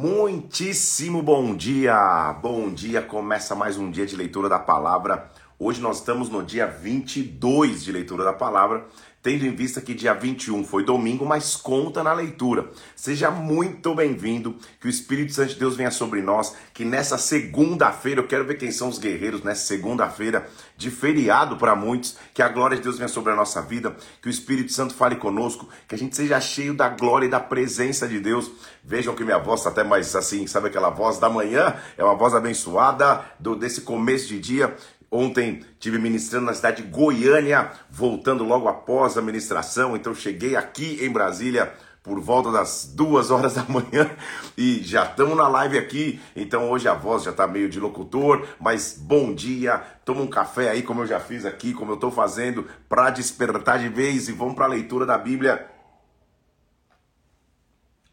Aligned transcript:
Muitíssimo 0.00 1.20
bom 1.20 1.56
dia! 1.56 2.32
Bom 2.40 2.70
dia! 2.72 3.02
Começa 3.02 3.56
mais 3.56 3.76
um 3.76 3.90
dia 3.90 4.06
de 4.06 4.14
leitura 4.14 4.48
da 4.48 4.56
palavra. 4.56 5.28
Hoje 5.60 5.80
nós 5.80 5.98
estamos 5.98 6.28
no 6.28 6.40
dia 6.40 6.68
22 6.68 7.82
de 7.82 7.90
leitura 7.90 8.22
da 8.22 8.32
palavra 8.32 8.86
tendo 9.22 9.44
em 9.44 9.54
vista 9.54 9.80
que 9.80 9.94
dia 9.94 10.14
21 10.14 10.64
foi 10.64 10.84
domingo, 10.84 11.26
mas 11.26 11.56
conta 11.56 12.02
na 12.02 12.12
leitura. 12.12 12.70
Seja 12.94 13.30
muito 13.30 13.94
bem-vindo, 13.94 14.56
que 14.80 14.86
o 14.86 14.90
Espírito 14.90 15.32
Santo 15.32 15.50
de 15.50 15.58
Deus 15.58 15.76
venha 15.76 15.90
sobre 15.90 16.22
nós, 16.22 16.54
que 16.72 16.84
nessa 16.84 17.18
segunda-feira, 17.18 18.20
eu 18.20 18.26
quero 18.26 18.44
ver 18.44 18.56
quem 18.56 18.70
são 18.70 18.88
os 18.88 18.98
guerreiros 18.98 19.42
nessa 19.42 19.66
segunda-feira 19.66 20.48
de 20.76 20.90
feriado 20.90 21.56
para 21.56 21.74
muitos, 21.74 22.16
que 22.32 22.40
a 22.40 22.48
glória 22.48 22.76
de 22.76 22.82
Deus 22.82 22.96
venha 22.96 23.08
sobre 23.08 23.32
a 23.32 23.36
nossa 23.36 23.60
vida, 23.60 23.96
que 24.22 24.28
o 24.28 24.30
Espírito 24.30 24.72
Santo 24.72 24.94
fale 24.94 25.16
conosco, 25.16 25.68
que 25.86 25.94
a 25.94 25.98
gente 25.98 26.14
seja 26.14 26.40
cheio 26.40 26.72
da 26.72 26.88
glória 26.88 27.26
e 27.26 27.30
da 27.30 27.40
presença 27.40 28.06
de 28.06 28.20
Deus. 28.20 28.50
Vejam 28.84 29.14
que 29.14 29.24
minha 29.24 29.38
voz 29.38 29.60
está 29.60 29.70
até 29.70 29.82
mais 29.82 30.14
assim, 30.14 30.46
sabe 30.46 30.68
aquela 30.68 30.90
voz 30.90 31.18
da 31.18 31.28
manhã? 31.28 31.74
É 31.96 32.04
uma 32.04 32.14
voz 32.14 32.34
abençoada 32.34 33.24
do, 33.38 33.56
desse 33.56 33.80
começo 33.80 34.28
de 34.28 34.38
dia. 34.38 34.76
Ontem 35.10 35.64
tive 35.78 35.98
ministrando 35.98 36.46
na 36.46 36.54
cidade 36.54 36.82
de 36.82 36.88
Goiânia, 36.88 37.70
voltando 37.90 38.44
logo 38.44 38.68
após 38.68 39.16
a 39.16 39.22
ministração, 39.22 39.96
então 39.96 40.14
cheguei 40.14 40.54
aqui 40.54 40.98
em 41.00 41.10
Brasília 41.10 41.72
por 42.02 42.20
volta 42.20 42.50
das 42.50 42.90
duas 42.94 43.30
horas 43.30 43.54
da 43.54 43.64
manhã 43.64 44.10
e 44.56 44.82
já 44.82 45.04
estamos 45.04 45.36
na 45.36 45.48
live 45.48 45.78
aqui. 45.78 46.20
Então 46.34 46.70
hoje 46.70 46.88
a 46.88 46.94
voz 46.94 47.22
já 47.22 47.30
está 47.30 47.46
meio 47.46 47.68
de 47.68 47.80
locutor, 47.80 48.46
mas 48.60 48.98
bom 48.98 49.34
dia. 49.34 49.82
Toma 50.04 50.22
um 50.22 50.26
café 50.26 50.70
aí, 50.70 50.82
como 50.82 51.02
eu 51.02 51.06
já 51.06 51.20
fiz 51.20 51.44
aqui, 51.44 51.72
como 51.72 51.92
eu 51.92 51.96
estou 51.96 52.10
fazendo, 52.10 52.66
para 52.88 53.10
despertar 53.10 53.78
de 53.78 53.88
vez 53.88 54.28
e 54.28 54.32
vamos 54.32 54.54
para 54.54 54.64
a 54.64 54.68
leitura 54.68 55.04
da 55.04 55.18
Bíblia 55.18 55.77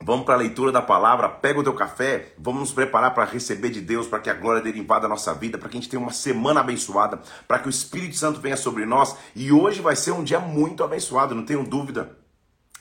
Vamos 0.06 0.24
para 0.24 0.36
a 0.36 0.38
leitura 0.38 0.72
da 0.72 0.84
palavra, 0.84 1.28
pega 1.28 1.60
o 1.60 1.64
teu 1.64 1.74
café, 1.74 2.32
vamos 2.38 2.60
nos 2.60 2.72
preparar 2.72 3.16
para 3.16 3.26
receber 3.26 3.72
de 3.72 3.82
Deus, 3.82 4.06
para 4.06 4.20
que 4.20 4.30
a 4.30 4.36
glória 4.36 4.62
dele 4.62 4.78
invada 4.78 5.08
a 5.08 5.10
nossa 5.10 5.34
vida, 5.34 5.58
para 5.58 5.68
que 5.68 5.76
a 5.76 5.82
gente 5.82 5.90
tenha 5.90 6.00
uma 6.00 6.12
semana 6.12 6.60
abençoada, 6.60 7.20
para 7.48 7.58
que 7.58 7.68
o 7.68 7.72
Espírito 7.72 8.16
Santo 8.16 8.40
venha 8.40 8.56
sobre 8.56 8.86
nós. 8.86 9.18
E 9.36 9.52
hoje 9.52 9.82
vai 9.82 9.96
ser 9.96 10.12
um 10.12 10.24
dia 10.24 10.40
muito 10.40 10.84
abençoado, 10.84 11.34
não 11.34 11.44
tenho 11.44 11.64
dúvida 11.64 12.16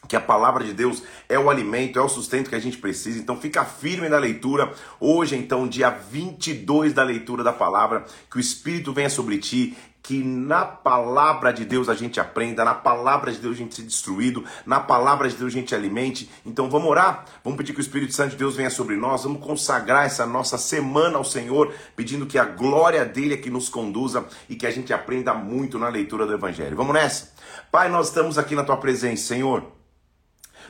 que 0.07 0.15
a 0.15 0.21
palavra 0.21 0.65
de 0.65 0.75
Deus 0.75 1.03
é 1.27 1.39
o 1.39 1.49
alimento, 1.49 1.99
é 1.99 2.03
o 2.03 2.11
sustento 2.11 2.51
que 2.51 2.57
a 2.57 2.61
gente 2.61 2.77
precisa. 2.77 3.19
Então 3.19 3.41
fica 3.41 3.65
firme 3.65 4.07
na 4.07 4.19
leitura. 4.19 4.71
Hoje, 5.01 5.35
então, 5.35 5.67
dia 5.67 5.89
22 5.89 6.93
da 6.93 7.03
leitura 7.03 7.43
da 7.43 7.55
palavra, 7.55 8.05
que 8.31 8.37
o 8.37 8.41
Espírito 8.41 8.93
venha 8.93 9.09
sobre 9.09 9.39
ti 9.39 9.75
que 10.05 10.23
na 10.23 10.67
palavra 10.67 11.51
de 11.51 11.65
Deus 11.65 11.89
a 11.89 11.95
gente 11.95 12.21
aprenda, 12.21 12.63
na 12.63 12.75
palavra 12.75 13.33
de 13.33 13.39
Deus 13.39 13.55
a 13.55 13.59
gente 13.59 13.75
seja 13.75 13.89
destruído, 13.89 14.45
na 14.67 14.79
palavra 14.79 15.27
de 15.31 15.35
Deus 15.35 15.51
a 15.51 15.57
gente 15.57 15.75
alimente. 15.75 16.31
Então 16.45 16.69
vamos 16.69 16.91
orar, 16.91 17.25
vamos 17.43 17.57
pedir 17.57 17.73
que 17.73 17.81
o 17.81 17.81
Espírito 17.81 18.13
Santo 18.13 18.33
de 18.33 18.37
Deus 18.37 18.55
venha 18.55 18.69
sobre 18.69 18.97
nós, 18.97 19.25
vamos 19.25 19.43
consagrar 19.43 20.05
essa 20.05 20.27
nossa 20.27 20.59
semana 20.59 21.17
ao 21.17 21.25
Senhor, 21.25 21.73
pedindo 21.97 22.27
que 22.27 22.39
a 22.39 22.45
glória 22.45 23.03
dele 23.03 23.33
é 23.33 23.39
que 23.39 23.49
nos 23.49 23.71
conduza 23.71 24.27
e 24.47 24.55
que 24.55 24.67
a 24.67 24.71
gente 24.71 24.93
aprenda 24.93 25.33
muito 25.33 25.79
na 25.79 25.89
leitura 25.89 26.27
do 26.27 26.35
Evangelho. 26.35 26.77
Vamos 26.77 26.93
nessa? 26.93 27.33
Pai, 27.73 27.89
nós 27.89 28.09
estamos 28.09 28.37
aqui 28.37 28.55
na 28.55 28.63
tua 28.63 28.77
presença, 28.77 29.29
Senhor. 29.29 29.65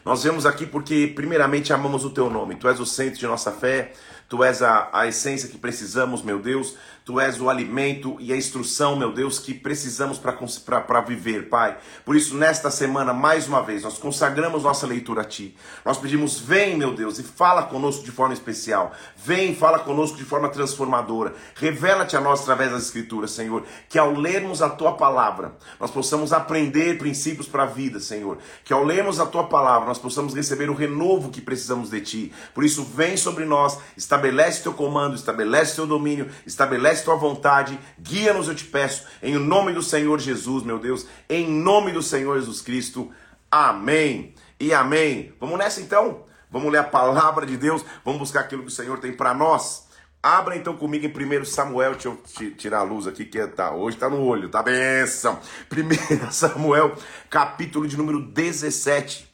Nós 0.04 0.22
vemos 0.22 0.46
aqui 0.46 0.64
porque, 0.64 1.08
primeiramente, 1.08 1.72
amamos 1.72 2.04
o 2.04 2.10
teu 2.10 2.30
nome. 2.30 2.54
Tu 2.54 2.68
és 2.68 2.78
o 2.78 2.86
centro 2.86 3.18
de 3.18 3.26
nossa 3.26 3.50
fé, 3.50 3.94
tu 4.28 4.44
és 4.44 4.62
a, 4.62 4.90
a 4.92 5.08
essência 5.08 5.48
que 5.48 5.56
precisamos, 5.56 6.22
meu 6.22 6.38
Deus. 6.38 6.76
Tu 7.04 7.20
és 7.20 7.38
o 7.38 7.50
alimento 7.50 8.16
e 8.18 8.32
a 8.32 8.36
instrução, 8.36 8.96
meu 8.96 9.12
Deus, 9.12 9.38
que 9.38 9.52
precisamos 9.52 10.18
para 10.18 11.00
viver, 11.02 11.50
Pai. 11.50 11.76
Por 12.02 12.16
isso, 12.16 12.34
nesta 12.34 12.70
semana, 12.70 13.12
mais 13.12 13.46
uma 13.46 13.62
vez, 13.62 13.82
nós 13.82 13.98
consagramos 13.98 14.62
nossa 14.62 14.86
leitura 14.86 15.20
a 15.20 15.24
Ti. 15.24 15.54
Nós 15.84 15.98
pedimos, 15.98 16.40
vem, 16.40 16.78
meu 16.78 16.94
Deus, 16.94 17.18
e 17.18 17.22
fala 17.22 17.64
conosco 17.64 18.04
de 18.04 18.10
forma 18.10 18.32
especial. 18.32 18.90
Vem, 19.18 19.54
fala 19.54 19.80
conosco 19.80 20.16
de 20.16 20.24
forma 20.24 20.48
transformadora. 20.48 21.34
Revela-te 21.56 22.16
a 22.16 22.22
nós 22.22 22.40
através 22.40 22.70
das 22.70 22.84
Escrituras, 22.84 23.32
Senhor. 23.32 23.64
Que 23.86 23.98
ao 23.98 24.14
lermos 24.14 24.62
a 24.62 24.70
Tua 24.70 24.96
palavra, 24.96 25.52
nós 25.78 25.90
possamos 25.90 26.32
aprender 26.32 26.96
princípios 26.96 27.46
para 27.46 27.64
a 27.64 27.66
vida, 27.66 28.00
Senhor. 28.00 28.38
Que 28.64 28.72
ao 28.72 28.82
lermos 28.82 29.20
a 29.20 29.26
Tua 29.26 29.44
palavra, 29.44 29.88
nós 29.88 29.98
possamos 29.98 30.32
receber 30.34 30.70
o 30.70 30.74
renovo 30.74 31.28
que 31.28 31.42
precisamos 31.42 31.90
de 31.90 32.00
Ti. 32.00 32.32
Por 32.54 32.64
isso, 32.64 32.82
vem 32.82 33.14
sobre 33.14 33.44
nós, 33.44 33.78
estabelece 33.94 34.62
Teu 34.62 34.72
comando, 34.72 35.14
estabelece 35.14 35.74
Teu 35.74 35.86
domínio, 35.86 36.30
estabelece 36.46 36.93
estabelece 36.94 37.04
tua 37.04 37.16
vontade, 37.16 37.78
guia-nos, 37.98 38.48
eu 38.48 38.54
te 38.54 38.64
peço, 38.64 39.04
em 39.22 39.34
nome 39.34 39.72
do 39.72 39.82
Senhor 39.82 40.18
Jesus, 40.20 40.62
meu 40.62 40.78
Deus, 40.78 41.06
em 41.28 41.48
nome 41.48 41.92
do 41.92 42.02
Senhor 42.02 42.38
Jesus 42.38 42.60
Cristo. 42.60 43.10
Amém 43.50 44.34
e 44.58 44.72
amém. 44.72 45.32
Vamos 45.40 45.58
nessa 45.58 45.80
então? 45.80 46.24
Vamos 46.50 46.72
ler 46.72 46.78
a 46.78 46.84
palavra 46.84 47.44
de 47.44 47.56
Deus, 47.56 47.84
vamos 48.04 48.20
buscar 48.20 48.40
aquilo 48.40 48.62
que 48.62 48.68
o 48.68 48.70
Senhor 48.70 48.98
tem 48.98 49.12
para 49.12 49.34
nós. 49.34 49.88
Abra 50.22 50.56
então 50.56 50.76
comigo 50.76 51.04
em 51.04 51.40
1 51.40 51.44
Samuel, 51.44 51.92
deixa 51.92 52.08
eu 52.08 52.16
tirar 52.56 52.78
a 52.78 52.82
luz 52.82 53.06
aqui 53.06 53.26
que 53.26 53.44
tá, 53.48 53.74
hoje 53.74 53.96
tá 53.96 54.08
no 54.08 54.22
olho, 54.22 54.48
tá 54.48 54.62
benção. 54.62 55.38
1 55.70 56.30
Samuel, 56.32 56.96
capítulo 57.28 57.86
de 57.86 57.96
número 57.96 58.20
17. 58.20 59.33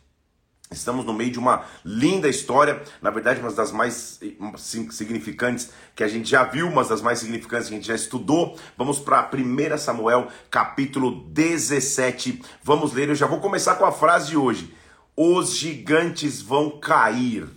Estamos 0.72 1.04
no 1.04 1.12
meio 1.12 1.32
de 1.32 1.38
uma 1.40 1.64
linda 1.84 2.28
história, 2.28 2.80
na 3.02 3.10
verdade, 3.10 3.40
uma 3.40 3.50
das 3.50 3.72
mais 3.72 4.20
significantes 4.56 5.70
que 5.96 6.04
a 6.04 6.06
gente 6.06 6.30
já 6.30 6.44
viu, 6.44 6.68
uma 6.68 6.84
das 6.84 7.02
mais 7.02 7.18
significantes 7.18 7.66
que 7.66 7.74
a 7.74 7.76
gente 7.76 7.88
já 7.88 7.94
estudou. 7.96 8.56
Vamos 8.78 9.00
para 9.00 9.28
1 9.34 9.78
Samuel, 9.78 10.28
capítulo 10.48 11.24
17. 11.26 12.40
Vamos 12.62 12.92
ler, 12.92 13.08
eu 13.08 13.16
já 13.16 13.26
vou 13.26 13.40
começar 13.40 13.74
com 13.74 13.84
a 13.84 13.90
frase 13.90 14.28
de 14.28 14.36
hoje: 14.36 14.72
Os 15.16 15.56
gigantes 15.56 16.40
vão 16.40 16.78
cair. 16.78 17.48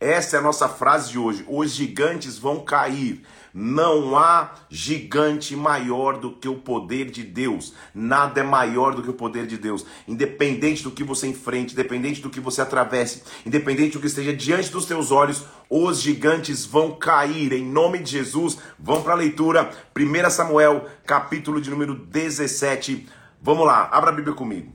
Essa 0.00 0.36
é 0.36 0.38
a 0.38 0.42
nossa 0.42 0.66
frase 0.66 1.10
de 1.10 1.18
hoje: 1.18 1.44
Os 1.46 1.72
gigantes 1.72 2.38
vão 2.38 2.64
cair. 2.64 3.22
Não 3.58 4.18
há 4.18 4.50
gigante 4.68 5.56
maior 5.56 6.18
do 6.18 6.30
que 6.30 6.46
o 6.46 6.56
poder 6.56 7.10
de 7.10 7.22
Deus. 7.22 7.72
Nada 7.94 8.40
é 8.40 8.42
maior 8.42 8.94
do 8.94 9.02
que 9.02 9.08
o 9.08 9.14
poder 9.14 9.46
de 9.46 9.56
Deus. 9.56 9.86
Independente 10.06 10.82
do 10.82 10.90
que 10.90 11.02
você 11.02 11.26
enfrente, 11.26 11.72
independente 11.72 12.20
do 12.20 12.28
que 12.28 12.38
você 12.38 12.60
atravesse, 12.60 13.22
independente 13.46 13.94
do 13.94 14.00
que 14.00 14.08
esteja 14.08 14.34
diante 14.34 14.70
dos 14.70 14.84
teus 14.84 15.10
olhos, 15.10 15.46
os 15.70 16.02
gigantes 16.02 16.66
vão 16.66 16.96
cair. 16.96 17.54
Em 17.54 17.64
nome 17.64 18.00
de 18.00 18.10
Jesus, 18.10 18.58
vão 18.78 19.00
para 19.00 19.14
a 19.14 19.16
leitura. 19.16 19.70
1 19.96 20.28
Samuel, 20.28 20.84
capítulo 21.06 21.58
de 21.58 21.70
número 21.70 21.94
17. 21.94 23.08
Vamos 23.40 23.64
lá, 23.64 23.88
abra 23.90 24.10
a 24.10 24.14
Bíblia 24.14 24.34
comigo. 24.34 24.70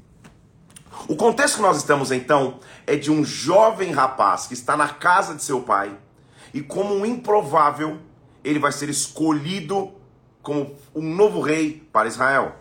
O 1.07 1.15
contexto 1.15 1.57
que 1.57 1.61
nós 1.61 1.77
estamos 1.77 2.11
então 2.11 2.59
é 2.87 2.95
de 2.95 3.11
um 3.11 3.23
jovem 3.23 3.91
rapaz 3.91 4.47
que 4.47 4.55
está 4.55 4.75
na 4.75 4.89
casa 4.89 5.35
de 5.35 5.43
seu 5.43 5.61
pai 5.61 5.95
e, 6.51 6.61
como 6.61 6.95
um 6.95 7.05
improvável, 7.05 7.99
ele 8.43 8.59
vai 8.59 8.71
ser 8.71 8.89
escolhido 8.89 9.93
como 10.41 10.75
um 10.95 11.15
novo 11.15 11.41
rei 11.41 11.87
para 11.91 12.07
Israel. 12.07 12.55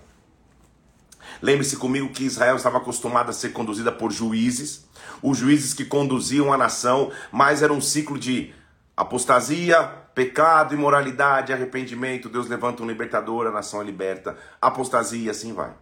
Lembre-se 1.41 1.77
comigo 1.77 2.11
que 2.11 2.25
Israel 2.25 2.57
estava 2.57 2.79
acostumada 2.79 3.31
a 3.31 3.33
ser 3.33 3.51
conduzida 3.51 3.91
por 3.91 4.13
juízes, 4.13 4.87
os 5.23 5.39
juízes 5.39 5.73
que 5.73 5.85
conduziam 5.85 6.53
a 6.53 6.59
nação, 6.59 7.11
mas 7.33 7.63
era 7.63 7.73
um 7.73 7.81
ciclo 7.81 8.19
de 8.19 8.53
apostasia, 8.97 9.83
pecado, 10.15 10.75
imoralidade, 10.75 11.53
arrependimento. 11.53 12.29
Deus 12.29 12.49
levanta 12.49 12.83
um 12.83 12.87
libertador, 12.87 13.47
a 13.47 13.51
nação 13.51 13.81
é 13.81 13.85
liberta, 13.85 14.37
apostasia, 14.61 15.31
assim 15.31 15.55
vai. 15.55 15.73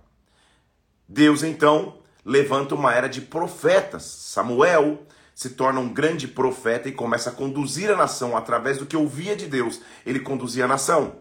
Deus 1.09 1.43
então 1.43 1.99
levanta 2.25 2.75
uma 2.75 2.93
era 2.93 3.09
de 3.09 3.23
profetas. 3.23 4.05
Samuel 4.05 5.03
se 5.39 5.51
torna 5.51 5.79
um 5.79 5.89
grande 5.89 6.27
profeta 6.27 6.89
e 6.89 6.93
começa 6.93 7.31
a 7.31 7.33
conduzir 7.33 7.89
a 7.93 7.97
nação 7.97 8.37
através 8.37 8.77
do 8.79 8.87
que 8.87 8.97
ouvia 8.97 9.37
de 9.37 9.47
Deus. 9.47 9.81
Ele 10.05 10.19
conduzia 10.19 10.65
a 10.65 10.69
nação. 10.69 11.19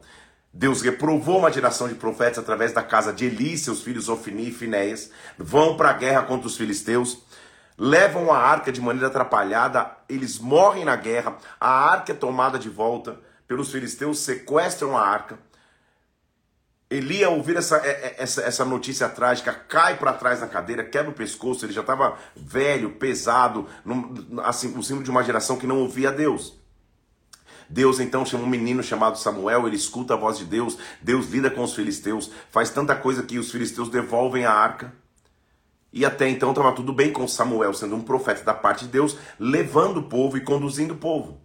Deus 0.51 0.81
reprovou 0.81 1.37
uma 1.37 1.51
geração 1.51 1.87
de 1.87 1.93
profetas 1.93 2.39
através 2.39 2.73
da 2.73 2.81
casa 2.81 3.13
de 3.13 3.25
Eli, 3.25 3.55
seus 3.55 3.83
filhos 3.83 4.09
Ofni 4.09 4.47
e 4.47 4.51
Finéias, 4.51 5.11
vão 5.37 5.77
para 5.77 5.91
a 5.91 5.93
guerra 5.93 6.23
contra 6.23 6.47
os 6.47 6.57
filisteus, 6.57 7.19
levam 7.77 8.33
a 8.33 8.39
arca 8.39 8.71
de 8.71 8.81
maneira 8.81 9.05
atrapalhada, 9.05 9.95
eles 10.09 10.39
morrem 10.39 10.83
na 10.83 10.95
guerra, 10.95 11.37
a 11.59 11.69
arca 11.69 12.11
é 12.11 12.15
tomada 12.15 12.57
de 12.57 12.69
volta. 12.69 13.19
Pelos 13.47 13.71
filisteus, 13.71 14.17
sequestram 14.17 14.97
a 14.97 15.01
arca, 15.07 15.37
Eli, 16.89 17.21
ao 17.21 17.35
ouvir 17.35 17.57
essa, 17.57 17.77
é, 17.77 17.89
é, 17.89 18.15
essa, 18.17 18.41
essa 18.41 18.63
notícia 18.63 19.09
trágica, 19.09 19.53
cai 19.53 19.97
para 19.97 20.13
trás 20.13 20.39
na 20.39 20.47
cadeira, 20.47 20.85
quebra 20.85 21.11
o 21.11 21.13
pescoço, 21.13 21.65
ele 21.65 21.73
já 21.73 21.81
estava 21.81 22.17
velho, 22.33 22.91
pesado, 22.91 23.67
assim, 24.43 24.77
o 24.77 24.81
símbolo 24.81 25.03
de 25.03 25.11
uma 25.11 25.23
geração 25.23 25.57
que 25.57 25.67
não 25.67 25.79
ouvia 25.79 26.11
Deus. 26.11 26.57
Deus 27.69 27.99
então 27.99 28.25
chama 28.25 28.45
um 28.45 28.49
menino 28.49 28.81
chamado 28.81 29.17
Samuel, 29.17 29.67
ele 29.67 29.75
escuta 29.75 30.13
a 30.13 30.17
voz 30.17 30.37
de 30.37 30.45
Deus, 30.45 30.77
Deus 31.01 31.27
lida 31.29 31.51
com 31.51 31.61
os 31.61 31.75
filisteus, 31.75 32.31
faz 32.49 32.69
tanta 32.69 32.95
coisa 32.95 33.21
que 33.21 33.37
os 33.37 33.51
filisteus 33.51 33.89
devolvem 33.89 34.45
a 34.45 34.53
arca. 34.53 34.93
E 35.91 36.05
até 36.05 36.29
então 36.29 36.51
estava 36.51 36.71
tudo 36.71 36.93
bem 36.93 37.11
com 37.11 37.27
Samuel, 37.27 37.73
sendo 37.73 37.95
um 37.95 38.01
profeta 38.01 38.43
da 38.43 38.53
parte 38.53 38.85
de 38.85 38.91
Deus, 38.91 39.17
levando 39.37 39.97
o 39.97 40.03
povo 40.03 40.37
e 40.37 40.41
conduzindo 40.41 40.93
o 40.93 40.97
povo. 40.97 41.41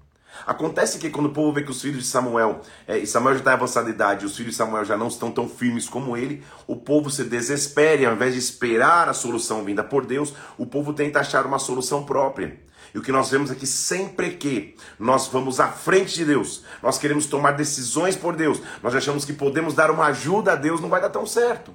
Acontece 0.46 0.98
que 0.98 1.10
quando 1.10 1.26
o 1.26 1.32
povo 1.32 1.52
vê 1.52 1.62
que 1.62 1.70
os 1.70 1.80
filhos 1.80 2.04
de 2.04 2.08
Samuel, 2.08 2.60
é, 2.86 2.98
e 2.98 3.06
Samuel 3.06 3.34
já 3.34 3.40
está 3.40 3.52
avançada 3.52 3.88
idade, 3.88 4.26
os 4.26 4.36
filhos 4.36 4.52
de 4.52 4.56
Samuel 4.56 4.84
já 4.84 4.96
não 4.96 5.08
estão 5.08 5.30
tão 5.30 5.48
firmes 5.48 5.88
como 5.88 6.16
ele, 6.16 6.42
o 6.66 6.76
povo 6.76 7.10
se 7.10 7.24
desespera 7.24 8.02
e 8.02 8.06
ao 8.06 8.14
invés 8.14 8.32
de 8.32 8.38
esperar 8.38 9.08
a 9.08 9.14
solução 9.14 9.64
vinda 9.64 9.84
por 9.84 10.04
Deus, 10.04 10.34
o 10.58 10.66
povo 10.66 10.92
tenta 10.92 11.20
achar 11.20 11.46
uma 11.46 11.58
solução 11.58 12.04
própria. 12.04 12.58
E 12.94 12.98
o 12.98 13.02
que 13.02 13.12
nós 13.12 13.30
vemos 13.30 13.50
é 13.50 13.54
que 13.54 13.66
sempre 13.66 14.30
que 14.30 14.76
nós 14.98 15.28
vamos 15.28 15.60
à 15.60 15.68
frente 15.68 16.14
de 16.14 16.24
Deus, 16.24 16.64
nós 16.82 16.98
queremos 16.98 17.26
tomar 17.26 17.52
decisões 17.52 18.16
por 18.16 18.36
Deus, 18.36 18.60
nós 18.82 18.94
achamos 18.94 19.24
que 19.24 19.32
podemos 19.32 19.74
dar 19.74 19.90
uma 19.90 20.06
ajuda 20.06 20.52
a 20.52 20.56
Deus, 20.56 20.80
não 20.80 20.88
vai 20.88 21.00
dar 21.00 21.08
tão 21.10 21.26
certo. 21.26 21.72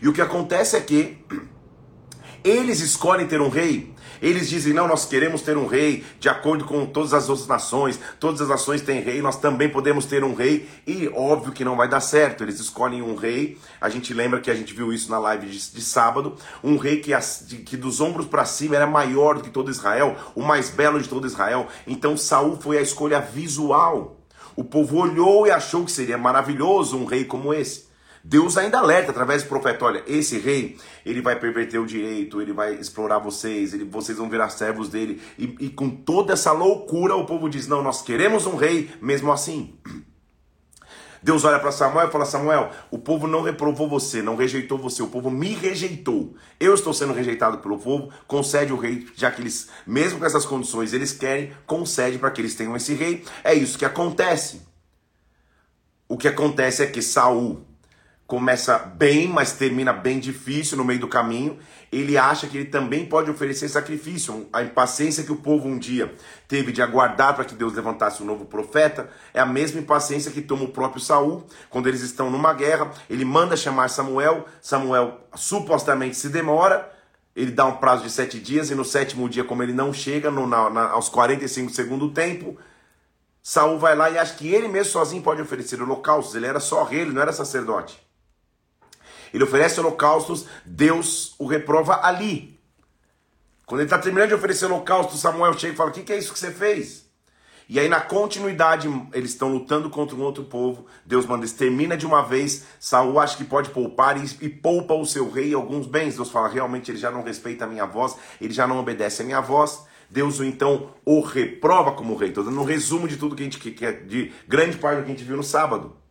E 0.00 0.08
o 0.08 0.12
que 0.12 0.20
acontece 0.20 0.76
é 0.76 0.80
que 0.80 1.18
eles 2.44 2.80
escolhem 2.80 3.26
ter 3.26 3.40
um 3.40 3.48
rei 3.48 3.93
eles 4.24 4.48
dizem: 4.48 4.72
não, 4.72 4.88
nós 4.88 5.04
queremos 5.04 5.42
ter 5.42 5.56
um 5.56 5.66
rei 5.66 6.02
de 6.18 6.30
acordo 6.30 6.64
com 6.64 6.86
todas 6.86 7.12
as 7.12 7.28
outras 7.28 7.46
nações, 7.46 8.00
todas 8.18 8.40
as 8.40 8.48
nações 8.48 8.80
têm 8.80 9.00
rei, 9.00 9.20
nós 9.20 9.36
também 9.36 9.68
podemos 9.68 10.06
ter 10.06 10.24
um 10.24 10.34
rei, 10.34 10.66
e 10.86 11.08
óbvio 11.08 11.52
que 11.52 11.64
não 11.64 11.76
vai 11.76 11.88
dar 11.88 12.00
certo. 12.00 12.42
Eles 12.42 12.58
escolhem 12.58 13.02
um 13.02 13.14
rei, 13.14 13.58
a 13.78 13.90
gente 13.90 14.14
lembra 14.14 14.40
que 14.40 14.50
a 14.50 14.54
gente 14.54 14.72
viu 14.72 14.92
isso 14.92 15.10
na 15.10 15.18
live 15.18 15.46
de, 15.46 15.72
de 15.72 15.82
sábado, 15.82 16.36
um 16.62 16.78
rei 16.78 17.00
que, 17.00 17.12
de, 17.46 17.56
que 17.58 17.76
dos 17.76 18.00
ombros 18.00 18.26
para 18.26 18.46
cima 18.46 18.76
era 18.76 18.86
maior 18.86 19.34
do 19.36 19.42
que 19.42 19.50
todo 19.50 19.70
Israel, 19.70 20.16
o 20.34 20.42
mais 20.42 20.70
belo 20.70 21.00
de 21.00 21.08
todo 21.08 21.26
Israel. 21.26 21.68
Então 21.86 22.16
Saul 22.16 22.56
foi 22.58 22.78
a 22.78 22.82
escolha 22.82 23.20
visual. 23.20 24.16
O 24.56 24.64
povo 24.64 24.98
olhou 24.98 25.46
e 25.46 25.50
achou 25.50 25.84
que 25.84 25.92
seria 25.92 26.16
maravilhoso 26.16 26.96
um 26.96 27.04
rei 27.04 27.24
como 27.24 27.52
esse. 27.52 27.83
Deus 28.26 28.56
ainda 28.56 28.78
alerta 28.78 29.10
através 29.10 29.42
do 29.42 29.50
profeta: 29.50 29.84
olha, 29.84 30.02
esse 30.06 30.38
rei, 30.38 30.78
ele 31.04 31.20
vai 31.20 31.38
perverter 31.38 31.78
o 31.78 31.84
direito, 31.84 32.40
ele 32.40 32.54
vai 32.54 32.72
explorar 32.74 33.18
vocês, 33.18 33.74
ele, 33.74 33.84
vocês 33.84 34.16
vão 34.16 34.30
virar 34.30 34.48
servos 34.48 34.88
dele. 34.88 35.20
E, 35.38 35.54
e 35.60 35.68
com 35.68 35.90
toda 35.90 36.32
essa 36.32 36.50
loucura, 36.50 37.14
o 37.14 37.26
povo 37.26 37.50
diz: 37.50 37.68
não, 37.68 37.82
nós 37.82 38.00
queremos 38.00 38.46
um 38.46 38.56
rei 38.56 38.90
mesmo 39.02 39.30
assim. 39.30 39.78
Deus 41.22 41.44
olha 41.44 41.58
para 41.58 41.70
Samuel 41.70 42.08
e 42.08 42.10
fala: 42.10 42.24
Samuel, 42.24 42.70
o 42.90 42.98
povo 42.98 43.26
não 43.26 43.42
reprovou 43.42 43.86
você, 43.86 44.22
não 44.22 44.36
rejeitou 44.36 44.78
você, 44.78 45.02
o 45.02 45.08
povo 45.08 45.30
me 45.30 45.52
rejeitou. 45.52 46.34
Eu 46.58 46.72
estou 46.72 46.94
sendo 46.94 47.12
rejeitado 47.12 47.58
pelo 47.58 47.78
povo, 47.78 48.10
concede 48.26 48.72
o 48.72 48.78
rei, 48.78 49.06
já 49.14 49.30
que 49.30 49.42
eles, 49.42 49.68
mesmo 49.86 50.18
com 50.18 50.24
essas 50.24 50.46
condições, 50.46 50.94
eles 50.94 51.12
querem, 51.12 51.52
concede 51.66 52.18
para 52.18 52.30
que 52.30 52.40
eles 52.40 52.54
tenham 52.54 52.74
esse 52.74 52.94
rei. 52.94 53.22
É 53.42 53.52
isso 53.52 53.78
que 53.78 53.84
acontece. 53.84 54.62
O 56.08 56.16
que 56.16 56.28
acontece 56.28 56.82
é 56.82 56.86
que 56.86 57.02
Saul 57.02 57.66
começa 58.26 58.78
bem, 58.78 59.28
mas 59.28 59.52
termina 59.52 59.92
bem 59.92 60.18
difícil 60.18 60.78
no 60.78 60.84
meio 60.84 60.98
do 60.98 61.08
caminho. 61.08 61.58
Ele 61.92 62.16
acha 62.16 62.46
que 62.46 62.56
ele 62.56 62.64
também 62.66 63.04
pode 63.04 63.30
oferecer 63.30 63.68
sacrifício. 63.68 64.48
A 64.52 64.62
impaciência 64.62 65.22
que 65.22 65.32
o 65.32 65.36
povo 65.36 65.68
um 65.68 65.78
dia 65.78 66.12
teve 66.48 66.72
de 66.72 66.80
aguardar 66.80 67.34
para 67.34 67.44
que 67.44 67.54
Deus 67.54 67.74
levantasse 67.74 68.22
um 68.22 68.26
novo 68.26 68.46
profeta 68.46 69.10
é 69.32 69.40
a 69.40 69.46
mesma 69.46 69.80
impaciência 69.80 70.32
que 70.32 70.40
toma 70.40 70.64
o 70.64 70.68
próprio 70.68 71.02
Saul 71.02 71.44
quando 71.68 71.86
eles 71.86 72.00
estão 72.00 72.30
numa 72.30 72.52
guerra. 72.54 72.90
Ele 73.10 73.24
manda 73.24 73.56
chamar 73.56 73.90
Samuel. 73.90 74.46
Samuel 74.60 75.20
supostamente 75.34 76.16
se 76.16 76.30
demora. 76.30 76.90
Ele 77.36 77.50
dá 77.50 77.66
um 77.66 77.76
prazo 77.76 78.04
de 78.04 78.10
sete 78.10 78.38
dias 78.38 78.70
e 78.70 78.74
no 78.74 78.84
sétimo 78.84 79.28
dia, 79.28 79.44
como 79.44 79.62
ele 79.62 79.72
não 79.72 79.92
chega 79.92 80.30
no, 80.30 80.46
na, 80.46 80.70
na, 80.70 80.90
aos 80.90 81.08
45 81.08 81.72
segundos 81.72 82.08
do 82.08 82.14
tempo, 82.14 82.56
Saul 83.42 83.76
vai 83.76 83.96
lá 83.96 84.08
e 84.08 84.16
acha 84.16 84.34
que 84.34 84.48
ele 84.48 84.68
mesmo 84.68 84.92
sozinho 84.92 85.20
pode 85.20 85.42
oferecer 85.42 85.82
holocaustos. 85.82 86.36
Ele 86.36 86.46
era 86.46 86.60
só 86.60 86.84
rei, 86.84 87.00
ele 87.00 87.12
não 87.12 87.20
era 87.20 87.32
sacerdote 87.32 88.03
ele 89.34 89.42
oferece 89.42 89.80
holocaustos, 89.80 90.46
Deus 90.64 91.34
o 91.40 91.46
reprova 91.46 92.00
ali. 92.06 92.56
Quando 93.66 93.80
ele 93.80 93.86
está 93.86 93.98
terminando 93.98 94.28
de 94.28 94.34
oferecer 94.34 94.66
holocausto, 94.66 95.16
Samuel 95.16 95.58
chega 95.58 95.74
e 95.74 95.76
fala: 95.76 95.90
O 95.90 95.92
que, 95.92 96.04
que 96.04 96.12
é 96.12 96.18
isso 96.18 96.32
que 96.32 96.38
você 96.38 96.52
fez? 96.52 97.04
E 97.68 97.80
aí, 97.80 97.88
na 97.88 98.00
continuidade, 98.00 98.88
eles 99.12 99.30
estão 99.30 99.48
lutando 99.48 99.90
contra 99.90 100.14
um 100.14 100.20
outro 100.20 100.44
povo. 100.44 100.86
Deus 101.04 101.26
manda, 101.26 101.44
extermina 101.44 101.96
de 101.96 102.06
uma 102.06 102.22
vez. 102.22 102.64
Saul 102.78 103.18
acha 103.18 103.36
que 103.36 103.42
pode 103.42 103.70
poupar 103.70 104.22
e, 104.22 104.24
e 104.40 104.48
poupa 104.48 104.94
o 104.94 105.04
seu 105.04 105.28
rei 105.28 105.52
alguns 105.52 105.86
bens. 105.86 106.14
Deus 106.14 106.30
fala: 106.30 106.46
realmente 106.46 106.92
ele 106.92 106.98
já 106.98 107.10
não 107.10 107.24
respeita 107.24 107.64
a 107.64 107.68
minha 107.68 107.86
voz, 107.86 108.16
ele 108.40 108.54
já 108.54 108.68
não 108.68 108.78
obedece 108.78 109.22
a 109.22 109.24
minha 109.24 109.40
voz. 109.40 109.84
Deus 110.08 110.38
então 110.38 110.90
o 111.04 111.20
reprova 111.20 111.90
como 111.90 112.14
rei. 112.14 112.28
Estou 112.28 112.44
dando 112.44 112.60
um 112.60 112.64
resumo 112.64 113.08
de 113.08 113.16
tudo 113.16 113.34
que 113.34 113.42
a 113.42 113.46
gente 113.46 113.58
quer, 113.58 114.04
de 114.04 114.32
grande 114.46 114.76
parte 114.76 114.98
do 114.98 115.06
que 115.06 115.10
a 115.10 115.14
gente 115.16 115.24
viu 115.24 115.36
no 115.36 115.42
sábado. 115.42 116.03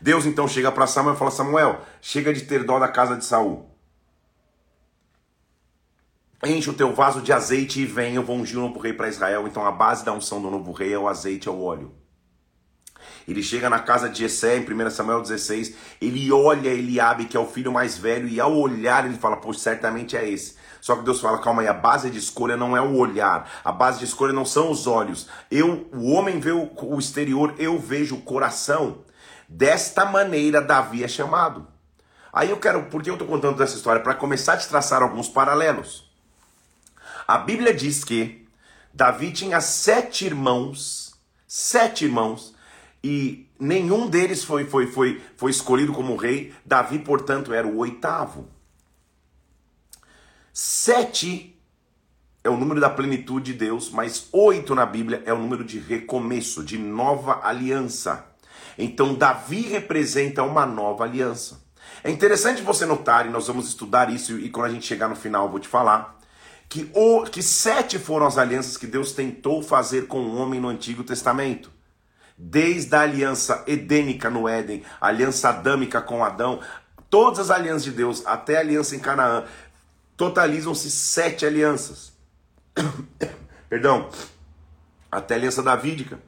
Deus 0.00 0.24
então 0.24 0.48
chega 0.48 0.72
para 0.72 0.86
Samuel 0.86 1.14
e 1.14 1.18
fala: 1.18 1.30
Samuel, 1.30 1.80
chega 2.00 2.32
de 2.32 2.42
ter 2.42 2.64
dó 2.64 2.78
da 2.78 2.88
casa 2.88 3.16
de 3.16 3.24
Saul. 3.24 3.68
Enche 6.42 6.70
o 6.70 6.74
teu 6.74 6.94
vaso 6.94 7.20
de 7.20 7.32
azeite 7.34 7.80
e 7.80 7.84
vem, 7.84 8.14
eu 8.14 8.22
vou 8.22 8.36
ungir 8.36 8.56
o 8.56 8.62
novo 8.62 8.78
rei 8.78 8.94
para 8.94 9.08
Israel. 9.08 9.46
Então 9.46 9.64
a 9.66 9.70
base 9.70 10.04
da 10.04 10.12
unção 10.12 10.40
do 10.40 10.50
novo 10.50 10.72
rei 10.72 10.94
é 10.94 10.98
o 10.98 11.06
azeite, 11.06 11.48
é 11.48 11.50
o 11.50 11.62
óleo. 11.62 11.92
Ele 13.28 13.42
chega 13.42 13.68
na 13.68 13.78
casa 13.78 14.08
de 14.08 14.20
Jessé, 14.20 14.56
em 14.56 14.60
1 14.62 14.90
Samuel 14.90 15.20
16, 15.20 15.74
ele 16.00 16.32
olha 16.32 16.68
Eliabe, 16.68 17.26
que 17.26 17.36
é 17.36 17.40
o 17.40 17.46
filho 17.46 17.70
mais 17.70 17.96
velho, 17.96 18.26
e 18.26 18.40
ao 18.40 18.56
olhar 18.56 19.04
ele 19.04 19.16
fala, 19.16 19.36
pois 19.36 19.60
certamente 19.60 20.16
é 20.16 20.28
esse. 20.28 20.56
Só 20.80 20.96
que 20.96 21.04
Deus 21.04 21.20
fala, 21.20 21.38
calma 21.38 21.62
aí, 21.62 21.68
a 21.68 21.74
base 21.74 22.10
de 22.10 22.18
escolha 22.18 22.56
não 22.56 22.76
é 22.76 22.80
o 22.80 22.96
olhar, 22.96 23.48
a 23.62 23.70
base 23.70 23.98
de 23.98 24.06
escolha 24.06 24.32
não 24.32 24.46
são 24.46 24.70
os 24.70 24.86
olhos. 24.86 25.28
Eu, 25.50 25.88
o 25.92 26.10
homem 26.12 26.40
vê 26.40 26.52
o, 26.52 26.70
o 26.74 26.98
exterior, 26.98 27.54
eu 27.58 27.78
vejo 27.78 28.16
o 28.16 28.22
coração. 28.22 29.04
Desta 29.52 30.04
maneira, 30.04 30.62
Davi 30.62 31.02
é 31.02 31.08
chamado. 31.08 31.66
Aí 32.32 32.50
eu 32.50 32.56
quero, 32.56 32.84
por 32.84 33.02
que 33.02 33.10
eu 33.10 33.14
estou 33.14 33.26
contando 33.26 33.60
essa 33.60 33.74
história? 33.74 34.00
Para 34.00 34.14
começar 34.14 34.52
a 34.52 34.56
te 34.56 34.68
traçar 34.68 35.02
alguns 35.02 35.28
paralelos. 35.28 36.08
A 37.26 37.36
Bíblia 37.36 37.74
diz 37.74 38.04
que 38.04 38.46
Davi 38.94 39.32
tinha 39.32 39.60
sete 39.60 40.24
irmãos, 40.24 41.18
sete 41.48 42.04
irmãos, 42.04 42.54
e 43.02 43.50
nenhum 43.58 44.08
deles 44.08 44.44
foi, 44.44 44.66
foi, 44.66 44.86
foi, 44.86 45.20
foi 45.36 45.50
escolhido 45.50 45.92
como 45.92 46.14
rei. 46.14 46.54
Davi, 46.64 47.00
portanto, 47.00 47.52
era 47.52 47.66
o 47.66 47.78
oitavo. 47.78 48.48
Sete 50.52 51.60
é 52.44 52.48
o 52.48 52.56
número 52.56 52.80
da 52.80 52.88
plenitude 52.88 53.52
de 53.52 53.58
Deus, 53.58 53.90
mas 53.90 54.28
oito 54.30 54.76
na 54.76 54.86
Bíblia 54.86 55.24
é 55.26 55.32
o 55.32 55.38
número 55.38 55.64
de 55.64 55.80
recomeço, 55.80 56.62
de 56.62 56.78
nova 56.78 57.40
aliança. 57.42 58.29
Então, 58.82 59.14
Davi 59.14 59.60
representa 59.62 60.42
uma 60.42 60.64
nova 60.64 61.04
aliança. 61.04 61.60
É 62.02 62.10
interessante 62.10 62.62
você 62.62 62.86
notar, 62.86 63.26
e 63.26 63.30
nós 63.30 63.46
vamos 63.46 63.68
estudar 63.68 64.10
isso, 64.10 64.38
e 64.38 64.48
quando 64.48 64.66
a 64.66 64.70
gente 64.70 64.86
chegar 64.86 65.08
no 65.08 65.16
final 65.16 65.44
eu 65.44 65.50
vou 65.50 65.60
te 65.60 65.68
falar, 65.68 66.18
que, 66.68 66.90
o, 66.94 67.24
que 67.24 67.42
sete 67.42 67.98
foram 67.98 68.26
as 68.26 68.38
alianças 68.38 68.76
que 68.76 68.86
Deus 68.86 69.12
tentou 69.12 69.62
fazer 69.62 70.06
com 70.06 70.20
o 70.20 70.36
homem 70.36 70.60
no 70.60 70.68
Antigo 70.68 71.02
Testamento. 71.04 71.70
Desde 72.38 72.94
a 72.94 73.00
aliança 73.00 73.64
edênica 73.66 74.30
no 74.30 74.48
Éden, 74.48 74.82
a 75.00 75.08
aliança 75.08 75.50
adâmica 75.50 76.00
com 76.00 76.24
Adão, 76.24 76.60
todas 77.10 77.38
as 77.38 77.50
alianças 77.50 77.84
de 77.84 77.90
Deus, 77.90 78.24
até 78.24 78.56
a 78.56 78.60
aliança 78.60 78.96
em 78.96 79.00
Canaã, 79.00 79.44
totalizam-se 80.16 80.90
sete 80.90 81.44
alianças. 81.44 82.12
Perdão, 83.68 84.08
até 85.10 85.34
a 85.34 85.36
aliança 85.36 85.62
davídica. 85.62 86.18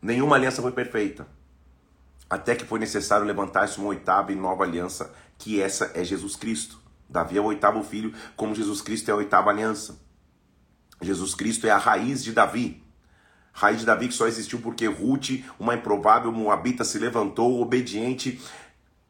Nenhuma 0.00 0.36
aliança 0.36 0.62
foi 0.62 0.72
perfeita. 0.72 1.26
Até 2.30 2.54
que 2.54 2.64
foi 2.64 2.78
necessário 2.78 3.26
levantar-se 3.26 3.78
uma 3.78 3.88
oitava 3.88 4.32
e 4.32 4.34
nova 4.34 4.64
aliança, 4.64 5.12
que 5.38 5.60
essa 5.60 5.92
é 5.94 6.04
Jesus 6.04 6.36
Cristo. 6.36 6.78
Davi 7.08 7.38
é 7.38 7.40
o 7.40 7.44
oitavo 7.44 7.82
filho, 7.82 8.12
como 8.36 8.54
Jesus 8.54 8.82
Cristo 8.82 9.08
é 9.08 9.12
a 9.12 9.16
oitava 9.16 9.50
aliança. 9.50 9.98
Jesus 11.00 11.34
Cristo 11.34 11.66
é 11.66 11.70
a 11.70 11.78
raiz 11.78 12.22
de 12.22 12.32
Davi. 12.32 12.82
Raiz 13.52 13.80
de 13.80 13.86
Davi 13.86 14.08
que 14.08 14.14
só 14.14 14.26
existiu 14.26 14.60
porque 14.60 14.86
Ruth, 14.86 15.42
uma 15.58 15.74
improvável 15.74 16.30
moabita, 16.30 16.84
se 16.84 16.98
levantou, 16.98 17.60
obediente. 17.60 18.40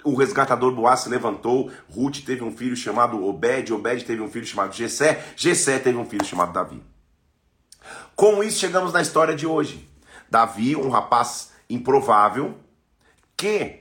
O 0.05 0.15
resgatador 0.15 0.73
Boaz 0.73 1.01
se 1.01 1.09
levantou. 1.09 1.71
Ruth 1.91 2.25
teve 2.25 2.45
um 2.45 2.57
filho 2.57 2.77
chamado 2.77 3.25
Obed. 3.25 3.73
Obed 3.73 4.05
teve 4.05 4.23
um 4.23 4.31
filho 4.31 4.47
chamado 4.47 4.75
Jessé. 4.75 5.25
Jessé 5.37 5.79
teve 5.79 5.99
um 5.99 6.05
filho 6.05 6.25
chamado 6.25 6.53
Davi. 6.53 6.83
Com 8.15 8.43
isso, 8.43 8.59
chegamos 8.59 8.93
na 8.93 9.03
história 9.03 9.35
de 9.35 9.47
hoje. 9.47 9.88
Davi, 10.31 10.77
um 10.77 10.89
rapaz 10.89 11.53
improvável, 11.69 12.59
que 13.37 13.81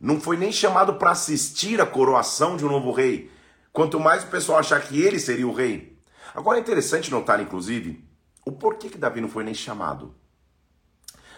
não 0.00 0.20
foi 0.20 0.36
nem 0.36 0.50
chamado 0.50 0.94
para 0.94 1.10
assistir 1.10 1.80
a 1.80 1.86
coroação 1.86 2.56
de 2.56 2.64
um 2.64 2.68
novo 2.68 2.90
rei, 2.90 3.30
quanto 3.72 4.00
mais 4.00 4.24
o 4.24 4.28
pessoal 4.28 4.58
achar 4.58 4.80
que 4.80 5.00
ele 5.00 5.18
seria 5.18 5.46
o 5.46 5.52
rei. 5.52 5.98
Agora 6.34 6.58
é 6.58 6.60
interessante 6.60 7.10
notar, 7.10 7.40
inclusive, 7.40 8.04
o 8.46 8.52
porquê 8.52 8.88
que 8.88 8.98
Davi 8.98 9.20
não 9.20 9.28
foi 9.28 9.44
nem 9.44 9.54
chamado. 9.54 10.14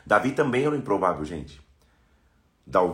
Davi 0.06 0.32
também 0.32 0.64
era 0.64 0.74
um 0.74 0.78
improvável, 0.78 1.24
gente. 1.24 1.60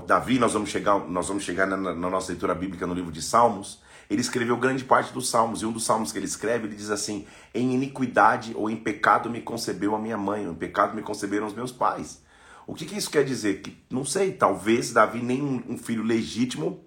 Davi, 0.06 0.38
nós 0.38 0.54
vamos 0.54 0.70
chegar, 0.70 0.98
nós 1.00 1.28
vamos 1.28 1.44
chegar 1.44 1.66
na, 1.66 1.76
na 1.76 2.10
nossa 2.10 2.32
leitura 2.32 2.54
bíblica 2.54 2.86
no 2.86 2.94
livro 2.94 3.12
de 3.12 3.20
Salmos, 3.20 3.82
ele 4.10 4.20
escreveu 4.20 4.56
grande 4.56 4.84
parte 4.84 5.12
dos 5.12 5.28
salmos, 5.28 5.62
e 5.62 5.66
um 5.66 5.72
dos 5.72 5.84
salmos 5.84 6.10
que 6.12 6.18
ele 6.18 6.26
escreve, 6.26 6.66
ele 6.66 6.76
diz 6.76 6.90
assim: 6.90 7.26
Em 7.54 7.74
iniquidade 7.74 8.52
ou 8.54 8.70
em 8.70 8.76
pecado 8.76 9.28
me 9.28 9.40
concebeu 9.40 9.94
a 9.94 9.98
minha 9.98 10.16
mãe, 10.16 10.46
ou 10.46 10.52
em 10.52 10.56
pecado 10.56 10.94
me 10.94 11.02
conceberam 11.02 11.46
os 11.46 11.54
meus 11.54 11.72
pais. 11.72 12.22
O 12.66 12.74
que, 12.74 12.84
que 12.84 12.96
isso 12.96 13.10
quer 13.10 13.24
dizer? 13.24 13.62
Que, 13.62 13.74
não 13.90 14.04
sei, 14.04 14.30
talvez 14.30 14.92
Davi 14.92 15.22
nem 15.22 15.42
um, 15.42 15.78
filho 15.78 16.02
legítimo 16.02 16.84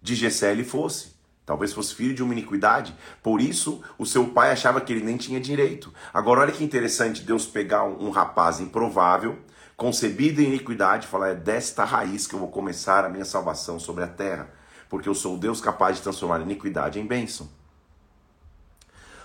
de 0.00 0.14
Gessé 0.14 0.52
ele 0.52 0.62
fosse. 0.62 1.18
Talvez 1.44 1.72
fosse 1.72 1.92
filho 1.92 2.14
de 2.14 2.22
uma 2.22 2.32
iniquidade. 2.32 2.94
Por 3.20 3.40
isso, 3.40 3.82
o 3.98 4.06
seu 4.06 4.28
pai 4.28 4.52
achava 4.52 4.80
que 4.80 4.92
ele 4.92 5.04
nem 5.04 5.16
tinha 5.16 5.40
direito. 5.40 5.92
Agora, 6.14 6.42
olha 6.42 6.52
que 6.52 6.62
interessante 6.62 7.22
Deus 7.22 7.46
pegar 7.46 7.82
um, 7.82 8.10
rapaz 8.10 8.60
improvável, 8.60 9.36
concebido 9.76 10.40
em 10.40 10.44
iniquidade, 10.44 11.08
falar: 11.08 11.30
é 11.30 11.34
desta 11.34 11.84
raiz 11.84 12.28
que 12.28 12.34
eu 12.34 12.38
vou 12.38 12.48
começar 12.48 13.04
a 13.04 13.08
minha 13.08 13.24
salvação 13.24 13.80
sobre 13.80 14.04
a 14.04 14.08
terra. 14.08 14.59
Porque 14.90 15.08
eu 15.08 15.14
sou 15.14 15.36
o 15.36 15.38
Deus 15.38 15.60
capaz 15.60 15.96
de 15.96 16.02
transformar 16.02 16.40
iniquidade 16.40 16.98
em 16.98 17.06
bênção. 17.06 17.48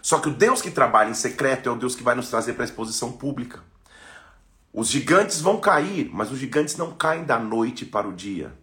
Só 0.02 0.20
que 0.20 0.30
o 0.30 0.34
Deus 0.34 0.62
que 0.62 0.70
trabalha 0.70 1.10
em 1.10 1.16
secreto 1.16 1.68
é 1.68 1.72
o 1.72 1.76
Deus 1.76 1.96
que 1.96 2.04
vai 2.04 2.14
nos 2.14 2.30
trazer 2.30 2.54
para 2.54 2.64
a 2.64 2.66
exposição 2.66 3.12
pública. 3.12 3.60
Os 4.72 4.88
gigantes 4.88 5.42
vão 5.42 5.60
cair, 5.60 6.10
mas 6.14 6.32
os 6.32 6.38
gigantes 6.38 6.78
não 6.78 6.92
caem 6.92 7.24
da 7.24 7.40
noite 7.40 7.84
para 7.84 8.08
o 8.08 8.14
dia. 8.14 8.54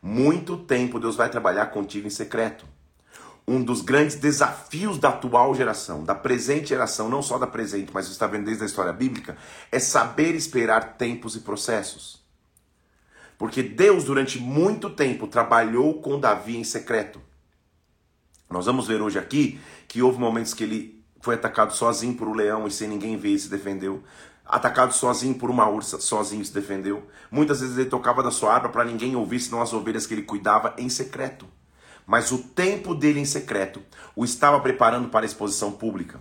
Muito 0.00 0.56
tempo 0.56 0.98
Deus 0.98 1.14
vai 1.14 1.28
trabalhar 1.28 1.66
contigo 1.66 2.06
em 2.06 2.10
secreto. 2.10 2.64
Um 3.46 3.62
dos 3.62 3.82
grandes 3.82 4.16
desafios 4.16 4.98
da 4.98 5.10
atual 5.10 5.54
geração, 5.54 6.04
da 6.04 6.14
presente 6.14 6.68
geração, 6.68 7.10
não 7.10 7.22
só 7.22 7.38
da 7.38 7.46
presente, 7.46 7.90
mas 7.92 8.06
você 8.06 8.12
está 8.12 8.26
vendo 8.26 8.46
desde 8.46 8.62
a 8.62 8.66
história 8.66 8.92
bíblica, 8.92 9.36
é 9.70 9.78
saber 9.78 10.34
esperar 10.34 10.96
tempos 10.96 11.36
e 11.36 11.40
processos. 11.40 12.26
Porque 13.38 13.62
Deus, 13.62 14.02
durante 14.02 14.40
muito 14.40 14.90
tempo, 14.90 15.28
trabalhou 15.28 16.02
com 16.02 16.18
Davi 16.18 16.56
em 16.56 16.64
secreto. 16.64 17.20
Nós 18.50 18.66
vamos 18.66 18.88
ver 18.88 19.00
hoje 19.00 19.18
aqui 19.18 19.60
que 19.86 20.02
houve 20.02 20.18
momentos 20.18 20.52
que 20.52 20.64
ele 20.64 21.04
foi 21.20 21.36
atacado 21.36 21.72
sozinho 21.72 22.14
por 22.14 22.26
um 22.26 22.34
leão 22.34 22.66
e 22.66 22.70
sem 22.70 22.88
ninguém 22.88 23.16
ver 23.16 23.34
e 23.34 23.38
se 23.38 23.48
defendeu. 23.48 24.02
Atacado 24.44 24.92
sozinho 24.92 25.34
por 25.34 25.50
uma 25.50 25.68
ursa, 25.68 26.00
sozinho 26.00 26.44
se 26.44 26.52
defendeu. 26.52 27.06
Muitas 27.30 27.60
vezes 27.60 27.76
ele 27.78 27.88
tocava 27.88 28.22
da 28.22 28.30
sua 28.30 28.52
arma 28.52 28.70
para 28.70 28.84
ninguém 28.84 29.14
ouvir, 29.14 29.38
senão 29.38 29.62
as 29.62 29.72
ovelhas 29.72 30.06
que 30.06 30.14
ele 30.14 30.22
cuidava 30.22 30.74
em 30.76 30.88
secreto. 30.88 31.46
Mas 32.06 32.32
o 32.32 32.38
tempo 32.38 32.94
dele 32.94 33.20
em 33.20 33.24
secreto 33.26 33.82
o 34.16 34.24
estava 34.24 34.58
preparando 34.60 35.10
para 35.10 35.24
a 35.24 35.28
exposição 35.28 35.70
pública. 35.70 36.18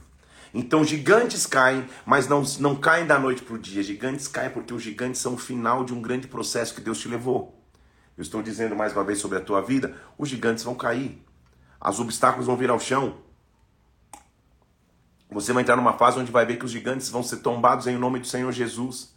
Então 0.53 0.83
gigantes 0.83 1.45
caem, 1.45 1.87
mas 2.05 2.27
não, 2.27 2.43
não 2.59 2.75
caem 2.75 3.05
da 3.05 3.19
noite 3.19 3.41
para 3.41 3.55
o 3.55 3.59
dia. 3.59 3.83
Gigantes 3.83 4.27
caem 4.27 4.49
porque 4.49 4.73
os 4.73 4.81
gigantes 4.81 5.21
são 5.21 5.33
o 5.33 5.37
final 5.37 5.83
de 5.83 5.93
um 5.93 6.01
grande 6.01 6.27
processo 6.27 6.73
que 6.73 6.81
Deus 6.81 6.99
te 6.99 7.07
levou. 7.07 7.57
Eu 8.17 8.21
estou 8.21 8.41
dizendo 8.41 8.75
mais 8.75 8.93
uma 8.93 9.03
vez 9.03 9.19
sobre 9.19 9.37
a 9.37 9.41
tua 9.41 9.61
vida: 9.61 9.95
os 10.17 10.29
gigantes 10.29 10.63
vão 10.63 10.75
cair. 10.75 11.21
Os 11.79 11.99
obstáculos 11.99 12.47
vão 12.47 12.57
vir 12.57 12.69
ao 12.69 12.79
chão. 12.79 13.17
Você 15.29 15.51
vai 15.51 15.61
entrar 15.61 15.75
numa 15.75 15.93
fase 15.93 16.19
onde 16.19 16.31
vai 16.31 16.45
ver 16.45 16.57
que 16.57 16.65
os 16.65 16.71
gigantes 16.71 17.09
vão 17.09 17.21
ser 17.21 17.37
tombados 17.37 17.85
em 17.85 17.97
nome 17.97 18.19
do 18.19 18.27
Senhor 18.27 18.51
Jesus. 18.51 19.13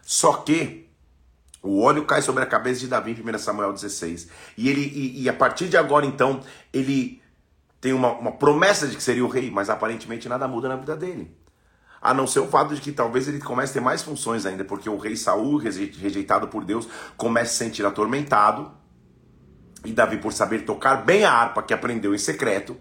Só 0.00 0.32
que 0.38 0.88
o 1.60 1.82
óleo 1.82 2.04
cai 2.04 2.22
sobre 2.22 2.42
a 2.42 2.46
cabeça 2.46 2.80
de 2.80 2.88
Davi 2.88 3.10
em 3.10 3.34
1 3.34 3.38
Samuel 3.38 3.72
16. 3.72 4.28
E, 4.56 4.68
ele, 4.68 4.80
e, 4.80 5.22
e 5.22 5.28
a 5.28 5.32
partir 5.32 5.68
de 5.68 5.76
agora, 5.76 6.06
então, 6.06 6.40
ele 6.72 7.20
tem 7.80 7.92
uma, 7.92 8.12
uma 8.12 8.32
promessa 8.32 8.86
de 8.86 8.96
que 8.96 9.02
seria 9.02 9.24
o 9.24 9.28
rei, 9.28 9.50
mas 9.50 9.70
aparentemente 9.70 10.28
nada 10.28 10.48
muda 10.48 10.68
na 10.68 10.76
vida 10.76 10.96
dele. 10.96 11.36
A 12.00 12.14
não 12.14 12.26
ser 12.26 12.40
o 12.40 12.46
fato 12.46 12.74
de 12.74 12.80
que 12.80 12.92
talvez 12.92 13.28
ele 13.28 13.40
comece 13.40 13.72
a 13.72 13.74
ter 13.74 13.80
mais 13.80 14.02
funções 14.02 14.46
ainda, 14.46 14.64
porque 14.64 14.88
o 14.88 14.96
rei 14.96 15.16
Saul, 15.16 15.56
rejeitado 15.56 16.48
por 16.48 16.64
Deus, 16.64 16.88
começa 17.16 17.50
a 17.50 17.52
se 17.52 17.58
sentir 17.58 17.84
atormentado. 17.84 18.70
E 19.84 19.92
Davi, 19.92 20.18
por 20.18 20.32
saber 20.32 20.64
tocar 20.64 21.04
bem 21.04 21.24
a 21.24 21.32
harpa 21.32 21.62
que 21.62 21.74
aprendeu 21.74 22.14
em 22.14 22.18
secreto, 22.18 22.76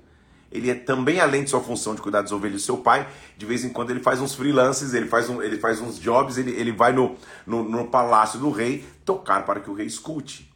ele 0.52 0.70
é 0.70 0.76
também, 0.76 1.20
além 1.20 1.44
de 1.44 1.50
sua 1.50 1.62
função 1.62 1.94
de 1.94 2.02
cuidar 2.02 2.22
das 2.22 2.32
ovelhas 2.32 2.62
do 2.62 2.66
seu 2.66 2.78
pai, 2.78 3.08
de 3.38 3.46
vez 3.46 3.66
em 3.66 3.70
quando 3.70 3.92
ele 3.92 4.00
faz 4.00 4.22
uns 4.22 4.34
freelances, 4.34 4.94
ele 4.94 5.08
faz, 5.08 5.30
um, 5.30 5.42
ele 5.42 5.58
faz 5.58 5.82
uns 5.82 6.00
jobs, 6.00 6.38
ele, 6.38 6.52
ele 6.52 6.72
vai 6.72 6.94
no, 6.94 7.16
no, 7.46 7.64
no 7.64 7.88
palácio 7.88 8.40
do 8.40 8.50
rei 8.50 8.86
tocar 9.04 9.46
para 9.46 9.60
que 9.60 9.70
o 9.70 9.74
rei 9.74 9.86
escute. 9.86 10.52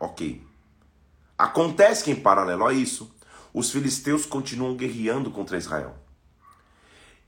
Ok. 0.00 0.42
Acontece 1.38 2.04
que, 2.04 2.10
em 2.10 2.16
paralelo 2.16 2.66
a 2.66 2.72
isso, 2.72 3.13
os 3.54 3.70
filisteus 3.70 4.26
continuam 4.26 4.74
guerreando 4.74 5.30
contra 5.30 5.56
Israel. 5.56 5.94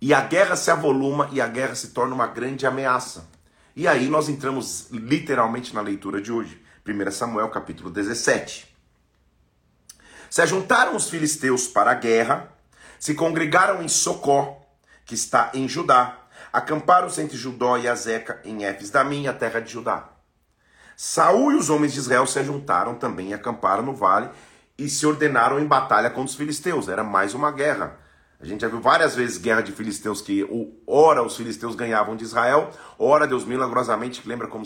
E 0.01 0.13
a 0.13 0.21
guerra 0.21 0.57
se 0.57 0.71
avoluma 0.73 1.31
e 1.33 1.41
a 1.41 1.47
guerra 1.47 1.77
se 1.77 1.89
torna 1.89 2.15
uma 2.15 2.27
grande 2.27 2.67
ameaça. 2.67 3.29
E 3.77 3.87
aí 3.87 4.09
nós 4.09 4.29
entramos 4.29 4.89
literalmente 4.91 5.73
na 5.73 5.81
leitura 5.81 6.21
de 6.21 6.33
hoje. 6.33 6.61
1 6.85 7.11
Samuel 7.13 7.49
capítulo 7.49 7.91
17. 7.91 8.77
Se 10.29 10.43
ajuntaram 10.43 10.97
os 10.97 11.09
filisteus 11.09 11.69
para 11.69 11.93
a 11.93 11.95
guerra, 11.95 12.53
se 12.99 13.15
congregaram 13.15 13.83
em 13.83 13.89
Socó, 13.89 14.61
que 15.05 15.15
está 15.15 15.53
em 15.55 15.69
Judá, 15.69 16.19
acamparam-se 16.53 17.21
entre 17.21 17.37
Judó 17.37 17.79
e 17.79 17.87
Azeca 17.87 18.41
em 18.45 18.65
Éfes 18.65 18.91
da 18.91 19.05
minha 19.05 19.33
terra 19.33 19.61
de 19.61 19.73
Judá. 19.73 20.09
Saul 20.97 21.53
e 21.53 21.57
os 21.57 21.71
homens 21.71 21.93
de 21.93 22.01
Israel 22.01 22.27
se 22.27 22.39
ajuntaram 22.39 22.97
também 22.97 23.29
e 23.29 23.35
acamparam 23.35 23.85
no 23.85 23.95
vale 23.95 24.29
e 24.79 24.89
se 24.89 25.07
ordenaram 25.07 25.59
em 25.59 25.67
batalha 25.67 26.11
contra 26.11 26.31
os 26.31 26.35
filisteus. 26.35 26.89
Era 26.89 27.03
mais 27.03 27.35
uma 27.35 27.51
guerra. 27.51 27.99
A 28.39 28.45
gente 28.45 28.61
já 28.61 28.69
viu 28.69 28.81
várias 28.81 29.15
vezes 29.15 29.39
guerra 29.39 29.63
de 29.63 29.73
filisteus 29.73 30.21
que 30.21 30.47
ora 30.87 31.23
os 31.23 31.35
filisteus 31.35 31.75
ganhavam 31.75 32.15
de 32.15 32.23
Israel, 32.23 32.71
ora 32.99 33.27
Deus 33.27 33.47
milagrosamente, 33.47 34.29
lembra 34.29 34.47
como, 34.47 34.63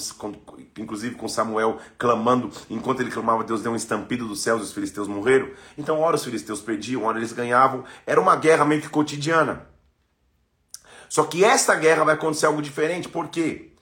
inclusive 0.77 1.15
com 1.15 1.29
Samuel 1.29 1.79
clamando, 1.97 2.51
enquanto 2.69 3.01
ele 3.01 3.13
clamava, 3.13 3.45
Deus 3.45 3.63
deu 3.63 3.71
um 3.71 3.77
estampido 3.77 4.27
dos 4.27 4.43
céus 4.43 4.61
e 4.61 4.65
os 4.65 4.73
filisteus 4.73 5.07
morreram. 5.07 5.51
Então, 5.79 6.01
ora 6.01 6.17
os 6.17 6.25
filisteus 6.25 6.61
perdiam, 6.61 7.05
ora 7.05 7.19
eles 7.19 7.33
ganhavam. 7.33 7.85
Era 8.05 8.21
uma 8.21 8.35
guerra 8.35 8.65
meio 8.65 8.83
que 8.83 8.89
cotidiana. 8.89 9.69
Só 11.09 11.23
que 11.23 11.45
esta 11.45 11.77
guerra 11.77 12.05
vai 12.05 12.15
acontecer 12.15 12.47
algo 12.47 12.61
diferente, 12.61 13.09
por 13.09 13.29
quê? 13.29 13.73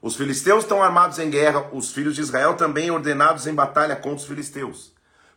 Os 0.00 0.16
filisteus 0.16 0.64
estão 0.64 0.82
armados 0.82 1.18
em 1.18 1.28
guerra, 1.28 1.68
os 1.72 1.92
filhos 1.92 2.14
de 2.14 2.22
Israel 2.22 2.54
também 2.54 2.90
ordenados 2.90 3.46
em 3.46 3.54
batalha 3.54 3.94
contra 3.94 4.18
os 4.18 4.26
filisteus. 4.26 4.93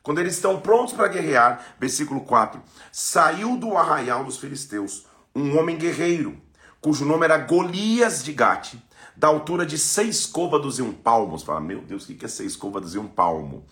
Quando 0.07 0.19
eles 0.19 0.35
estão 0.35 0.61
prontos 0.61 0.93
para 0.93 1.09
guerrear, 1.09 1.75
versículo 1.77 2.21
4: 2.21 2.61
Saiu 2.93 3.57
do 3.57 3.75
arraial 3.75 4.23
dos 4.23 4.37
filisteus 4.37 5.05
um 5.35 5.59
homem 5.59 5.75
guerreiro, 5.75 6.41
cujo 6.79 7.03
nome 7.03 7.25
era 7.25 7.37
Golias 7.37 8.23
de 8.23 8.31
Gate, 8.31 8.75
da 9.17 9.27
altura 9.27 9.65
de 9.65 9.77
seis 9.77 10.25
côvados 10.25 10.79
e 10.79 10.81
um 10.81 10.93
palmo. 10.93 11.37
Você 11.37 11.43
fala, 11.43 11.59
meu 11.59 11.81
Deus, 11.81 12.07
o 12.07 12.15
que 12.15 12.23
é 12.23 12.27
seis 12.29 12.55
côvados 12.55 12.95
e 12.95 12.97
um 12.97 13.05
palmo? 13.05 13.65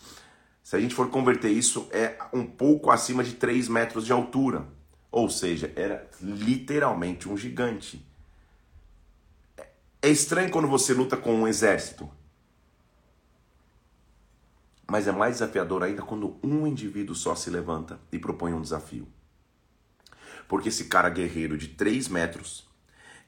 Se 0.61 0.75
a 0.75 0.79
gente 0.81 0.93
for 0.93 1.09
converter 1.09 1.51
isso, 1.51 1.87
é 1.89 2.17
um 2.33 2.45
pouco 2.45 2.91
acima 2.91 3.23
de 3.23 3.35
três 3.35 3.69
metros 3.69 4.05
de 4.05 4.11
altura. 4.11 4.67
Ou 5.09 5.29
seja, 5.29 5.71
era 5.73 6.05
literalmente 6.21 7.29
um 7.29 7.37
gigante. 7.37 8.05
É 10.01 10.09
estranho 10.09 10.51
quando 10.51 10.67
você 10.67 10.93
luta 10.93 11.15
com 11.15 11.33
um 11.33 11.47
exército. 11.47 12.11
Mas 14.87 15.07
é 15.07 15.11
mais 15.11 15.35
desafiador 15.35 15.83
ainda 15.83 16.01
quando 16.01 16.37
um 16.43 16.67
indivíduo 16.67 17.15
só 17.15 17.35
se 17.35 17.49
levanta 17.49 17.99
e 18.11 18.19
propõe 18.19 18.53
um 18.53 18.61
desafio. 18.61 19.07
Porque 20.47 20.69
esse 20.69 20.85
cara 20.85 21.09
guerreiro 21.09 21.57
de 21.57 21.69
3 21.69 22.07
metros, 22.07 22.67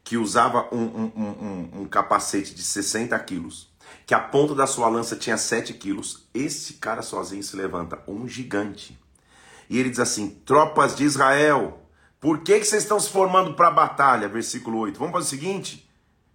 que 0.03 0.17
usava 0.17 0.67
um, 0.73 0.83
um, 0.83 1.11
um, 1.15 1.81
um, 1.81 1.85
capacete 1.85 2.53
de 2.53 2.61
60 2.61 3.17
quilos, 3.19 3.73
que 4.05 4.13
a 4.13 4.19
ponta 4.19 4.53
da 4.53 4.67
sua 4.67 4.87
lança 4.87 5.15
tinha 5.15 5.37
7 5.37 5.73
quilos, 5.73 6.27
esse 6.33 6.75
cara 6.75 7.01
sozinho 7.01 7.43
se 7.43 7.55
levanta, 7.55 8.01
um 8.07 8.27
gigante. 8.27 8.97
E 9.69 9.79
ele 9.79 9.89
diz 9.89 9.99
assim: 9.99 10.29
Tropas 10.45 10.95
de 10.95 11.03
Israel, 11.03 11.81
por 12.19 12.39
que, 12.39 12.59
que 12.59 12.65
vocês 12.65 12.83
estão 12.83 12.99
se 12.99 13.09
formando 13.09 13.55
para 13.55 13.67
a 13.67 13.71
batalha? 13.71 14.29
Versículo 14.29 14.77
8. 14.79 14.97
Vamos 14.97 15.13
fazer 15.13 15.25
o 15.25 15.29
seguinte: 15.29 15.89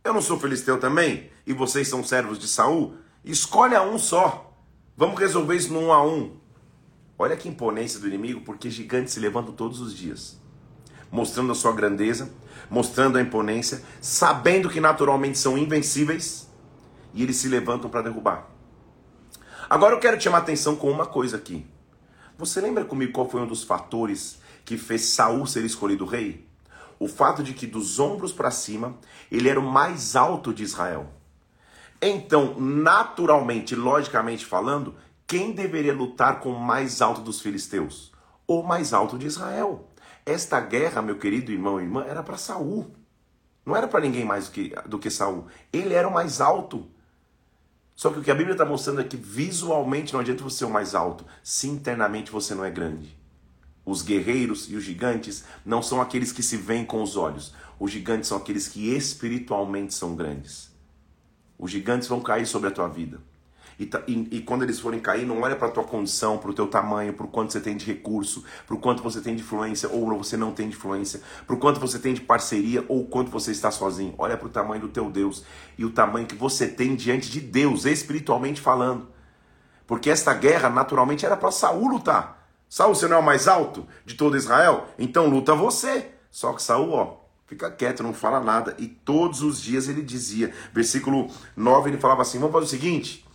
eu 0.05 0.13
não 0.13 0.21
sou 0.21 0.39
filisteu 0.39 0.81
também? 0.81 1.31
E 1.47 1.53
vocês 1.53 1.87
são 1.87 2.03
servos 2.03 2.39
de 2.39 2.49
Saul? 2.49 2.97
Escolha 3.25 3.83
um 3.83 3.99
só 3.99 4.52
Vamos 4.95 5.19
resolver 5.19 5.57
isso 5.57 5.73
no 5.73 5.81
um 5.81 5.93
a 5.93 6.05
um. 6.05 6.37
Olha 7.19 7.37
que 7.37 7.49
imponência 7.49 7.99
do 7.99 8.07
inimigo, 8.07 8.43
porque 8.43 8.69
gigantes 8.69 9.15
se 9.15 9.21
levantam 9.21 9.55
todos 9.55 9.81
os 9.81 9.97
dias, 9.97 10.39
mostrando 11.11 11.51
a 11.51 11.55
sua 11.55 11.73
grandeza, 11.73 12.31
mostrando 12.69 13.17
a 13.17 13.23
imponência, 13.23 13.83
sabendo 14.03 14.69
que 14.69 14.81
naturalmente 14.81 15.39
são 15.39 15.57
invencíveis, 15.57 16.47
e 17.15 17.23
eles 17.23 17.37
se 17.37 17.49
levantam 17.49 17.89
para 17.89 18.03
derrubar. 18.03 18.51
Agora 19.69 19.95
eu 19.95 20.01
quero 20.01 20.19
te 20.19 20.25
chamar 20.25 20.39
atenção 20.39 20.77
com 20.77 20.91
uma 20.91 21.07
coisa 21.07 21.39
aqui. 21.39 21.67
Você 22.37 22.61
lembra 22.61 22.85
comigo 22.85 23.13
qual 23.13 23.29
foi 23.29 23.41
um 23.41 23.47
dos 23.47 23.63
fatores 23.63 24.41
que 24.65 24.77
fez 24.77 25.07
Saul 25.07 25.47
ser 25.47 25.65
escolhido 25.65 26.05
rei? 26.05 26.47
O 26.99 27.09
fato 27.09 27.43
de 27.43 27.55
que 27.55 27.67
dos 27.67 27.99
ombros 27.99 28.33
para 28.33 28.51
cima 28.51 28.99
ele 29.31 29.49
era 29.49 29.59
o 29.59 29.63
mais 29.63 30.17
alto 30.17 30.53
de 30.53 30.63
Israel. 30.63 31.11
Então, 32.05 32.59
naturalmente, 32.59 33.77
logicamente 33.77 34.45
falando, 34.45 34.97
quem 35.25 35.53
deveria 35.53 35.95
lutar 35.95 36.41
com 36.41 36.51
o 36.51 36.61
mais 36.61 37.01
alto 37.01 37.21
dos 37.21 37.41
filisteus? 37.41 38.11
O 38.45 38.65
mais 38.65 38.93
alto 38.93 39.17
de 39.17 39.29
Israel. 39.29 39.89
Esta 40.27 40.59
guerra, 40.59 41.01
meu 41.01 41.17
querido 41.17 41.53
irmão 41.53 41.81
e 41.81 41.85
irmã, 41.85 42.05
era 42.05 42.21
para 42.21 42.37
Saul. 42.37 42.93
Não 43.65 43.77
era 43.77 43.87
para 43.87 44.01
ninguém 44.01 44.25
mais 44.25 44.47
do 44.49 44.51
que, 44.51 44.75
do 44.85 44.99
que 44.99 45.11
Saul. 45.11 45.47
Ele 45.73 45.95
era 45.95 46.09
o 46.09 46.13
mais 46.13 46.41
alto. 46.41 46.89
Só 47.95 48.11
que 48.11 48.19
o 48.19 48.23
que 48.23 48.33
a 48.33 48.35
Bíblia 48.35 48.55
está 48.55 48.65
mostrando 48.65 49.01
é 49.01 49.05
que 49.05 49.17
visualmente 49.17 50.13
não 50.13 50.19
adianta 50.19 50.43
você 50.43 50.59
ser 50.59 50.65
o 50.65 50.71
mais 50.71 50.97
alto, 50.97 51.25
se 51.41 51.69
internamente 51.69 52.33
você 52.33 52.53
não 52.53 52.65
é 52.65 52.71
grande. 52.71 53.17
Os 53.87 54.03
guerreiros 54.03 54.69
e 54.69 54.75
os 54.75 54.83
gigantes 54.83 55.45
não 55.65 55.81
são 55.81 56.01
aqueles 56.01 56.33
que 56.33 56.43
se 56.43 56.57
veem 56.57 56.85
com 56.85 57.01
os 57.01 57.17
olhos. 57.17 57.55
Os 57.79 57.93
gigantes 57.93 58.29
são 58.29 58.39
aqueles 58.39 58.67
que 58.67 58.93
espiritualmente 58.93 59.95
são 59.95 60.17
grandes. 60.17 60.72
Os 61.63 61.71
gigantes 61.71 62.09
vão 62.09 62.21
cair 62.21 62.45
sobre 62.45 62.69
a 62.69 62.73
tua 62.73 62.89
vida. 62.89 63.21
E, 63.79 63.89
e, 64.09 64.29
e 64.33 64.41
quando 64.41 64.65
eles 64.65 64.81
forem 64.81 64.99
cair, 64.99 65.25
não 65.25 65.43
olha 65.43 65.55
para 65.55 65.69
a 65.69 65.71
tua 65.71 65.85
condição, 65.85 66.37
para 66.37 66.51
o 66.51 66.53
teu 66.53 66.67
tamanho, 66.67 67.13
para 67.13 67.25
o 67.25 67.29
quanto 67.29 67.53
você 67.53 67.61
tem 67.61 67.77
de 67.77 67.87
recurso, 67.87 68.43
para 68.67 68.75
o 68.75 68.81
quanto 68.81 69.01
você 69.01 69.21
tem 69.21 69.37
de 69.37 69.43
influência 69.43 69.89
ou 69.89 70.19
você 70.19 70.37
não 70.37 70.51
tem 70.51 70.69
de 70.69 70.75
influência, 70.75 71.23
para 71.47 71.55
o 71.55 71.59
quanto 71.61 71.79
você 71.79 72.01
tem 72.01 72.15
de 72.15 72.21
parceria 72.21 72.85
ou 72.89 73.07
quanto 73.07 73.31
você 73.31 73.53
está 73.53 73.71
sozinho. 73.71 74.13
Olha 74.19 74.37
para 74.37 74.49
o 74.49 74.51
tamanho 74.51 74.81
do 74.81 74.89
teu 74.89 75.09
Deus 75.09 75.45
e 75.79 75.85
o 75.85 75.91
tamanho 75.91 76.27
que 76.27 76.35
você 76.35 76.67
tem 76.67 76.97
diante 76.97 77.31
de 77.31 77.41
Deus, 77.41 77.85
espiritualmente 77.85 78.61
falando. 78.61 79.07
Porque 79.87 80.11
esta 80.11 80.35
guerra 80.35 80.69
naturalmente 80.69 81.25
era 81.25 81.37
para 81.37 81.53
Saul 81.53 81.87
lutar. 81.87 82.45
Saul, 82.69 82.93
você 82.93 83.07
não 83.07 83.19
é 83.19 83.21
o 83.21 83.23
mais 83.23 83.47
alto 83.47 83.87
de 84.05 84.15
todo 84.17 84.37
Israel? 84.37 84.89
Então 84.99 85.29
luta 85.29 85.55
você. 85.55 86.11
Só 86.29 86.53
que 86.55 86.63
Saul, 86.63 86.91
ó, 86.91 87.22
fica 87.53 87.71
quieto, 87.71 88.03
não 88.03 88.15
fala 88.15 88.41
nada. 88.41 88.75
E 88.79 88.87
todos 88.87 89.43
os 89.43 89.61
dias 89.61 89.89
ele 89.89 90.03
dizia, 90.03 90.53
versículo 90.73 91.31
9, 91.55 91.91
ele 91.91 91.99
falava 91.99 92.23
assim: 92.23 92.39
vamos 92.39 92.53
fazer 92.53 92.67
o 92.67 92.69
seguinte. 92.69 93.27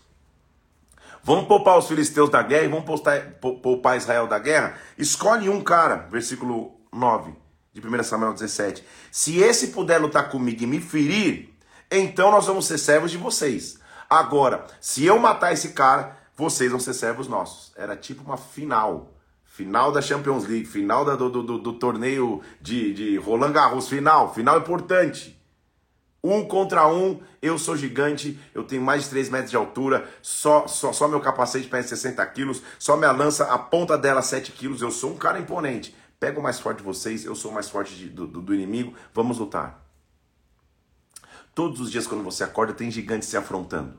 Vamos 1.23 1.47
poupar 1.47 1.77
os 1.77 1.87
filisteus 1.87 2.29
da 2.29 2.41
guerra 2.41 2.63
e 2.63 2.67
vamos 2.69 2.85
poupar 3.61 3.97
Israel 3.97 4.27
da 4.27 4.39
guerra? 4.39 4.77
Escolhe 4.97 5.49
um 5.49 5.61
cara, 5.61 6.07
versículo 6.09 6.79
9 6.91 7.33
de 7.73 7.85
1 7.85 8.03
Samuel 8.03 8.33
17. 8.33 8.83
Se 9.11 9.39
esse 9.39 9.67
puder 9.67 9.99
lutar 9.99 10.29
comigo 10.29 10.63
e 10.63 10.67
me 10.67 10.79
ferir, 10.79 11.53
então 11.91 12.31
nós 12.31 12.45
vamos 12.45 12.65
ser 12.65 12.77
servos 12.77 13.11
de 13.11 13.17
vocês. 13.17 13.77
Agora, 14.09 14.65
se 14.79 15.05
eu 15.05 15.19
matar 15.19 15.51
esse 15.51 15.69
cara, 15.69 16.17
vocês 16.35 16.71
vão 16.71 16.79
ser 16.79 16.93
servos 16.93 17.27
nossos. 17.27 17.73
Era 17.75 17.95
tipo 17.97 18.23
uma 18.23 18.37
final. 18.37 19.13
Final 19.57 19.91
da 19.91 20.03
Champions 20.03 20.45
League, 20.45 20.67
final 20.67 21.03
da, 21.03 21.15
do, 21.15 21.31
do, 21.31 21.57
do, 21.57 21.73
torneio 21.73 22.43
de, 22.61 22.93
de 22.93 23.17
Roland 23.17 23.51
Garros, 23.51 23.89
final, 23.89 24.31
final 24.31 24.59
importante. 24.59 25.35
Um 26.23 26.45
contra 26.45 26.87
um, 26.87 27.19
eu 27.41 27.57
sou 27.57 27.75
gigante, 27.75 28.39
eu 28.53 28.63
tenho 28.63 28.83
mais 28.83 29.05
de 29.05 29.09
3 29.09 29.31
metros 29.31 29.49
de 29.49 29.57
altura, 29.57 30.07
só, 30.21 30.67
só, 30.67 30.93
só 30.93 31.07
meu 31.07 31.19
capacete 31.19 31.67
pesa 31.67 31.87
60 31.87 32.23
quilos, 32.27 32.61
só 32.77 32.95
minha 32.95 33.11
lança, 33.11 33.45
a 33.45 33.57
ponta 33.57 33.97
dela 33.97 34.21
7 34.21 34.51
quilos, 34.51 34.83
eu 34.83 34.91
sou 34.91 35.13
um 35.13 35.17
cara 35.17 35.39
imponente. 35.39 35.95
Pega 36.19 36.39
o 36.39 36.43
mais 36.43 36.59
forte 36.59 36.77
de 36.77 36.83
vocês, 36.83 37.25
eu 37.25 37.33
sou 37.33 37.49
o 37.49 37.53
mais 37.55 37.67
forte 37.67 37.95
de, 37.95 38.09
do, 38.09 38.27
do 38.27 38.53
inimigo, 38.53 38.93
vamos 39.11 39.39
lutar. 39.39 39.83
Todos 41.55 41.79
os 41.79 41.89
dias 41.89 42.05
quando 42.05 42.23
você 42.23 42.43
acorda 42.43 42.73
tem 42.73 42.91
gigantes 42.91 43.27
se 43.27 43.35
afrontando. 43.35 43.97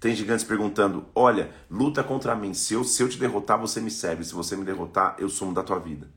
Tem 0.00 0.14
gigantes 0.14 0.44
perguntando: 0.44 1.06
Olha, 1.14 1.52
luta 1.70 2.04
contra 2.04 2.34
mim. 2.34 2.54
Se 2.54 2.74
eu, 2.74 2.84
se 2.84 3.02
eu 3.02 3.08
te 3.08 3.18
derrotar, 3.18 3.58
você 3.58 3.80
me 3.80 3.90
serve. 3.90 4.24
Se 4.24 4.34
você 4.34 4.56
me 4.56 4.64
derrotar, 4.64 5.16
eu 5.18 5.28
sumo 5.28 5.52
da 5.52 5.62
tua 5.62 5.78
vida. 5.78 6.08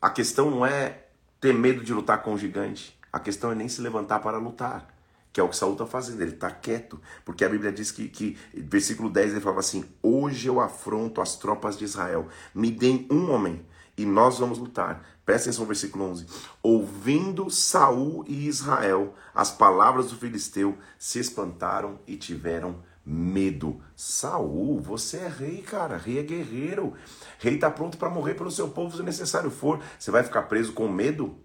A 0.00 0.10
questão 0.10 0.50
não 0.50 0.66
é 0.66 1.06
ter 1.40 1.54
medo 1.54 1.82
de 1.82 1.92
lutar 1.92 2.22
com 2.22 2.34
o 2.34 2.38
gigante. 2.38 2.98
A 3.12 3.20
questão 3.20 3.52
é 3.52 3.54
nem 3.54 3.68
se 3.68 3.80
levantar 3.80 4.20
para 4.20 4.38
lutar. 4.38 4.92
Que 5.32 5.40
é 5.40 5.42
o 5.42 5.48
que 5.48 5.56
Saul 5.56 5.72
está 5.72 5.86
fazendo. 5.86 6.20
Ele 6.22 6.32
está 6.32 6.50
quieto. 6.50 7.00
Porque 7.24 7.44
a 7.44 7.48
Bíblia 7.48 7.72
diz 7.72 7.90
que, 7.90 8.08
que, 8.08 8.36
versículo 8.52 9.08
10, 9.08 9.32
ele 9.32 9.40
falava 9.40 9.60
assim: 9.60 9.84
Hoje 10.02 10.48
eu 10.48 10.60
afronto 10.60 11.20
as 11.20 11.36
tropas 11.36 11.78
de 11.78 11.84
Israel. 11.84 12.28
Me 12.54 12.70
deem 12.70 13.06
um 13.10 13.30
homem 13.30 13.64
e 13.96 14.04
nós 14.04 14.38
vamos 14.38 14.58
lutar. 14.58 15.13
Presta 15.24 15.48
atenção 15.48 15.62
no 15.62 15.68
versículo 15.68 16.04
11. 16.04 16.26
Ouvindo 16.62 17.48
Saul 17.48 18.24
e 18.28 18.46
Israel 18.46 19.14
as 19.34 19.50
palavras 19.50 20.10
do 20.10 20.16
filisteu, 20.16 20.78
se 20.98 21.18
espantaram 21.18 21.98
e 22.06 22.16
tiveram 22.16 22.82
medo. 23.04 23.80
Saul, 23.96 24.80
você 24.80 25.18
é 25.18 25.28
rei, 25.28 25.62
cara. 25.62 25.96
Rei 25.96 26.18
é 26.18 26.22
guerreiro. 26.22 26.94
Rei 27.38 27.54
está 27.54 27.70
pronto 27.70 27.98
para 27.98 28.10
morrer 28.10 28.34
pelo 28.34 28.50
seu 28.50 28.68
povo 28.68 28.96
se 28.96 29.02
necessário 29.02 29.50
for. 29.50 29.80
Você 29.98 30.10
vai 30.10 30.22
ficar 30.22 30.42
preso 30.42 30.72
com 30.72 30.88
medo? 30.88 31.38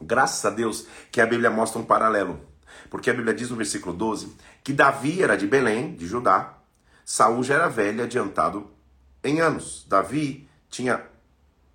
Graças 0.00 0.44
a 0.44 0.50
Deus 0.50 0.86
que 1.10 1.20
a 1.20 1.26
Bíblia 1.26 1.50
mostra 1.50 1.80
um 1.80 1.84
paralelo. 1.84 2.40
Porque 2.90 3.10
a 3.10 3.14
Bíblia 3.14 3.34
diz 3.34 3.50
no 3.50 3.56
versículo 3.56 3.94
12 3.94 4.34
que 4.62 4.72
Davi 4.72 5.22
era 5.22 5.36
de 5.36 5.46
Belém, 5.46 5.94
de 5.94 6.06
Judá. 6.06 6.58
Saul 7.04 7.42
já 7.42 7.54
era 7.54 7.68
velho, 7.68 8.04
adiantado 8.04 8.70
em 9.22 9.40
anos. 9.40 9.84
Davi 9.88 10.48
tinha 10.70 11.11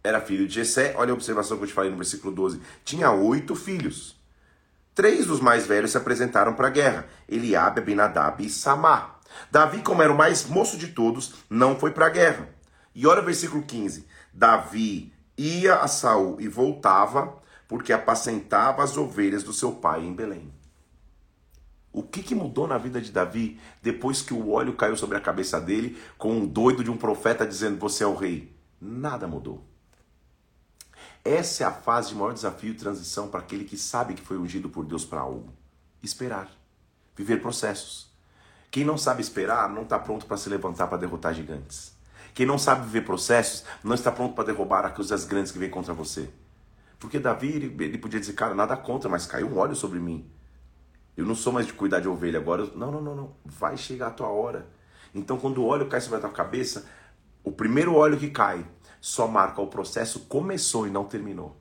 era 0.08 0.22
filho 0.22 0.48
de 0.48 0.54
Jessé. 0.54 0.94
Olha 0.98 1.12
a 1.12 1.14
observação 1.14 1.58
que 1.58 1.64
eu 1.64 1.68
te 1.68 1.74
falei 1.74 1.92
no 1.92 1.98
versículo 1.98 2.34
12. 2.34 2.62
Tinha 2.84 3.12
oito 3.12 3.56
filhos. 3.56 4.16
Três 4.96 5.28
dos 5.28 5.40
mais 5.40 5.68
velhos 5.68 5.92
se 5.92 5.98
apresentaram 5.98 6.54
para 6.54 6.68
a 6.68 6.72
guerra: 6.72 7.08
Eliabe, 7.30 7.82
Abinadab 7.82 8.44
e 8.44 8.50
Samar. 8.50 9.20
Davi, 9.52 9.82
como 9.82 10.02
era 10.02 10.12
o 10.12 10.18
mais 10.18 10.48
moço 10.48 10.78
de 10.78 10.88
todos, 10.88 11.36
não 11.50 11.78
foi 11.78 11.92
para 11.92 12.08
a 12.08 12.10
guerra. 12.10 12.50
E 12.96 13.06
olha 13.06 13.22
o 13.22 13.26
versículo 13.26 13.62
15. 13.62 14.08
Davi 14.34 15.14
ia 15.38 15.76
a 15.76 15.88
Saul 15.88 16.42
e 16.42 16.48
voltava, 16.48 17.38
porque 17.68 17.94
apacentava 17.94 18.84
as 18.84 18.98
ovelhas 18.98 19.44
do 19.44 19.54
seu 19.54 19.74
pai 19.74 20.04
em 20.04 20.14
Belém. 20.14 20.52
O 21.92 22.04
que, 22.04 22.24
que 22.24 22.36
mudou 22.36 22.68
na 22.68 22.78
vida 22.78 23.02
de 23.02 23.12
Davi 23.12 23.60
depois 23.82 24.22
que 24.22 24.34
o 24.34 24.52
óleo 24.52 24.74
caiu 24.74 24.96
sobre 24.96 25.18
a 25.18 25.22
cabeça 25.22 25.60
dele, 25.60 25.98
com 26.18 26.32
um 26.32 26.46
doido 26.46 26.84
de 26.84 26.92
um 26.92 26.98
profeta 26.98 27.46
dizendo: 27.46 27.78
Você 27.80 28.04
é 28.04 28.08
o 28.08 28.16
rei? 28.16 28.56
Nada 28.80 29.28
mudou. 29.28 29.64
Essa 31.28 31.66
é 31.66 31.68
a 31.68 31.72
fase 31.72 32.10
de 32.10 32.16
maior 32.16 32.34
desafio 32.34 32.72
e 32.72 32.74
transição 32.74 33.28
para 33.28 33.42
aquele 33.42 33.66
que 33.66 33.78
sabe 33.78 34.14
que 34.14 34.22
foi 34.22 34.38
ungido 34.38 34.70
por 34.70 34.86
Deus 34.86 35.04
para 35.04 35.20
algo. 35.20 35.50
Esperar. 36.02 36.50
Viver 37.18 37.42
processos. 37.42 38.10
Quem 38.72 38.86
não 38.86 38.98
sabe 38.98 39.22
esperar 39.22 39.68
não 39.68 39.82
está 39.82 40.00
pronto 40.00 40.26
para 40.26 40.38
se 40.38 40.48
levantar 40.48 40.88
para 40.88 41.00
derrotar 41.00 41.34
gigantes. 41.34 41.94
Quem 42.34 42.46
não 42.46 42.58
sabe 42.58 42.86
viver 42.86 43.02
processos 43.02 43.66
não 43.84 43.94
está 43.94 44.10
pronto 44.10 44.36
para 44.36 44.46
derrubar 44.46 44.86
aquelas 44.86 45.26
grandes 45.26 45.52
que 45.52 45.60
vêm 45.60 45.70
contra 45.70 45.94
você. 45.94 46.30
Porque 46.98 47.20
Davi, 47.20 47.50
ele, 47.50 47.98
podia 47.98 48.22
dizer, 48.22 48.32
cara, 48.32 48.56
nada 48.56 48.78
contra, 48.78 49.10
mas 49.10 49.26
caiu 49.26 49.50
um 49.50 49.58
óleo 49.58 49.76
sobre 49.76 50.00
mim. 50.00 50.32
Eu 51.18 51.26
não 51.26 51.36
sou 51.36 51.52
mais 51.52 51.68
de 51.68 51.74
cuidar 51.74 52.00
de 52.00 52.08
ovelha 52.08 52.40
agora. 52.40 52.68
Não, 52.74 52.90
não, 52.90 53.02
não, 53.02 53.16
não. 53.16 53.36
Vai 53.44 53.76
chegar 53.76 54.08
a 54.08 54.12
tua 54.12 54.30
hora. 54.30 54.66
Então, 55.14 55.38
quando 55.38 55.58
o 55.58 55.66
óleo 55.66 55.90
cai 55.90 56.00
sobre 56.00 56.20
a 56.20 56.22
tua 56.22 56.30
cabeça, 56.30 56.86
o 57.44 57.52
primeiro 57.52 57.96
óleo 57.96 58.18
que 58.18 58.30
cai 58.30 58.66
só 59.00 59.28
marca 59.28 59.62
o 59.62 59.68
processo 59.68 60.22
começou 60.22 60.88
e 60.88 60.90
não 60.90 61.06
terminou. 61.06 61.56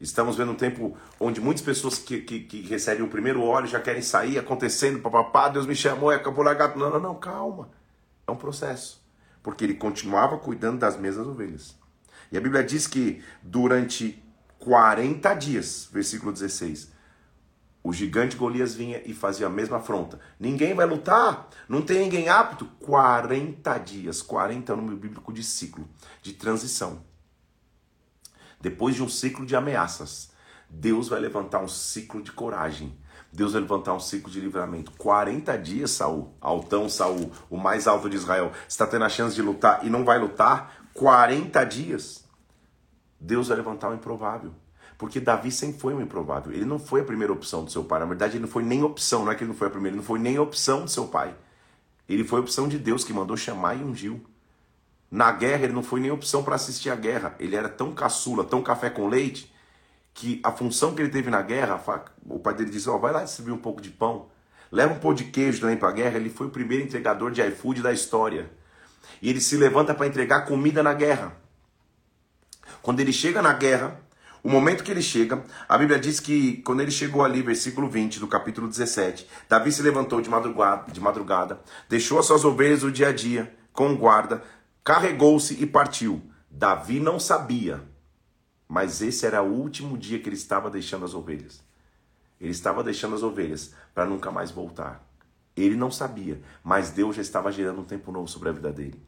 Estamos 0.00 0.36
vendo 0.36 0.52
um 0.52 0.56
tempo 0.56 0.96
onde 1.18 1.40
muitas 1.40 1.62
pessoas 1.62 1.98
que, 1.98 2.22
que, 2.22 2.40
que 2.40 2.62
recebem 2.62 3.04
o 3.04 3.08
primeiro 3.08 3.42
óleo 3.42 3.66
já 3.66 3.78
querem 3.78 4.00
sair 4.00 4.38
acontecendo, 4.38 5.00
papapá, 5.00 5.50
Deus 5.50 5.66
me 5.66 5.76
chamou, 5.76 6.10
é 6.10 6.16
acabou 6.16 6.42
largado. 6.42 6.78
Não, 6.78 6.90
não, 6.90 7.00
não, 7.00 7.14
calma. 7.14 7.68
É 8.26 8.30
um 8.30 8.36
processo. 8.36 9.04
Porque 9.42 9.64
ele 9.64 9.74
continuava 9.74 10.38
cuidando 10.38 10.78
das 10.78 10.96
mesmas 10.96 11.26
ovelhas. 11.26 11.78
E 12.32 12.38
a 12.38 12.40
Bíblia 12.40 12.64
diz 12.64 12.86
que 12.86 13.22
durante 13.42 14.22
40 14.58 15.34
dias, 15.34 15.88
versículo 15.92 16.32
16, 16.32 16.90
o 17.82 17.92
gigante 17.92 18.36
Golias 18.36 18.74
vinha 18.74 19.00
e 19.06 19.14
fazia 19.14 19.46
a 19.46 19.50
mesma 19.50 19.78
afronta. 19.78 20.20
Ninguém 20.38 20.74
vai 20.74 20.86
lutar, 20.86 21.48
não 21.68 21.80
tem 21.80 22.00
ninguém 22.00 22.28
apto. 22.28 22.66
40 22.80 23.78
dias, 23.78 24.20
40 24.20 24.70
é 24.70 24.74
o 24.74 24.76
número 24.76 24.96
bíblico 24.96 25.32
de 25.32 25.42
ciclo, 25.42 25.88
de 26.22 26.34
transição. 26.34 27.02
Depois 28.60 28.94
de 28.94 29.02
um 29.02 29.08
ciclo 29.08 29.46
de 29.46 29.56
ameaças, 29.56 30.30
Deus 30.68 31.08
vai 31.08 31.18
levantar 31.20 31.62
um 31.62 31.68
ciclo 31.68 32.22
de 32.22 32.30
coragem. 32.32 32.98
Deus 33.32 33.52
vai 33.52 33.62
levantar 33.62 33.94
um 33.94 34.00
ciclo 34.00 34.30
de 34.30 34.40
livramento. 34.40 34.92
40 34.92 35.56
dias, 35.56 35.92
Saul, 35.92 36.34
altão 36.40 36.88
Saul, 36.88 37.32
o 37.48 37.56
mais 37.56 37.86
alto 37.86 38.10
de 38.10 38.16
Israel, 38.16 38.52
está 38.68 38.86
tendo 38.86 39.04
a 39.04 39.08
chance 39.08 39.34
de 39.34 39.40
lutar 39.40 39.86
e 39.86 39.88
não 39.88 40.04
vai 40.04 40.18
lutar 40.18 40.84
40 40.92 41.64
dias. 41.64 42.24
Deus 43.18 43.48
vai 43.48 43.56
levantar 43.56 43.90
o 43.90 43.94
improvável. 43.94 44.52
Porque 45.00 45.18
Davi 45.18 45.50
sempre 45.50 45.80
foi 45.80 45.94
um 45.94 46.02
improvável. 46.02 46.52
Ele 46.52 46.66
não 46.66 46.78
foi 46.78 47.00
a 47.00 47.04
primeira 47.04 47.32
opção 47.32 47.64
do 47.64 47.70
seu 47.70 47.82
pai. 47.82 48.00
Na 48.00 48.04
verdade, 48.04 48.34
ele 48.36 48.42
não 48.42 48.50
foi 48.50 48.62
nem 48.62 48.82
opção. 48.82 49.24
Não 49.24 49.32
é 49.32 49.34
que 49.34 49.42
ele 49.42 49.48
não 49.48 49.56
foi 49.56 49.68
a 49.68 49.70
primeira, 49.70 49.94
ele 49.94 49.96
não 49.96 50.06
foi 50.06 50.18
nem 50.18 50.38
opção 50.38 50.84
do 50.84 50.90
seu 50.90 51.06
pai. 51.06 51.34
Ele 52.06 52.22
foi 52.22 52.38
a 52.38 52.42
opção 52.42 52.68
de 52.68 52.78
Deus 52.78 53.02
que 53.02 53.10
mandou 53.10 53.34
chamar 53.34 53.76
e 53.76 53.82
ungiu. 53.82 54.22
Na 55.10 55.32
guerra, 55.32 55.64
ele 55.64 55.72
não 55.72 55.82
foi 55.82 56.00
nem 56.00 56.10
opção 56.10 56.42
para 56.42 56.54
assistir 56.54 56.90
a 56.90 56.94
guerra. 56.96 57.34
Ele 57.40 57.56
era 57.56 57.66
tão 57.66 57.94
caçula, 57.94 58.44
tão 58.44 58.62
café 58.62 58.90
com 58.90 59.08
leite, 59.08 59.50
que 60.12 60.38
a 60.44 60.52
função 60.52 60.94
que 60.94 61.00
ele 61.00 61.08
teve 61.08 61.30
na 61.30 61.40
guerra, 61.40 61.82
o 62.26 62.38
pai 62.38 62.52
dele 62.52 62.68
disse: 62.68 62.90
Ó, 62.90 62.96
oh, 62.96 62.98
vai 62.98 63.10
lá 63.10 63.24
distribuir 63.24 63.54
um 63.54 63.58
pouco 63.58 63.80
de 63.80 63.88
pão. 63.88 64.28
Leva 64.70 64.92
um 64.92 64.98
pão 64.98 65.14
de 65.14 65.24
queijo 65.24 65.62
também 65.62 65.78
para 65.78 65.88
a 65.88 65.92
guerra. 65.92 66.18
Ele 66.18 66.28
foi 66.28 66.48
o 66.48 66.50
primeiro 66.50 66.84
entregador 66.84 67.30
de 67.30 67.40
iFood 67.40 67.80
da 67.80 67.90
história. 67.90 68.50
E 69.22 69.30
ele 69.30 69.40
se 69.40 69.56
levanta 69.56 69.94
para 69.94 70.06
entregar 70.06 70.42
comida 70.42 70.82
na 70.82 70.92
guerra. 70.92 71.34
Quando 72.82 73.00
ele 73.00 73.14
chega 73.14 73.40
na 73.40 73.54
guerra, 73.54 73.98
o 74.42 74.48
momento 74.48 74.82
que 74.82 74.90
ele 74.90 75.02
chega, 75.02 75.42
a 75.68 75.76
Bíblia 75.76 75.98
diz 75.98 76.18
que 76.18 76.62
quando 76.62 76.80
ele 76.80 76.90
chegou 76.90 77.22
ali, 77.22 77.42
versículo 77.42 77.88
20 77.88 78.18
do 78.18 78.26
capítulo 78.26 78.68
17, 78.68 79.26
Davi 79.48 79.70
se 79.70 79.82
levantou 79.82 80.20
de 80.20 80.30
madrugada, 80.30 80.90
de 80.90 81.00
madrugada 81.00 81.60
deixou 81.88 82.18
as 82.18 82.26
suas 82.26 82.44
ovelhas 82.44 82.82
o 82.82 82.90
dia 82.90 83.08
a 83.08 83.12
dia, 83.12 83.54
com 83.72 83.94
guarda, 83.96 84.42
carregou-se 84.82 85.62
e 85.62 85.66
partiu. 85.66 86.22
Davi 86.50 87.00
não 87.00 87.20
sabia, 87.20 87.82
mas 88.66 89.02
esse 89.02 89.26
era 89.26 89.42
o 89.42 89.52
último 89.52 89.98
dia 89.98 90.18
que 90.18 90.28
ele 90.28 90.36
estava 90.36 90.70
deixando 90.70 91.04
as 91.04 91.14
ovelhas. 91.14 91.62
Ele 92.40 92.52
estava 92.52 92.82
deixando 92.82 93.14
as 93.14 93.22
ovelhas 93.22 93.74
para 93.94 94.06
nunca 94.06 94.30
mais 94.30 94.50
voltar. 94.50 95.06
Ele 95.56 95.76
não 95.76 95.90
sabia, 95.90 96.40
mas 96.64 96.90
Deus 96.90 97.16
já 97.16 97.22
estava 97.22 97.52
gerando 97.52 97.82
um 97.82 97.84
tempo 97.84 98.10
novo 98.10 98.26
sobre 98.26 98.48
a 98.48 98.52
vida 98.52 98.72
dele. 98.72 99.00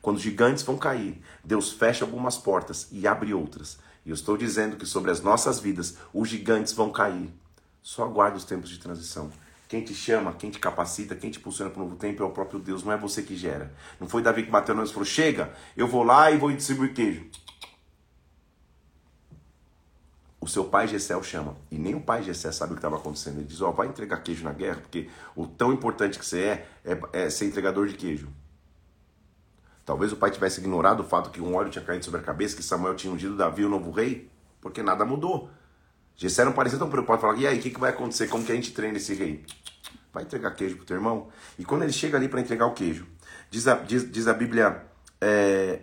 Quando 0.00 0.18
gigantes 0.18 0.62
vão 0.62 0.78
cair, 0.78 1.20
Deus 1.44 1.72
fecha 1.72 2.04
algumas 2.04 2.38
portas 2.38 2.88
e 2.90 3.06
abre 3.06 3.34
outras. 3.34 3.78
E 4.08 4.10
eu 4.10 4.14
estou 4.14 4.38
dizendo 4.38 4.78
que 4.78 4.86
sobre 4.86 5.10
as 5.10 5.20
nossas 5.20 5.60
vidas 5.60 5.98
os 6.14 6.30
gigantes 6.30 6.72
vão 6.72 6.90
cair. 6.90 7.30
Só 7.82 8.04
aguarde 8.04 8.38
os 8.38 8.44
tempos 8.44 8.70
de 8.70 8.78
transição. 8.78 9.30
Quem 9.68 9.82
te 9.84 9.94
chama, 9.94 10.32
quem 10.32 10.50
te 10.50 10.58
capacita, 10.58 11.14
quem 11.14 11.30
te 11.30 11.38
impulsiona 11.38 11.70
para 11.70 11.82
o 11.82 11.84
novo 11.84 11.96
tempo 11.96 12.22
é 12.22 12.26
o 12.26 12.30
próprio 12.30 12.58
Deus, 12.58 12.82
não 12.82 12.90
é 12.90 12.96
você 12.96 13.22
que 13.22 13.36
gera. 13.36 13.70
Não 14.00 14.08
foi 14.08 14.22
Davi 14.22 14.44
que 14.44 14.50
bateu 14.50 14.74
no 14.74 14.82
e 14.82 14.88
falou: 14.88 15.04
chega, 15.04 15.52
eu 15.76 15.86
vou 15.86 16.02
lá 16.04 16.30
e 16.30 16.38
vou 16.38 16.50
distribuir 16.50 16.94
queijo. 16.94 17.26
O 20.40 20.48
seu 20.48 20.64
pai 20.64 20.88
Gessé 20.88 21.14
o 21.14 21.22
chama. 21.22 21.54
E 21.70 21.76
nem 21.76 21.94
o 21.94 22.00
pai 22.00 22.22
Gessé 22.22 22.50
sabe 22.50 22.72
o 22.72 22.76
que 22.76 22.78
estava 22.78 22.96
acontecendo. 22.96 23.36
Ele 23.36 23.46
diz, 23.46 23.60
ó, 23.60 23.68
oh, 23.68 23.72
vai 23.74 23.88
entregar 23.88 24.22
queijo 24.22 24.42
na 24.42 24.54
guerra, 24.54 24.80
porque 24.80 25.10
o 25.36 25.46
tão 25.46 25.70
importante 25.70 26.18
que 26.18 26.24
você 26.24 26.40
é, 26.40 26.68
é, 26.82 27.24
é 27.24 27.28
ser 27.28 27.44
entregador 27.44 27.86
de 27.86 27.94
queijo. 27.94 28.30
Talvez 29.88 30.12
o 30.12 30.16
pai 30.16 30.30
tivesse 30.30 30.60
ignorado 30.60 31.00
o 31.00 31.02
fato 31.02 31.30
que 31.30 31.40
um 31.40 31.54
óleo 31.54 31.70
tinha 31.70 31.82
caído 31.82 32.04
sobre 32.04 32.20
a 32.20 32.22
cabeça, 32.22 32.54
que 32.54 32.62
Samuel 32.62 32.94
tinha 32.94 33.10
ungido 33.10 33.34
Davi, 33.34 33.64
o 33.64 33.70
novo 33.70 33.90
rei, 33.90 34.30
porque 34.60 34.82
nada 34.82 35.02
mudou. 35.02 35.48
Gessé 36.14 36.44
não 36.44 36.52
parecia 36.52 36.78
tão 36.78 36.90
preocupado, 36.90 37.22
falar, 37.22 37.38
e 37.38 37.46
aí, 37.46 37.58
o 37.58 37.62
que, 37.62 37.70
que 37.70 37.80
vai 37.80 37.88
acontecer? 37.88 38.28
Como 38.28 38.44
que 38.44 38.52
a 38.52 38.54
gente 38.54 38.74
treina 38.74 38.98
esse 38.98 39.14
rei? 39.14 39.46
Vai 40.12 40.24
entregar 40.24 40.50
queijo 40.50 40.76
pro 40.76 40.84
teu 40.84 40.94
irmão? 40.94 41.28
E 41.58 41.64
quando 41.64 41.84
ele 41.84 41.92
chega 41.92 42.18
ali 42.18 42.28
para 42.28 42.38
entregar 42.38 42.66
o 42.66 42.74
queijo, 42.74 43.06
diz 43.50 43.66
a, 43.66 43.76
diz, 43.76 44.12
diz 44.12 44.28
a 44.28 44.34
Bíblia 44.34 44.84
é, 45.22 45.80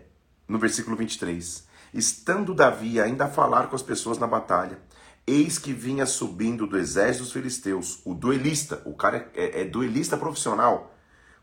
no 0.47 0.59
versículo 0.59 0.95
23, 0.95 1.67
Estando 1.91 2.53
Davi 2.53 3.01
ainda 3.01 3.25
a 3.25 3.27
falar 3.27 3.69
com 3.69 3.75
as 3.75 3.81
pessoas 3.81 4.19
na 4.19 4.27
batalha, 4.27 4.77
eis 5.25 5.57
que 5.57 5.73
vinha 5.73 6.05
subindo 6.05 6.67
do 6.67 6.77
exército 6.77 7.23
dos 7.23 7.33
filisteus 7.33 8.01
o 8.05 8.13
duelista, 8.13 8.83
o 8.85 8.93
cara 8.93 9.31
é, 9.33 9.45
é, 9.45 9.61
é 9.61 9.65
duelista 9.65 10.15
profissional, 10.15 10.94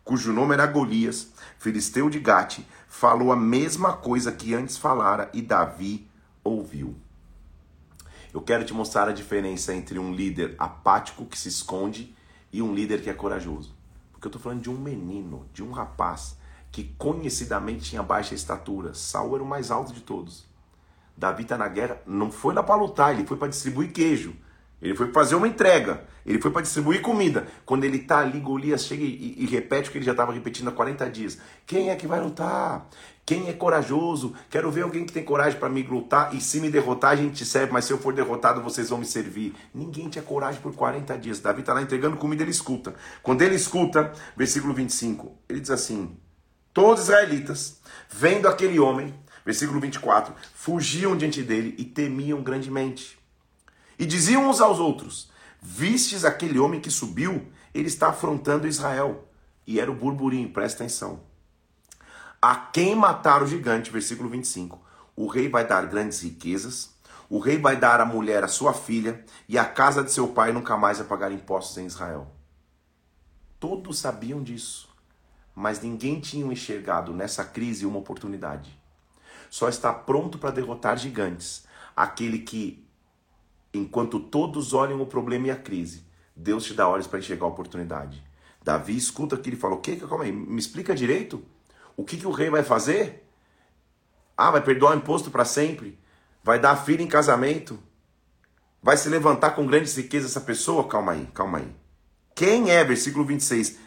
cujo 0.04 0.32
nome 0.32 0.54
era 0.54 0.66
Golias, 0.66 1.32
filisteu 1.58 2.10
de 2.10 2.18
Gate, 2.18 2.60
falou 2.88 3.32
a 3.32 3.36
mesma 3.36 3.92
coisa 3.94 4.32
que 4.32 4.54
antes 4.54 4.76
falara 4.76 5.30
e 5.32 5.40
Davi 5.40 6.08
ouviu. 6.42 6.94
Eu 8.32 8.40
quero 8.40 8.64
te 8.64 8.72
mostrar 8.72 9.08
a 9.08 9.12
diferença 9.12 9.74
entre 9.74 9.98
um 9.98 10.14
líder 10.14 10.54
apático 10.58 11.26
que 11.26 11.38
se 11.38 11.48
esconde 11.48 12.14
e 12.52 12.62
um 12.62 12.74
líder 12.74 13.02
que 13.02 13.10
é 13.10 13.14
corajoso. 13.14 13.74
Porque 14.10 14.26
eu 14.26 14.30
estou 14.30 14.40
falando 14.40 14.62
de 14.62 14.70
um 14.70 14.78
menino, 14.78 15.46
de 15.52 15.62
um 15.62 15.70
rapaz 15.70 16.36
que 16.70 16.84
conhecidamente 16.96 17.90
tinha 17.90 18.02
baixa 18.02 18.34
estatura. 18.34 18.94
Saul 18.94 19.34
era 19.34 19.44
o 19.44 19.46
mais 19.46 19.70
alto 19.70 19.92
de 19.92 20.00
todos. 20.00 20.46
Davi 21.14 21.42
está 21.42 21.58
na 21.58 21.68
guerra, 21.68 22.00
não 22.06 22.32
foi 22.32 22.54
lá 22.54 22.62
para 22.62 22.74
lutar, 22.74 23.12
ele 23.12 23.26
foi 23.26 23.36
para 23.36 23.48
distribuir 23.48 23.92
queijo. 23.92 24.34
Ele 24.82 24.96
foi 24.96 25.12
fazer 25.12 25.36
uma 25.36 25.46
entrega. 25.46 26.04
Ele 26.26 26.40
foi 26.40 26.50
para 26.50 26.62
distribuir 26.62 27.00
comida. 27.00 27.46
Quando 27.64 27.84
ele 27.84 27.98
está 27.98 28.18
ali, 28.18 28.40
Golias 28.40 28.84
chega 28.84 29.04
e, 29.04 29.36
e, 29.38 29.46
repete 29.46 29.88
o 29.88 29.92
que 29.92 29.98
ele 29.98 30.04
já 30.04 30.10
estava 30.10 30.32
repetindo 30.32 30.68
há 30.68 30.72
40 30.72 31.08
dias. 31.08 31.38
Quem 31.64 31.90
é 31.90 31.96
que 31.96 32.06
vai 32.06 32.20
lutar? 32.20 32.88
Quem 33.24 33.48
é 33.48 33.52
corajoso? 33.52 34.34
Quero 34.50 34.70
ver 34.72 34.82
alguém 34.82 35.06
que 35.06 35.12
tem 35.12 35.22
coragem 35.22 35.58
para 35.58 35.68
me 35.68 35.82
lutar. 35.84 36.34
E 36.34 36.40
se 36.40 36.60
me 36.60 36.68
derrotar, 36.68 37.12
a 37.12 37.16
gente 37.16 37.36
te 37.36 37.44
serve. 37.44 37.72
Mas 37.72 37.84
se 37.84 37.92
eu 37.92 37.98
for 37.98 38.12
derrotado, 38.12 38.60
vocês 38.60 38.90
vão 38.90 38.98
me 38.98 39.06
servir. 39.06 39.54
Ninguém 39.72 40.08
tinha 40.08 40.22
coragem 40.22 40.60
por 40.60 40.74
40 40.74 41.16
dias. 41.16 41.38
Davi 41.38 41.60
está 41.60 41.72
lá 41.72 41.80
entregando 41.80 42.16
comida, 42.16 42.42
ele 42.42 42.50
escuta. 42.50 42.92
Quando 43.22 43.42
ele 43.42 43.54
escuta, 43.54 44.12
versículo 44.36 44.74
25, 44.74 45.32
ele 45.48 45.60
diz 45.60 45.70
assim: 45.70 46.16
Todos 46.72 47.02
os 47.02 47.08
israelitas, 47.08 47.80
vendo 48.10 48.48
aquele 48.48 48.80
homem, 48.80 49.14
versículo 49.44 49.78
24, 49.80 50.34
fugiam 50.54 51.16
diante 51.16 51.40
dele 51.40 51.76
e 51.78 51.84
temiam 51.84 52.42
grandemente. 52.42 53.21
E 54.02 54.04
diziam 54.04 54.50
uns 54.50 54.60
aos 54.60 54.80
outros: 54.80 55.30
Vistes 55.60 56.24
aquele 56.24 56.58
homem 56.58 56.80
que 56.80 56.90
subiu? 56.90 57.46
Ele 57.72 57.86
está 57.86 58.08
afrontando 58.08 58.66
Israel. 58.66 59.28
E 59.64 59.78
era 59.78 59.92
o 59.92 59.94
burburinho, 59.94 60.52
presta 60.52 60.82
atenção. 60.82 61.20
A 62.40 62.56
quem 62.56 62.96
matar 62.96 63.44
o 63.44 63.46
gigante, 63.46 63.92
versículo 63.92 64.28
25. 64.28 64.84
O 65.14 65.28
rei 65.28 65.48
vai 65.48 65.64
dar 65.64 65.86
grandes 65.86 66.20
riquezas, 66.20 66.90
o 67.30 67.38
rei 67.38 67.58
vai 67.58 67.76
dar 67.76 68.00
à 68.00 68.04
mulher 68.04 68.42
a 68.42 68.48
sua 68.48 68.74
filha, 68.74 69.24
e 69.48 69.56
a 69.56 69.64
casa 69.64 70.02
de 70.02 70.10
seu 70.10 70.26
pai 70.26 70.52
nunca 70.52 70.76
mais 70.76 70.98
vai 70.98 71.06
pagar 71.06 71.30
impostos 71.30 71.78
em 71.78 71.86
Israel. 71.86 72.26
Todos 73.60 74.00
sabiam 74.00 74.42
disso, 74.42 74.88
mas 75.54 75.80
ninguém 75.80 76.18
tinha 76.18 76.52
enxergado 76.52 77.14
nessa 77.14 77.44
crise 77.44 77.86
uma 77.86 78.00
oportunidade. 78.00 78.76
Só 79.48 79.68
está 79.68 79.92
pronto 79.92 80.38
para 80.38 80.50
derrotar 80.50 80.98
gigantes 80.98 81.64
aquele 81.94 82.40
que 82.40 82.84
Enquanto 83.74 84.20
todos 84.20 84.72
olham 84.74 85.00
o 85.00 85.06
problema 85.06 85.46
e 85.46 85.50
a 85.50 85.56
crise, 85.56 86.04
Deus 86.36 86.64
te 86.64 86.74
dá 86.74 86.88
olhos 86.88 87.06
para 87.06 87.18
enxergar 87.18 87.46
a 87.46 87.48
oportunidade. 87.48 88.22
Davi 88.62 88.96
escuta 88.96 89.34
aquilo 89.34 89.56
e 89.56 89.58
fala: 89.58 89.74
O 89.74 89.80
que? 89.80 89.96
Calma 89.96 90.24
aí, 90.24 90.32
me 90.32 90.58
explica 90.58 90.94
direito. 90.94 91.42
O 91.96 92.04
que, 92.04 92.16
que 92.16 92.26
o 92.26 92.30
rei 92.30 92.50
vai 92.50 92.62
fazer? 92.62 93.26
Ah, 94.36 94.50
vai 94.50 94.62
perdoar 94.62 94.94
o 94.94 94.98
imposto 94.98 95.30
para 95.30 95.44
sempre? 95.44 95.98
Vai 96.42 96.58
dar 96.58 96.72
a 96.72 96.76
filha 96.76 97.02
em 97.02 97.06
casamento? 97.06 97.78
Vai 98.82 98.96
se 98.96 99.08
levantar 99.08 99.52
com 99.52 99.66
grandes 99.66 99.96
riquezas 99.96 100.30
essa 100.30 100.40
pessoa? 100.40 100.88
Calma 100.88 101.12
aí, 101.12 101.26
calma 101.32 101.58
aí. 101.58 101.76
Quem 102.34 102.70
é, 102.70 102.82
versículo 102.82 103.24
26, 103.24 103.78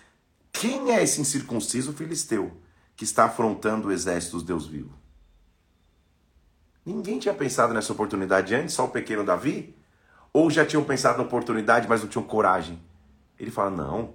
quem 0.54 0.92
é 0.92 1.04
esse 1.04 1.20
incircunciso 1.20 1.94
filisteu 1.94 2.56
que 2.96 3.04
está 3.04 3.26
afrontando 3.26 3.90
o 3.90 3.92
exército 3.92 4.38
dos 4.38 4.44
Deus 4.44 4.68
vivos? 4.68 5.05
Ninguém 6.86 7.18
tinha 7.18 7.34
pensado 7.34 7.74
nessa 7.74 7.92
oportunidade 7.92 8.54
antes, 8.54 8.76
só 8.76 8.86
o 8.86 8.90
pequeno 8.90 9.24
Davi? 9.24 9.76
Ou 10.32 10.52
já 10.52 10.66
tinham 10.66 10.84
pensado 10.84 11.18
na 11.18 11.24
oportunidade, 11.24 11.88
mas 11.88 12.02
não 12.02 12.10
tinham 12.10 12.24
coragem? 12.24 12.80
Ele 13.40 13.50
fala: 13.50 13.72
não, 13.72 14.14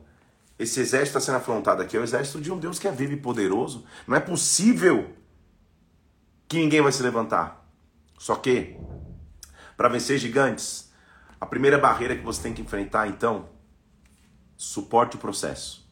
esse 0.59 0.78
exército 0.78 1.16
está 1.16 1.20
sendo 1.20 1.38
afrontado 1.38 1.80
aqui 1.80 1.96
é 1.96 2.00
o 2.00 2.04
exército 2.04 2.40
de 2.40 2.52
um 2.52 2.59
Deus 2.59 2.78
que 2.78 2.87
é 2.87 2.92
vivo 2.92 3.14
e 3.14 3.16
poderoso. 3.16 3.85
Não 4.06 4.14
é 4.14 4.20
possível 4.20 5.11
que 6.46 6.59
ninguém 6.59 6.83
vai 6.83 6.92
se 6.92 7.02
levantar. 7.02 7.66
Só 8.18 8.37
que, 8.37 8.76
para 9.76 9.88
vencer 9.88 10.18
gigantes, 10.18 10.92
a 11.40 11.46
primeira 11.46 11.78
barreira 11.78 12.14
que 12.14 12.22
você 12.22 12.42
tem 12.42 12.52
que 12.52 12.61
enfrentar, 12.61 13.09
então, 13.09 13.48
suporte 14.54 15.16
o 15.16 15.18
processo. 15.18 15.88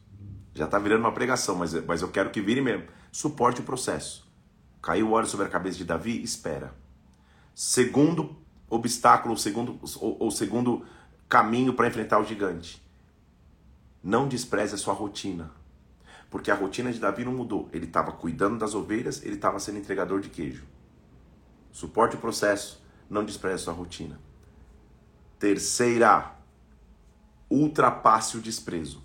Já 0.53 0.65
está 0.65 0.77
virando 0.77 0.99
uma 0.99 1.11
pregação, 1.11 1.55
mas, 1.55 1.73
mas 1.85 2.03
eu 2.03 2.09
quero 2.09 2.29
que 2.29 2.39
vire 2.39 2.61
mesmo. 2.61 2.85
Suporte 3.11 3.61
o 3.61 3.63
processo. 3.63 4.28
Caiu 4.81 5.09
o 5.09 5.11
óleo 5.11 5.27
sobre 5.27 5.45
a 5.45 5.49
cabeça 5.49 5.77
de 5.77 5.85
Davi? 5.85 6.21
Espera. 6.21 6.73
Segundo 7.53 8.37
obstáculo, 8.69 9.37
segundo, 9.37 9.79
ou, 9.99 10.31
segundo 10.31 10.85
caminho 11.27 11.73
para 11.73 11.87
enfrentar 11.87 12.19
o 12.19 12.25
gigante. 12.25 12.81
Não 14.03 14.27
despreze 14.27 14.75
a 14.75 14.77
sua 14.77 14.93
rotina. 14.93 15.51
Porque 16.29 16.51
a 16.51 16.55
rotina 16.55 16.91
de 16.91 16.99
Davi 16.99 17.25
não 17.25 17.33
mudou. 17.33 17.67
Ele 17.73 17.85
estava 17.85 18.11
cuidando 18.11 18.57
das 18.57 18.75
ovelhas, 18.75 19.23
ele 19.23 19.35
estava 19.35 19.59
sendo 19.59 19.79
entregador 19.79 20.21
de 20.21 20.29
queijo. 20.29 20.63
Suporte 21.71 22.15
o 22.15 22.19
processo, 22.19 22.81
não 23.09 23.25
despreze 23.25 23.55
a 23.55 23.65
sua 23.65 23.73
rotina. 23.73 24.19
Terceira, 25.39 26.35
ultrapasse 27.49 28.37
o 28.37 28.41
desprezo. 28.41 29.01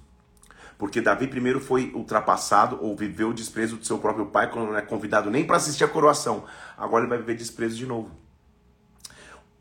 Porque 0.79 1.01
Davi 1.01 1.27
primeiro 1.27 1.61
foi 1.61 1.93
ultrapassado 1.95 2.79
ou 2.81 2.97
viveu 2.97 3.29
o 3.29 3.35
desprezo 3.35 3.77
do 3.77 3.85
seu 3.85 3.99
próprio 3.99 4.27
pai 4.27 4.51
quando 4.51 4.69
não 4.69 4.77
é 4.77 4.83
convidado 4.83 5.31
nem 5.31 5.47
para 5.47 5.57
assistir 5.57 5.85
a 5.85 5.89
coroação. 5.89 6.45
Agora 6.77 7.05
ele 7.05 7.11
vai 7.11 7.19
viver 7.19 7.35
desprezo 7.35 7.77
de 7.77 7.87
novo. 7.87 8.11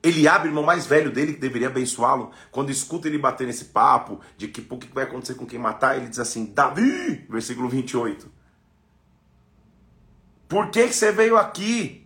Eliabe, 0.04 0.50
irmão 0.50 0.64
mais 0.64 0.86
velho 0.86 1.10
dele, 1.10 1.34
que 1.34 1.40
deveria 1.40 1.70
abençoá-lo, 1.70 2.32
quando 2.52 2.70
escuta 2.70 3.08
ele 3.08 3.18
bater 3.18 3.48
nesse 3.48 3.66
papo 3.66 4.20
de 4.36 4.50
que 4.50 4.66
o 4.70 4.78
que 4.78 4.94
vai 4.94 5.06
acontecer 5.06 5.36
com 5.36 5.46
quem 5.46 5.58
matar, 5.58 5.96
ele 5.96 6.10
diz 6.10 6.20
assim: 6.20 6.52
Davi, 6.54 7.26
versículo 7.30 7.70
28. 7.70 8.30
Por 10.50 10.70
que, 10.70 10.88
que 10.88 10.94
você 10.94 11.12
veio 11.12 11.38
aqui? 11.38 12.03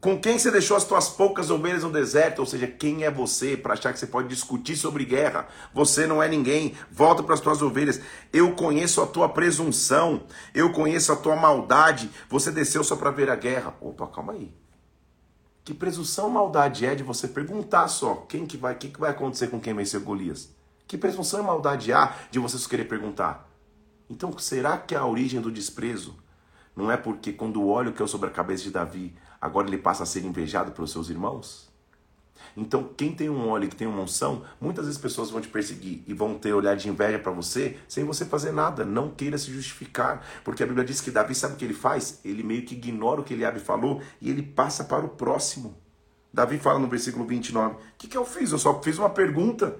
Com 0.00 0.18
quem 0.18 0.38
você 0.38 0.50
deixou 0.50 0.78
as 0.78 0.84
tuas 0.84 1.10
poucas 1.10 1.50
ovelhas 1.50 1.82
no 1.82 1.92
deserto? 1.92 2.38
Ou 2.38 2.46
seja, 2.46 2.66
quem 2.66 3.04
é 3.04 3.10
você 3.10 3.54
para 3.54 3.74
achar 3.74 3.92
que 3.92 3.98
você 3.98 4.06
pode 4.06 4.28
discutir 4.28 4.74
sobre 4.74 5.04
guerra? 5.04 5.46
Você 5.74 6.06
não 6.06 6.22
é 6.22 6.28
ninguém. 6.28 6.74
Volta 6.90 7.22
para 7.22 7.34
as 7.34 7.40
tuas 7.40 7.60
ovelhas. 7.60 8.00
Eu 8.32 8.54
conheço 8.54 9.02
a 9.02 9.06
tua 9.06 9.28
presunção. 9.28 10.22
Eu 10.54 10.72
conheço 10.72 11.12
a 11.12 11.16
tua 11.16 11.36
maldade. 11.36 12.10
Você 12.30 12.50
desceu 12.50 12.82
só 12.82 12.96
para 12.96 13.10
ver 13.10 13.28
a 13.28 13.36
guerra. 13.36 13.74
Opa, 13.78 14.06
calma 14.06 14.32
aí. 14.32 14.50
Que 15.62 15.74
presunção 15.74 16.30
maldade 16.30 16.86
é 16.86 16.94
de 16.94 17.02
você 17.02 17.28
perguntar 17.28 17.86
só 17.88 18.24
quem 18.26 18.46
que 18.46 18.56
vai, 18.56 18.74
que, 18.74 18.88
que 18.88 18.98
vai 18.98 19.10
acontecer 19.10 19.48
com 19.48 19.60
quem 19.60 19.74
venceu 19.74 20.00
Golias? 20.00 20.48
Que 20.88 20.96
presunção 20.96 21.40
e 21.40 21.42
maldade 21.42 21.92
há 21.92 22.16
de 22.30 22.38
você 22.38 22.56
só 22.56 22.66
querer 22.68 22.86
perguntar? 22.86 23.48
Então, 24.08 24.36
será 24.38 24.78
que 24.78 24.94
a 24.94 25.04
origem 25.04 25.40
do 25.42 25.52
desprezo 25.52 26.16
não 26.74 26.90
é 26.90 26.96
porque 26.96 27.32
quando 27.32 27.60
o 27.60 27.68
óleo 27.68 27.92
caiu 27.92 28.08
sobre 28.08 28.28
a 28.28 28.32
cabeça 28.32 28.62
de 28.62 28.70
Davi, 28.70 29.14
agora 29.40 29.66
ele 29.66 29.78
passa 29.78 30.02
a 30.02 30.06
ser 30.06 30.24
invejado 30.24 30.72
pelos 30.72 30.90
seus 30.90 31.08
irmãos? 31.08 31.70
Então, 32.56 32.90
quem 32.96 33.14
tem 33.14 33.30
um 33.30 33.48
óleo 33.48 33.68
que 33.68 33.76
tem 33.76 33.86
uma 33.86 34.02
unção, 34.02 34.44
muitas 34.60 34.86
vezes 34.86 35.00
pessoas 35.00 35.30
vão 35.30 35.40
te 35.40 35.48
perseguir 35.48 36.02
e 36.06 36.12
vão 36.12 36.38
ter 36.38 36.52
olhar 36.52 36.76
de 36.76 36.88
inveja 36.88 37.18
para 37.18 37.30
você 37.30 37.78
sem 37.88 38.04
você 38.04 38.24
fazer 38.24 38.52
nada. 38.52 38.84
Não 38.84 39.10
queira 39.10 39.38
se 39.38 39.52
justificar, 39.52 40.26
porque 40.44 40.62
a 40.62 40.66
Bíblia 40.66 40.84
diz 40.84 41.00
que 41.00 41.10
Davi 41.10 41.34
sabe 41.34 41.54
o 41.54 41.56
que 41.56 41.64
ele 41.64 41.74
faz? 41.74 42.20
Ele 42.24 42.42
meio 42.42 42.64
que 42.64 42.74
ignora 42.74 43.20
o 43.20 43.24
que 43.24 43.34
Eliabe 43.34 43.60
falou 43.60 44.02
e 44.20 44.30
ele 44.30 44.42
passa 44.42 44.84
para 44.84 45.04
o 45.04 45.10
próximo. 45.10 45.76
Davi 46.32 46.58
fala 46.58 46.78
no 46.78 46.88
versículo 46.88 47.24
29: 47.24 47.74
O 47.74 47.78
que, 47.98 48.08
que 48.08 48.16
eu 48.16 48.24
fiz? 48.24 48.52
Eu 48.52 48.58
só 48.58 48.80
fiz 48.82 48.98
uma 48.98 49.10
pergunta. 49.10 49.78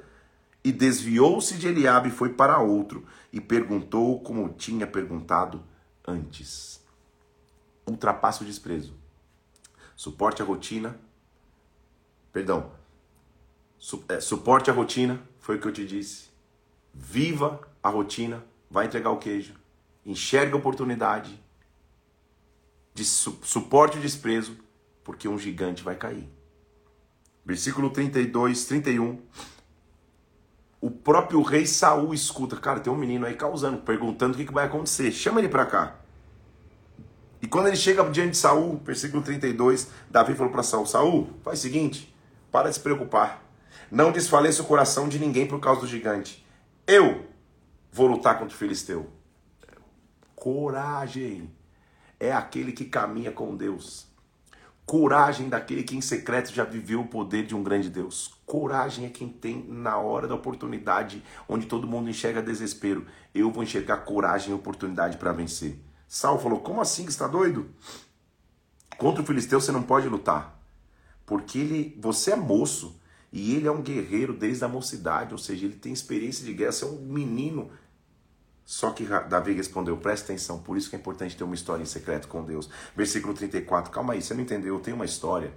E 0.63 0.71
desviou-se 0.71 1.57
de 1.57 1.69
Eliabe 1.69 2.09
e 2.09 2.13
foi 2.13 2.29
para 2.29 2.59
outro 2.59 3.07
e 3.33 3.41
perguntou 3.41 4.21
como 4.21 4.47
tinha 4.51 4.87
perguntado 4.87 5.65
antes 6.07 6.81
ultrapasse 7.91 8.43
o 8.43 8.47
desprezo. 8.47 9.00
Suporte 10.01 10.41
a 10.41 10.47
rotina. 10.47 10.99
Perdão. 12.33 12.73
Su, 13.79 14.03
é, 14.09 14.19
suporte 14.19 14.71
a 14.71 14.73
rotina, 14.73 15.21
foi 15.39 15.57
o 15.57 15.61
que 15.61 15.69
eu 15.69 15.73
te 15.73 15.87
disse. 15.87 16.31
Viva 16.95 17.61
a 17.83 17.91
rotina, 17.91 18.43
vai 18.71 18.87
entregar 18.87 19.11
o 19.11 19.19
queijo. 19.19 19.53
Enxerga 20.07 20.55
a 20.55 20.59
oportunidade. 20.59 21.39
De 22.95 23.05
su, 23.05 23.41
suporte 23.43 23.99
o 23.99 24.01
desprezo, 24.01 24.57
porque 25.05 25.29
um 25.29 25.39
gigante 25.39 25.83
vai 25.83 25.97
cair. 25.97 26.27
versículo 27.45 27.91
32, 27.91 28.65
31. 28.65 29.21
O 30.81 30.91
próprio 30.91 31.43
rei 31.43 31.67
Saul 31.67 32.15
escuta, 32.15 32.57
cara, 32.57 32.81
tem 32.81 32.91
um 32.91 32.97
menino 32.97 33.27
aí 33.27 33.35
causando, 33.35 33.83
perguntando 33.83 34.33
o 34.33 34.37
que, 34.39 34.47
que 34.47 34.55
vai 34.55 34.65
acontecer. 34.65 35.13
Chama 35.13 35.41
ele 35.41 35.49
para 35.51 35.67
cá. 35.67 36.00
E 37.43 37.47
quando 37.47 37.69
ele 37.69 37.77
chega 37.77 38.03
diante 38.11 38.33
de 38.33 38.37
Saul, 38.37 38.81
versículo 38.85 39.23
32, 39.23 39.89
Davi 40.11 40.35
falou 40.35 40.53
para 40.53 40.63
Saul: 40.63 40.87
Saul, 40.87 41.31
faz 41.43 41.59
o 41.59 41.63
seguinte, 41.63 42.15
para 42.51 42.69
de 42.69 42.75
se 42.75 42.81
preocupar. 42.81 43.43
Não 43.91 44.13
desfaleça 44.13 44.63
o 44.63 44.67
coração 44.67 45.09
de 45.09 45.19
ninguém 45.19 45.47
por 45.47 45.59
causa 45.59 45.81
do 45.81 45.87
gigante. 45.87 46.47
Eu 46.87 47.27
vou 47.93 48.07
lutar 48.07 48.39
contra 48.39 48.55
o 48.55 48.59
filisteu. 48.59 49.11
Coragem 50.35 51.51
é 52.19 52.33
aquele 52.33 52.73
que 52.73 52.85
caminha 52.85 53.33
com 53.33 53.57
Deus. 53.57 54.07
Coragem 54.87 55.49
daquele 55.49 55.83
que 55.83 55.97
em 55.97 56.01
secreto 56.01 56.53
já 56.53 56.65
viveu 56.65 57.01
o 57.01 57.07
poder 57.07 57.47
de 57.47 57.55
um 57.55 57.63
grande 57.63 57.89
Deus. 57.89 58.35
Coragem 58.45 59.07
é 59.07 59.09
quem 59.09 59.29
tem 59.29 59.65
na 59.69 59.97
hora 59.99 60.27
da 60.27 60.35
oportunidade, 60.35 61.23
onde 61.49 61.67
todo 61.67 61.87
mundo 61.87 62.11
enxerga 62.11 62.43
desespero. 62.43 63.07
Eu 63.35 63.51
vou 63.53 63.63
enxergar 63.63 63.99
coragem 63.99 64.51
e 64.51 64.55
oportunidade 64.55 65.17
para 65.17 65.33
vencer. 65.33 65.79
Saul 66.13 66.41
falou: 66.41 66.59
Como 66.59 66.81
assim? 66.81 67.05
Está 67.05 67.29
doido? 67.29 67.71
Contra 68.99 69.23
o 69.23 69.27
filisteu 69.27 69.61
você 69.61 69.71
não 69.71 69.85
pode 69.85 70.09
lutar, 70.09 70.61
porque 71.25 71.57
ele, 71.57 71.97
você 72.01 72.33
é 72.33 72.37
moço 72.37 73.01
e 73.33 73.55
ele 73.55 73.69
é 73.69 73.71
um 73.71 73.81
guerreiro 73.81 74.35
desde 74.35 74.65
a 74.65 74.69
mocidade, 74.69 75.33
ou 75.33 75.39
seja, 75.39 75.67
ele 75.67 75.77
tem 75.77 75.93
experiência 75.93 76.45
de 76.45 76.53
guerra. 76.53 76.73
Você 76.73 76.85
é 76.85 76.89
um 76.89 76.97
menino 76.97 77.71
só 78.65 78.91
que 78.91 79.05
Davi 79.05 79.53
respondeu: 79.53 79.97
presta 79.97 80.33
atenção, 80.33 80.59
por 80.59 80.77
isso 80.77 80.91
que 80.91 80.97
é 80.97 80.99
importante 80.99 81.37
ter 81.37 81.45
uma 81.45 81.55
história 81.55 81.85
em 81.85 81.87
secreto 81.87 82.27
com 82.27 82.45
Deus. 82.45 82.69
Versículo 82.97 83.33
34, 83.33 83.93
calma 83.93 84.15
aí, 84.15 84.21
você 84.21 84.35
não 84.35 84.43
entendeu? 84.43 84.75
Eu 84.75 84.81
tenho 84.81 84.97
uma 84.97 85.05
história. 85.05 85.53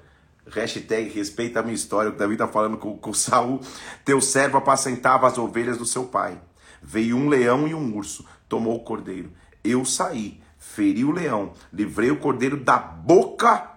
Hashtag 0.47 1.09
respeita 1.09 1.61
a 1.61 1.63
minha 1.63 1.73
história. 1.73 2.11
O 2.11 2.15
Davi 2.15 2.33
está 2.33 2.47
falando 2.47 2.77
com, 2.77 2.95
com 2.95 3.11
Saul. 3.11 3.59
Teu 4.05 4.21
servo 4.21 4.57
apacentava 4.57 5.25
as 5.25 5.39
ovelhas 5.39 5.79
do 5.79 5.85
seu 5.85 6.05
pai. 6.05 6.39
Veio 6.79 7.17
um 7.17 7.27
leão 7.27 7.67
e 7.67 7.73
um 7.73 7.95
urso, 7.95 8.23
tomou 8.47 8.75
o 8.75 8.83
cordeiro. 8.83 9.31
Eu 9.63 9.83
saí, 9.83 10.42
feri 10.63 11.03
o 11.03 11.11
leão, 11.11 11.53
livrei 11.71 12.09
o 12.09 12.19
cordeiro 12.19 12.57
da 12.57 12.77
boca 12.77 13.69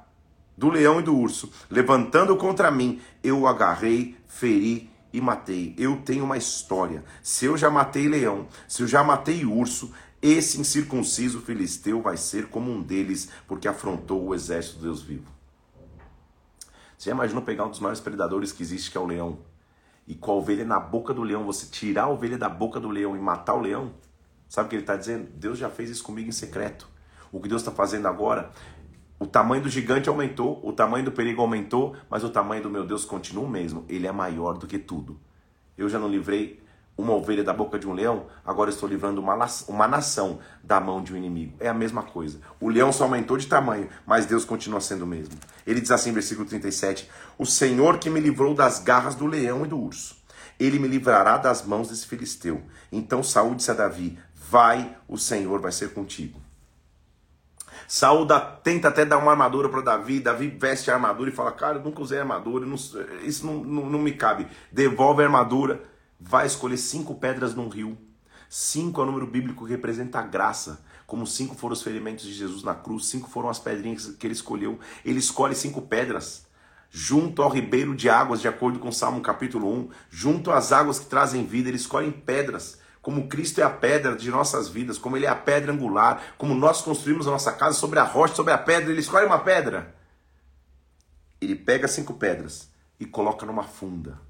do 0.56 0.70
leão 0.70 1.00
e 1.00 1.02
do 1.02 1.14
urso. 1.14 1.50
Levantando 1.68 2.36
contra 2.36 2.70
mim, 2.70 3.00
eu 3.22 3.40
o 3.40 3.46
agarrei, 3.46 4.16
feri 4.26 4.88
e 5.12 5.20
matei. 5.20 5.74
Eu 5.76 5.96
tenho 5.98 6.24
uma 6.24 6.38
história. 6.38 7.04
Se 7.22 7.44
eu 7.44 7.56
já 7.56 7.68
matei 7.68 8.08
leão, 8.08 8.46
se 8.66 8.82
eu 8.82 8.86
já 8.86 9.02
matei 9.04 9.44
urso, 9.44 9.92
esse 10.22 10.58
incircunciso 10.60 11.40
filisteu 11.40 12.00
vai 12.00 12.16
ser 12.16 12.48
como 12.48 12.70
um 12.70 12.80
deles, 12.80 13.28
porque 13.46 13.68
afrontou 13.68 14.24
o 14.24 14.34
exército 14.34 14.78
de 14.78 14.84
Deus 14.84 15.02
vivo. 15.02 15.30
Você 16.96 17.10
já 17.10 17.14
imaginou 17.14 17.42
pegar 17.42 17.66
um 17.66 17.70
dos 17.70 17.80
maiores 17.80 18.00
predadores 18.00 18.52
que 18.52 18.62
existe, 18.62 18.90
que 18.90 18.96
é 18.96 19.00
o 19.00 19.06
leão, 19.06 19.38
e 20.06 20.14
com 20.14 20.30
a 20.30 20.34
ovelha 20.36 20.64
na 20.64 20.80
boca 20.80 21.12
do 21.12 21.22
leão, 21.22 21.44
você 21.44 21.66
tirar 21.66 22.04
a 22.04 22.08
ovelha 22.08 22.38
da 22.38 22.48
boca 22.48 22.80
do 22.80 22.88
leão 22.88 23.14
e 23.16 23.20
matar 23.20 23.54
o 23.54 23.60
leão? 23.60 23.92
Sabe 24.48 24.66
o 24.66 24.70
que 24.70 24.76
ele 24.76 24.82
está 24.82 24.96
dizendo? 24.96 25.28
Deus 25.34 25.58
já 25.58 25.68
fez 25.68 25.90
isso 25.90 26.04
comigo 26.04 26.28
em 26.28 26.32
secreto. 26.32 26.88
O 27.32 27.40
que 27.40 27.48
Deus 27.48 27.62
está 27.62 27.72
fazendo 27.72 28.06
agora 28.06 28.52
o 29.18 29.26
tamanho 29.26 29.62
do 29.62 29.68
gigante 29.68 30.10
aumentou, 30.10 30.60
o 30.62 30.72
tamanho 30.72 31.04
do 31.04 31.12
perigo 31.12 31.40
aumentou, 31.40 31.96
mas 32.10 32.22
o 32.22 32.28
tamanho 32.28 32.62
do 32.62 32.68
meu 32.68 32.84
Deus 32.84 33.04
continua 33.04 33.44
o 33.44 33.48
mesmo. 33.48 33.84
Ele 33.88 34.06
é 34.06 34.12
maior 34.12 34.58
do 34.58 34.66
que 34.66 34.78
tudo. 34.78 35.18
Eu 35.76 35.88
já 35.88 35.98
não 35.98 36.08
livrei 36.08 36.62
uma 36.98 37.14
ovelha 37.14 37.42
da 37.42 37.52
boca 37.52 37.78
de 37.78 37.86
um 37.86 37.92
leão, 37.92 38.26
agora 38.44 38.70
estou 38.70 38.88
livrando 38.88 39.20
uma, 39.20 39.46
uma 39.68 39.88
nação 39.88 40.38
da 40.62 40.80
mão 40.80 41.02
de 41.02 41.14
um 41.14 41.16
inimigo. 41.16 41.54
É 41.60 41.68
a 41.68 41.74
mesma 41.74 42.02
coisa. 42.02 42.40
O 42.60 42.68
leão 42.68 42.92
só 42.92 43.04
aumentou 43.04 43.38
de 43.38 43.46
tamanho, 43.46 43.88
mas 44.06 44.26
Deus 44.26 44.44
continua 44.44 44.80
sendo 44.80 45.04
o 45.04 45.06
mesmo. 45.06 45.34
Ele 45.66 45.80
diz 45.80 45.90
assim, 45.90 46.12
versículo 46.12 46.46
37: 46.46 47.08
O 47.38 47.46
Senhor 47.46 47.98
que 47.98 48.10
me 48.10 48.20
livrou 48.20 48.54
das 48.54 48.80
garras 48.80 49.14
do 49.14 49.26
leão 49.26 49.64
e 49.64 49.68
do 49.68 49.78
urso, 49.78 50.16
ele 50.60 50.78
me 50.78 50.88
livrará 50.88 51.38
das 51.38 51.64
mãos 51.64 51.88
desse 51.88 52.06
filisteu. 52.06 52.62
Então 52.90 53.22
Saúl 53.22 53.54
disse 53.54 53.70
a 53.70 53.74
Davi: 53.74 54.18
Vai, 54.34 54.96
o 55.08 55.18
Senhor 55.18 55.60
vai 55.60 55.72
ser 55.72 55.92
contigo. 55.92 56.40
Saul 57.88 58.24
dá, 58.24 58.40
tenta 58.40 58.88
até 58.88 59.04
dar 59.04 59.18
uma 59.18 59.30
armadura 59.30 59.68
para 59.68 59.80
Davi, 59.80 60.18
Davi 60.18 60.48
veste 60.48 60.90
a 60.90 60.94
armadura 60.94 61.30
e 61.30 61.32
fala, 61.32 61.52
cara, 61.52 61.78
eu 61.78 61.84
nunca 61.84 62.02
usei 62.02 62.18
armadura, 62.18 62.66
não, 62.66 62.74
isso 63.22 63.46
não, 63.46 63.62
não, 63.62 63.90
não 63.90 63.98
me 63.98 64.12
cabe. 64.12 64.46
Devolve 64.72 65.22
a 65.22 65.26
armadura, 65.26 65.82
vai 66.18 66.46
escolher 66.46 66.78
cinco 66.78 67.14
pedras 67.14 67.54
num 67.54 67.68
rio. 67.68 67.96
Cinco 68.48 69.00
é 69.00 69.04
o 69.04 69.06
número 69.06 69.26
bíblico 69.26 69.64
que 69.64 69.70
representa 69.70 70.18
a 70.18 70.22
graça. 70.22 70.84
Como 71.06 71.26
cinco 71.26 71.54
foram 71.54 71.74
os 71.74 71.82
ferimentos 71.82 72.24
de 72.24 72.32
Jesus 72.32 72.64
na 72.64 72.74
cruz, 72.74 73.06
cinco 73.06 73.28
foram 73.28 73.48
as 73.48 73.58
pedrinhas 73.58 74.06
que 74.06 74.26
ele 74.26 74.34
escolheu. 74.34 74.78
Ele 75.04 75.18
escolhe 75.18 75.54
cinco 75.54 75.82
pedras 75.82 76.45
junto 76.90 77.42
ao 77.42 77.50
ribeiro 77.50 77.94
de 77.94 78.08
águas, 78.08 78.40
de 78.40 78.48
acordo 78.48 78.78
com 78.78 78.90
Salmo 78.90 79.20
capítulo 79.20 79.72
1, 79.72 79.88
junto 80.10 80.50
às 80.50 80.72
águas 80.72 80.98
que 80.98 81.06
trazem 81.06 81.44
vida, 81.44 81.68
ele 81.68 81.76
escolhe 81.76 82.10
pedras 82.10 82.78
como 83.06 83.28
Cristo 83.28 83.60
é 83.60 83.62
a 83.62 83.70
pedra 83.70 84.16
de 84.16 84.28
nossas 84.32 84.68
vidas, 84.68 84.98
como 84.98 85.16
Ele 85.16 85.26
é 85.26 85.28
a 85.28 85.36
pedra 85.36 85.72
angular, 85.72 86.34
como 86.36 86.56
nós 86.56 86.82
construímos 86.82 87.28
a 87.28 87.30
nossa 87.30 87.52
casa 87.52 87.78
sobre 87.78 88.00
a 88.00 88.02
rocha, 88.02 88.34
sobre 88.34 88.52
a 88.52 88.58
pedra, 88.58 88.90
Ele 88.90 88.98
escolhe 88.98 89.24
uma 89.24 89.38
pedra. 89.38 89.94
Ele 91.40 91.54
pega 91.54 91.86
cinco 91.86 92.14
pedras 92.14 92.68
e 92.98 93.06
coloca 93.06 93.46
numa 93.46 93.62
funda. 93.62 94.20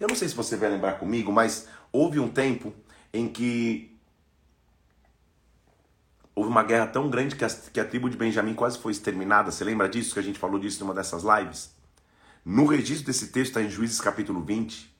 Eu 0.00 0.08
não 0.08 0.16
sei 0.16 0.30
se 0.30 0.34
você 0.34 0.56
vai 0.56 0.70
lembrar 0.70 0.94
comigo, 0.94 1.30
mas 1.30 1.68
houve 1.92 2.18
um 2.18 2.30
tempo 2.30 2.72
em 3.12 3.28
que 3.28 3.93
houve 6.34 6.50
uma 6.50 6.62
guerra 6.62 6.86
tão 6.86 7.08
grande 7.08 7.36
que 7.36 7.44
a, 7.44 7.48
que 7.48 7.80
a 7.80 7.84
tribo 7.84 8.10
de 8.10 8.16
Benjamim 8.16 8.54
quase 8.54 8.78
foi 8.78 8.92
exterminada. 8.92 9.50
Você 9.50 9.64
lembra 9.64 9.88
disso? 9.88 10.14
Que 10.14 10.20
a 10.20 10.22
gente 10.22 10.38
falou 10.38 10.58
disso 10.58 10.80
numa 10.80 10.94
dessas 10.94 11.22
lives? 11.22 11.74
No 12.44 12.66
registro 12.66 13.06
desse 13.06 13.28
texto 13.28 13.50
está 13.50 13.62
em 13.62 13.70
Juízes 13.70 14.00
capítulo 14.00 14.42
20 14.42 14.94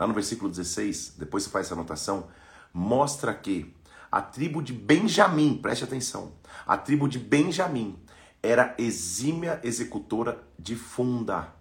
lá 0.00 0.06
no 0.06 0.14
versículo 0.14 0.50
16, 0.50 1.16
depois 1.18 1.44
você 1.44 1.50
faz 1.50 1.66
essa 1.66 1.74
anotação, 1.74 2.28
mostra 2.72 3.34
que 3.34 3.76
a 4.10 4.22
tribo 4.22 4.62
de 4.62 4.72
Benjamim, 4.72 5.58
preste 5.60 5.84
atenção, 5.84 6.32
a 6.66 6.74
tribo 6.78 7.06
de 7.06 7.18
Benjamim 7.18 7.98
era 8.42 8.74
exímia 8.78 9.60
executora 9.62 10.42
de 10.58 10.74
funda. 10.74 11.52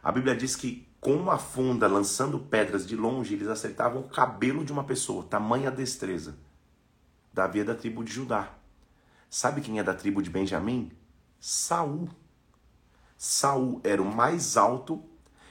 A 0.00 0.12
Bíblia 0.12 0.36
diz 0.36 0.54
que 0.54 0.86
com 1.00 1.28
a 1.28 1.38
funda, 1.38 1.88
lançando 1.88 2.38
pedras 2.38 2.86
de 2.86 2.94
longe, 2.94 3.34
eles 3.34 3.48
acertavam 3.48 4.02
o 4.02 4.08
cabelo 4.08 4.64
de 4.64 4.70
uma 4.70 4.84
pessoa, 4.84 5.24
tamanha 5.24 5.68
destreza. 5.68 6.36
Davi 7.36 7.60
é 7.60 7.64
da 7.64 7.74
tribo 7.74 8.02
de 8.02 8.10
Judá. 8.10 8.48
Sabe 9.28 9.60
quem 9.60 9.78
é 9.78 9.82
da 9.82 9.92
tribo 9.92 10.22
de 10.22 10.30
Benjamim? 10.30 10.90
Saul. 11.38 12.08
Saul 13.18 13.78
era 13.84 14.00
o 14.00 14.06
mais 14.06 14.56
alto 14.56 15.04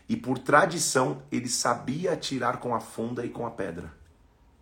e 0.10 0.17
por 0.17 0.39
tradição, 0.39 1.21
ele 1.32 1.48
sabia 1.48 2.13
atirar 2.13 2.58
com 2.58 2.74
a 2.74 2.80
funda 2.80 3.24
e 3.24 3.30
com 3.30 3.45
a 3.45 3.52
pedra. 3.52 3.93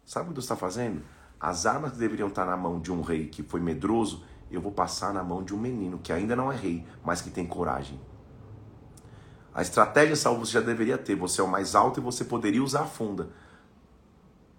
Sabe 0.05 0.25
o 0.25 0.27
que 0.27 0.33
Deus 0.33 0.43
está 0.43 0.57
fazendo? 0.57 1.01
As 1.39 1.65
armas 1.65 1.93
que 1.93 1.97
deveriam 1.97 2.27
estar 2.27 2.45
na 2.45 2.57
mão 2.57 2.81
de 2.81 2.91
um 2.91 3.01
rei 3.01 3.29
que 3.29 3.41
foi 3.41 3.61
medroso, 3.61 4.25
eu 4.51 4.59
vou 4.59 4.73
passar 4.73 5.13
na 5.13 5.23
mão 5.23 5.41
de 5.41 5.55
um 5.55 5.57
menino 5.57 5.99
que 5.99 6.11
ainda 6.11 6.35
não 6.35 6.51
é 6.51 6.57
rei, 6.57 6.85
mas 7.05 7.21
que 7.21 7.29
tem 7.29 7.47
coragem. 7.47 8.01
A 9.53 9.61
estratégia 9.61 10.17
salvo 10.17 10.45
você 10.45 10.51
já 10.51 10.61
deveria 10.61 10.97
ter. 10.97 11.15
Você 11.15 11.39
é 11.39 11.43
o 11.43 11.47
mais 11.47 11.73
alto 11.73 12.01
e 12.01 12.03
você 12.03 12.25
poderia 12.25 12.61
usar 12.61 12.81
a 12.81 12.87
funda. 12.87 13.29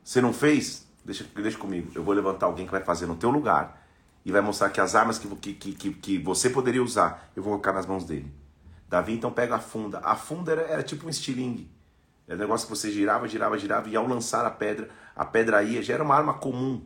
Você 0.03 0.22
não 0.22 0.33
fez? 0.33 0.85
Deixa, 1.05 1.25
deixa 1.35 1.59
comigo. 1.59 1.90
Eu 1.95 2.03
vou 2.03 2.14
levantar 2.14 2.47
alguém 2.47 2.64
que 2.64 2.73
vai 2.73 2.83
fazer 2.83 3.07
no 3.07 3.17
teu 3.17 3.31
lugar 3.31 3.83
e 4.25 4.33
vai 4.33 4.40
mostrar 4.40 4.71
que 4.71 4.81
as 4.81 4.95
armas 4.95 5.19
que, 5.19 5.29
que, 5.53 5.73
que, 5.73 5.93
que 5.93 6.19
você 6.19 6.49
poderia 6.49 6.83
usar, 6.83 7.31
eu 7.37 7.43
vou 7.43 7.53
colocar 7.53 7.73
nas 7.73 7.87
mãos 7.87 8.05
dele. 8.05 8.33
Davi 8.88 9.12
então 9.12 9.31
pega 9.31 9.57
a 9.57 9.59
funda. 9.59 9.99
A 9.99 10.17
funda 10.17 10.53
era, 10.53 10.62
era 10.62 10.83
tipo 10.83 11.07
um 11.07 11.11
estilingue. 11.11 11.71
Era 12.27 12.37
um 12.37 12.40
negócio 12.40 12.67
que 12.67 12.75
você 12.75 12.90
girava, 12.90 13.29
girava, 13.29 13.59
girava, 13.59 13.88
e 13.88 13.97
ao 13.97 14.07
lançar 14.07 14.47
a 14.47 14.51
pedra, 14.51 14.88
a 15.14 15.25
pedra 15.27 15.62
ia. 15.62 15.83
Já 15.83 15.95
era 15.95 16.03
uma 16.03 16.14
arma 16.14 16.35
comum. 16.35 16.83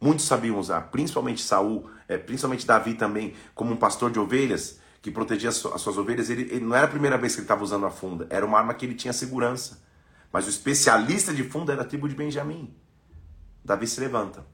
Muitos 0.00 0.24
sabiam 0.24 0.58
usar, 0.58 0.80
principalmente 0.90 1.42
Saul, 1.42 1.88
é, 2.08 2.16
principalmente 2.16 2.66
Davi 2.66 2.94
também, 2.94 3.34
como 3.54 3.72
um 3.72 3.76
pastor 3.76 4.10
de 4.10 4.18
ovelhas 4.18 4.80
que 5.02 5.10
protegia 5.10 5.50
as 5.50 5.56
suas 5.56 5.98
ovelhas. 5.98 6.30
Ele, 6.30 6.42
ele 6.42 6.64
não 6.64 6.74
era 6.74 6.86
a 6.86 6.90
primeira 6.90 7.18
vez 7.18 7.34
que 7.34 7.40
ele 7.40 7.44
estava 7.44 7.62
usando 7.62 7.84
a 7.84 7.90
funda, 7.90 8.26
era 8.30 8.44
uma 8.44 8.58
arma 8.58 8.72
que 8.72 8.86
ele 8.86 8.94
tinha 8.94 9.12
segurança. 9.12 9.82
Mas 10.32 10.46
o 10.46 10.50
especialista 10.50 11.32
de 11.32 11.44
funda 11.44 11.72
era 11.72 11.82
a 11.82 11.84
tribo 11.84 12.08
de 12.08 12.14
Benjamim. 12.14 12.74
Davi 13.64 13.86
se 13.86 13.98
levanta, 14.00 14.44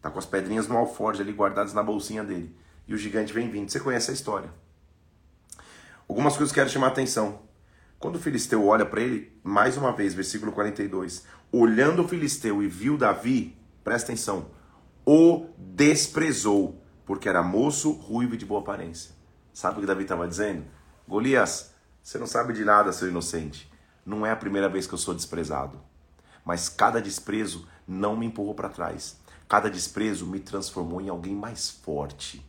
tá 0.00 0.10
com 0.10 0.18
as 0.18 0.26
pedrinhas 0.26 0.66
no 0.66 0.76
alforje 0.76 1.20
ali 1.20 1.32
guardadas 1.32 1.74
na 1.74 1.82
bolsinha 1.82 2.24
dele. 2.24 2.56
E 2.86 2.94
o 2.94 2.98
gigante 2.98 3.32
vem 3.32 3.50
vindo. 3.50 3.70
Você 3.70 3.80
conhece 3.80 4.10
a 4.10 4.14
história. 4.14 4.50
Algumas 6.08 6.36
coisas 6.36 6.52
que 6.52 6.60
quero 6.60 6.70
chamar 6.70 6.88
a 6.88 6.90
atenção. 6.90 7.42
Quando 7.98 8.16
o 8.16 8.20
filisteu 8.20 8.66
olha 8.66 8.84
para 8.84 9.00
ele, 9.00 9.38
mais 9.42 9.76
uma 9.76 9.92
vez, 9.92 10.14
versículo 10.14 10.52
42. 10.52 11.24
Olhando 11.50 12.02
o 12.02 12.08
filisteu 12.08 12.62
e 12.62 12.68
viu 12.68 12.98
Davi, 12.98 13.56
presta 13.82 14.12
atenção, 14.12 14.50
o 15.06 15.46
desprezou, 15.58 16.82
porque 17.06 17.28
era 17.28 17.42
moço, 17.42 17.92
ruivo 17.92 18.34
e 18.34 18.38
de 18.38 18.44
boa 18.44 18.60
aparência. 18.60 19.14
Sabe 19.52 19.78
o 19.78 19.80
que 19.80 19.86
Davi 19.86 20.02
estava 20.02 20.26
dizendo? 20.26 20.64
Golias, 21.06 21.74
você 22.02 22.18
não 22.18 22.26
sabe 22.26 22.52
de 22.52 22.64
nada, 22.64 22.92
seu 22.92 23.08
inocente. 23.08 23.70
Não 24.04 24.26
é 24.26 24.30
a 24.30 24.36
primeira 24.36 24.68
vez 24.68 24.86
que 24.86 24.94
eu 24.94 24.98
sou 24.98 25.14
desprezado. 25.14 25.80
Mas 26.44 26.68
cada 26.68 27.00
desprezo 27.00 27.66
não 27.86 28.16
me 28.16 28.26
empurrou 28.26 28.54
para 28.54 28.68
trás. 28.68 29.18
Cada 29.48 29.70
desprezo 29.70 30.26
me 30.26 30.40
transformou 30.40 31.00
em 31.00 31.08
alguém 31.08 31.34
mais 31.34 31.70
forte. 31.70 32.44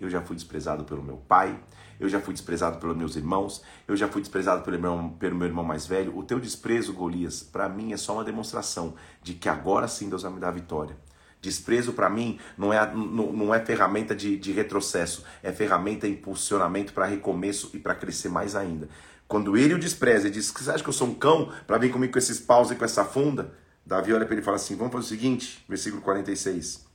Eu 0.00 0.08
já 0.08 0.20
fui 0.22 0.34
desprezado 0.34 0.84
pelo 0.84 1.02
meu 1.02 1.16
pai, 1.16 1.58
eu 1.98 2.08
já 2.08 2.20
fui 2.20 2.32
desprezado 2.32 2.78
pelos 2.78 2.96
meus 2.96 3.14
irmãos, 3.14 3.62
eu 3.86 3.94
já 3.94 4.08
fui 4.08 4.22
desprezado 4.22 4.62
pelo 4.62 4.80
meu, 4.80 5.14
pelo 5.18 5.36
meu 5.36 5.46
irmão 5.46 5.62
mais 5.62 5.86
velho. 5.86 6.16
O 6.16 6.22
teu 6.22 6.40
desprezo, 6.40 6.94
Golias, 6.94 7.42
para 7.42 7.68
mim 7.68 7.92
é 7.92 7.96
só 7.96 8.14
uma 8.14 8.24
demonstração 8.24 8.94
de 9.22 9.34
que 9.34 9.48
agora 9.48 9.86
sim 9.86 10.08
Deus 10.08 10.22
vai 10.22 10.32
me 10.32 10.40
dar 10.40 10.48
a 10.48 10.52
vitória. 10.52 10.96
Desprezo 11.42 11.92
para 11.92 12.10
mim 12.10 12.38
não 12.56 12.72
é, 12.72 12.94
não, 12.94 13.32
não 13.32 13.54
é 13.54 13.64
ferramenta 13.64 14.14
de, 14.14 14.36
de 14.36 14.52
retrocesso, 14.52 15.24
é 15.42 15.52
ferramenta 15.52 16.06
de 16.06 16.14
impulsionamento 16.14 16.92
para 16.92 17.06
recomeço 17.06 17.70
e 17.74 17.78
para 17.78 17.94
crescer 17.94 18.28
mais 18.28 18.56
ainda. 18.56 18.88
Quando 19.26 19.56
ele 19.56 19.74
o 19.74 19.78
despreza 19.78 20.28
e 20.28 20.30
diz: 20.30 20.50
Você 20.50 20.70
acha 20.70 20.82
que 20.82 20.88
eu 20.88 20.94
sou 20.94 21.08
um 21.08 21.14
cão 21.14 21.52
para 21.66 21.78
vir 21.78 21.90
comigo 21.90 22.12
com 22.12 22.18
esses 22.18 22.40
paus 22.40 22.70
e 22.70 22.74
com 22.74 22.84
essa 22.84 23.04
funda? 23.04 23.54
Davi 23.84 24.12
olha 24.12 24.24
para 24.24 24.34
ele 24.34 24.42
e 24.42 24.44
fala 24.44 24.56
assim: 24.56 24.76
Vamos 24.76 24.92
fazer 24.92 25.04
o 25.04 25.08
seguinte, 25.08 25.64
versículo 25.68 26.02
46. 26.02 26.86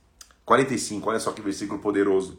45, 0.44 1.10
olha 1.10 1.18
só 1.18 1.32
que 1.32 1.42
versículo 1.42 1.80
poderoso. 1.80 2.38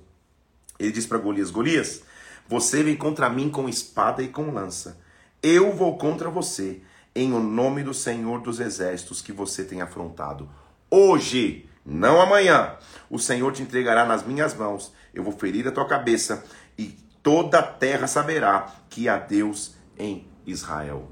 Ele 0.80 0.92
diz 0.92 1.06
para 1.06 1.18
Golias: 1.18 1.52
Golias, 1.52 2.02
você 2.48 2.82
vem 2.84 2.96
contra 2.96 3.30
mim 3.30 3.50
com 3.50 3.68
espada 3.68 4.24
e 4.24 4.30
com 4.30 4.52
lança. 4.52 5.00
Eu 5.44 5.74
vou 5.74 5.98
contra 5.98 6.30
você, 6.30 6.82
em 7.14 7.34
o 7.34 7.40
nome 7.40 7.84
do 7.84 7.94
Senhor 7.94 8.42
dos 8.42 8.60
exércitos 8.60 9.22
que 9.22 9.32
você 9.32 9.64
tem 9.64 9.82
afrontado. 9.82 10.50
Hoje 10.90 11.68
não 11.86 12.22
amanhã. 12.22 12.76
O 13.10 13.18
Senhor 13.18 13.52
te 13.54 13.62
entregará 13.62 14.06
nas 14.06 14.26
minhas 14.26 14.54
mãos. 14.54 14.94
Eu 15.14 15.24
vou 15.24 15.32
ferir 15.32 15.68
a 15.68 15.72
tua 15.72 15.88
cabeça 15.88 16.44
e 16.78 16.98
toda 17.24 17.60
a 17.60 17.64
terra 17.64 18.08
saberá 18.08 18.74
que 18.90 19.08
há 19.08 19.18
Deus 19.18 19.76
em 19.98 20.28
Israel. 20.46 21.10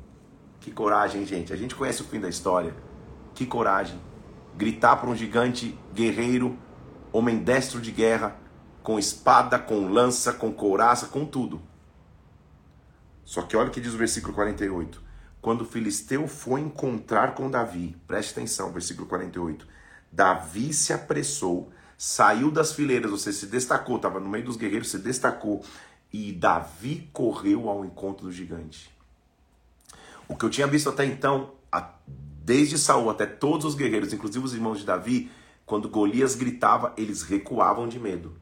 Que 0.59 0.71
coragem, 0.71 1.25
gente. 1.25 1.53
A 1.53 1.55
gente 1.55 1.75
conhece 1.75 2.01
o 2.01 2.05
fim 2.05 2.19
da 2.19 2.27
história. 2.27 2.73
Que 3.35 3.45
coragem. 3.45 3.99
Gritar 4.55 4.95
para 4.95 5.09
um 5.09 5.15
gigante 5.15 5.77
guerreiro, 5.93 6.57
homem 7.11 7.37
destro 7.37 7.81
de 7.81 7.91
guerra, 7.91 8.37
com 8.81 8.97
espada, 8.97 9.59
com 9.59 9.89
lança, 9.89 10.31
com 10.31 10.53
couraça, 10.53 11.07
com 11.07 11.25
tudo. 11.25 11.61
Só 13.25 13.41
que 13.41 13.57
olha 13.57 13.67
o 13.67 13.71
que 13.71 13.81
diz 13.81 13.93
o 13.93 13.97
versículo 13.97 14.33
48. 14.33 15.03
Quando 15.41 15.61
o 15.61 15.65
filisteu 15.65 16.27
foi 16.29 16.61
encontrar 16.61 17.35
com 17.35 17.51
Davi, 17.51 17.97
preste 18.07 18.31
atenção, 18.31 18.71
versículo 18.71 19.05
48. 19.05 19.67
Davi 20.09 20.73
se 20.73 20.93
apressou, 20.93 21.71
saiu 21.97 22.49
das 22.49 22.71
fileiras, 22.71 23.11
você 23.11 23.33
se 23.33 23.47
destacou, 23.47 23.97
estava 23.97 24.19
no 24.19 24.29
meio 24.29 24.45
dos 24.45 24.55
guerreiros, 24.55 24.89
se 24.89 24.99
destacou, 24.99 25.61
e 26.13 26.31
Davi 26.31 27.09
correu 27.11 27.69
ao 27.69 27.83
encontro 27.83 28.27
do 28.27 28.31
gigante. 28.31 28.89
O 30.25 30.37
que 30.37 30.45
eu 30.45 30.49
tinha 30.49 30.67
visto 30.67 30.89
até 30.89 31.05
então, 31.05 31.53
desde 32.45 32.77
Saul 32.77 33.09
até 33.09 33.25
todos 33.25 33.65
os 33.65 33.75
guerreiros, 33.75 34.13
inclusive 34.13 34.45
os 34.45 34.53
irmãos 34.53 34.79
de 34.79 34.85
Davi, 34.85 35.31
quando 35.65 35.89
Golias 35.89 36.35
gritava, 36.35 36.93
eles 36.95 37.23
recuavam 37.23 37.87
de 37.87 37.99
medo. 37.99 38.33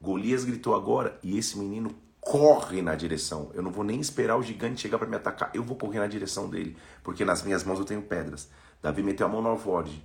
Golias 0.00 0.44
gritou 0.44 0.74
agora 0.74 1.18
e 1.22 1.38
esse 1.38 1.56
menino 1.56 1.94
corre 2.20 2.82
na 2.82 2.94
direção. 2.94 3.50
Eu 3.54 3.62
não 3.62 3.70
vou 3.70 3.84
nem 3.84 4.00
esperar 4.00 4.36
o 4.36 4.42
gigante 4.42 4.82
chegar 4.82 4.98
para 4.98 5.08
me 5.08 5.16
atacar. 5.16 5.50
Eu 5.54 5.62
vou 5.62 5.76
correr 5.76 6.00
na 6.00 6.06
direção 6.06 6.48
dele, 6.48 6.76
porque 7.02 7.24
nas 7.24 7.42
minhas 7.42 7.62
mãos 7.64 7.78
eu 7.78 7.84
tenho 7.84 8.02
pedras. 8.02 8.48
Davi 8.82 9.02
meteu 9.02 9.26
a 9.26 9.28
mão 9.28 9.40
no 9.40 9.48
alvorde 9.48 10.02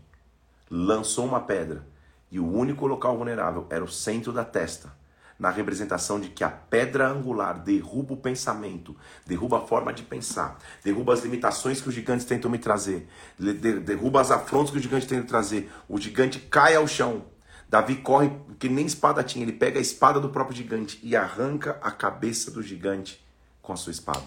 lançou 0.70 1.26
uma 1.26 1.40
pedra 1.40 1.86
e 2.30 2.40
o 2.40 2.52
único 2.52 2.86
local 2.88 3.18
vulnerável 3.18 3.66
era 3.70 3.84
o 3.84 3.88
centro 3.88 4.34
da 4.34 4.44
testa, 4.44 4.92
na 5.40 5.50
representação 5.50 6.20
de 6.20 6.30
que 6.30 6.44
a 6.44 6.50
pedra 6.50 7.08
angular 7.08 7.60
derruba 7.60 8.14
o 8.14 8.18
pensamento, 8.18 8.96
derruba 9.26 9.58
a 9.58 9.62
forma 9.62 9.94
de 9.94 10.04
pensar, 10.04 10.58
derruba 10.84 11.14
as 11.14 11.24
limitações 11.24 11.80
que 11.80 11.90
os 11.90 11.94
gigantes 11.94 12.26
tentam 12.26 12.50
me 12.50 12.58
trazer, 12.58 13.08
derruba 13.38 14.22
as 14.22 14.32
afrontas 14.32 14.72
que 14.72 14.78
o 14.78 14.82
gigante 14.82 15.08
tenta 15.08 15.28
trazer. 15.28 15.72
O 15.88 16.00
gigante 16.00 16.40
cai 16.40 16.76
ao 16.76 16.88
chão. 16.88 17.26
Davi 17.70 17.98
corre, 17.98 18.30
porque 18.30 18.70
nem 18.70 18.86
espada 18.86 19.24
tinha, 19.24 19.44
ele 19.44 19.52
pega 19.52 19.78
a 19.78 19.82
espada 19.82 20.20
do 20.20 20.30
próprio 20.30 20.56
gigante 20.56 21.00
e 21.04 21.16
arranca 21.16 21.78
a 21.82 21.92
cabeça 21.92 22.50
do 22.50 22.64
gigante 22.64 23.24
com 23.62 23.74
a 23.74 23.76
sua 23.76 23.92
espada. 23.92 24.26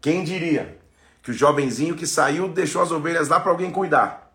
Quem 0.00 0.22
diria 0.22 0.78
que 1.22 1.30
o 1.30 1.34
jovenzinho 1.34 1.96
que 1.96 2.06
saiu 2.06 2.48
deixou 2.48 2.82
as 2.82 2.90
ovelhas 2.90 3.28
lá 3.28 3.40
para 3.40 3.50
alguém 3.50 3.70
cuidar? 3.70 4.28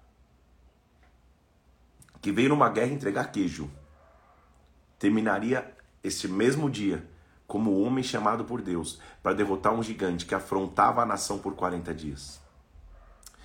que 2.23 2.31
veio 2.31 2.49
numa 2.49 2.69
guerra 2.69 2.93
entregar 2.93 3.25
queijo, 3.25 3.69
terminaria 5.03 5.69
este 6.01 6.29
mesmo 6.29 6.69
dia 6.69 7.05
como 7.45 7.81
homem 7.81 8.01
chamado 8.01 8.45
por 8.45 8.61
Deus 8.61 8.99
para 9.21 9.35
derrotar 9.35 9.73
um 9.73 9.83
gigante 9.83 10.25
que 10.25 10.33
afrontava 10.33 11.01
a 11.01 11.05
nação 11.05 11.39
por 11.39 11.55
40 11.55 11.93
dias. 11.93 12.39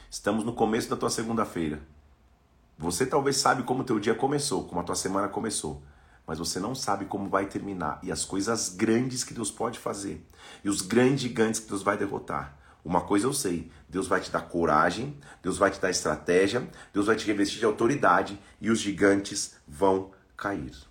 Estamos 0.09 0.45
no 0.45 0.53
começo 0.53 0.89
da 0.89 0.97
tua 0.97 1.11
segunda-feira. 1.11 1.83
Você 2.79 3.05
talvez 3.05 3.39
sabe 3.39 3.65
como 3.65 3.83
teu 3.83 3.99
dia 3.99 4.15
começou, 4.15 4.69
como 4.69 4.81
a 4.81 4.85
tua 4.85 4.95
semana 4.95 5.27
começou, 5.27 5.83
mas 6.25 6.39
você 6.39 6.61
não 6.61 6.77
sabe 6.77 7.07
como 7.07 7.29
vai 7.29 7.47
terminar 7.47 7.99
e 8.05 8.13
as 8.13 8.25
coisas 8.25 8.69
grandes 8.69 9.25
que 9.25 9.35
Deus 9.35 9.51
pode 9.51 9.81
fazer 9.81 10.25
e 10.63 10.69
os 10.69 10.81
grandes 10.81 11.23
gigantes 11.23 11.59
que 11.59 11.69
Deus 11.69 11.83
vai 11.83 11.99
derrotar. 11.99 12.57
Uma 12.85 13.01
coisa 13.01 13.27
eu 13.27 13.33
sei: 13.33 13.69
Deus 13.89 14.07
vai 14.07 14.21
te 14.21 14.31
dar 14.31 14.43
coragem, 14.43 15.19
Deus 15.43 15.59
vai 15.59 15.73
te 15.73 15.81
dar 15.81 15.91
estratégia, 15.91 16.71
Deus 16.95 17.07
vai 17.07 17.17
te 17.17 17.27
revestir 17.27 17.59
de 17.59 17.65
autoridade 17.65 18.41
e 18.61 18.71
os 18.71 18.79
gigantes 18.79 19.57
vão 19.67 20.13
cair. 20.37 20.88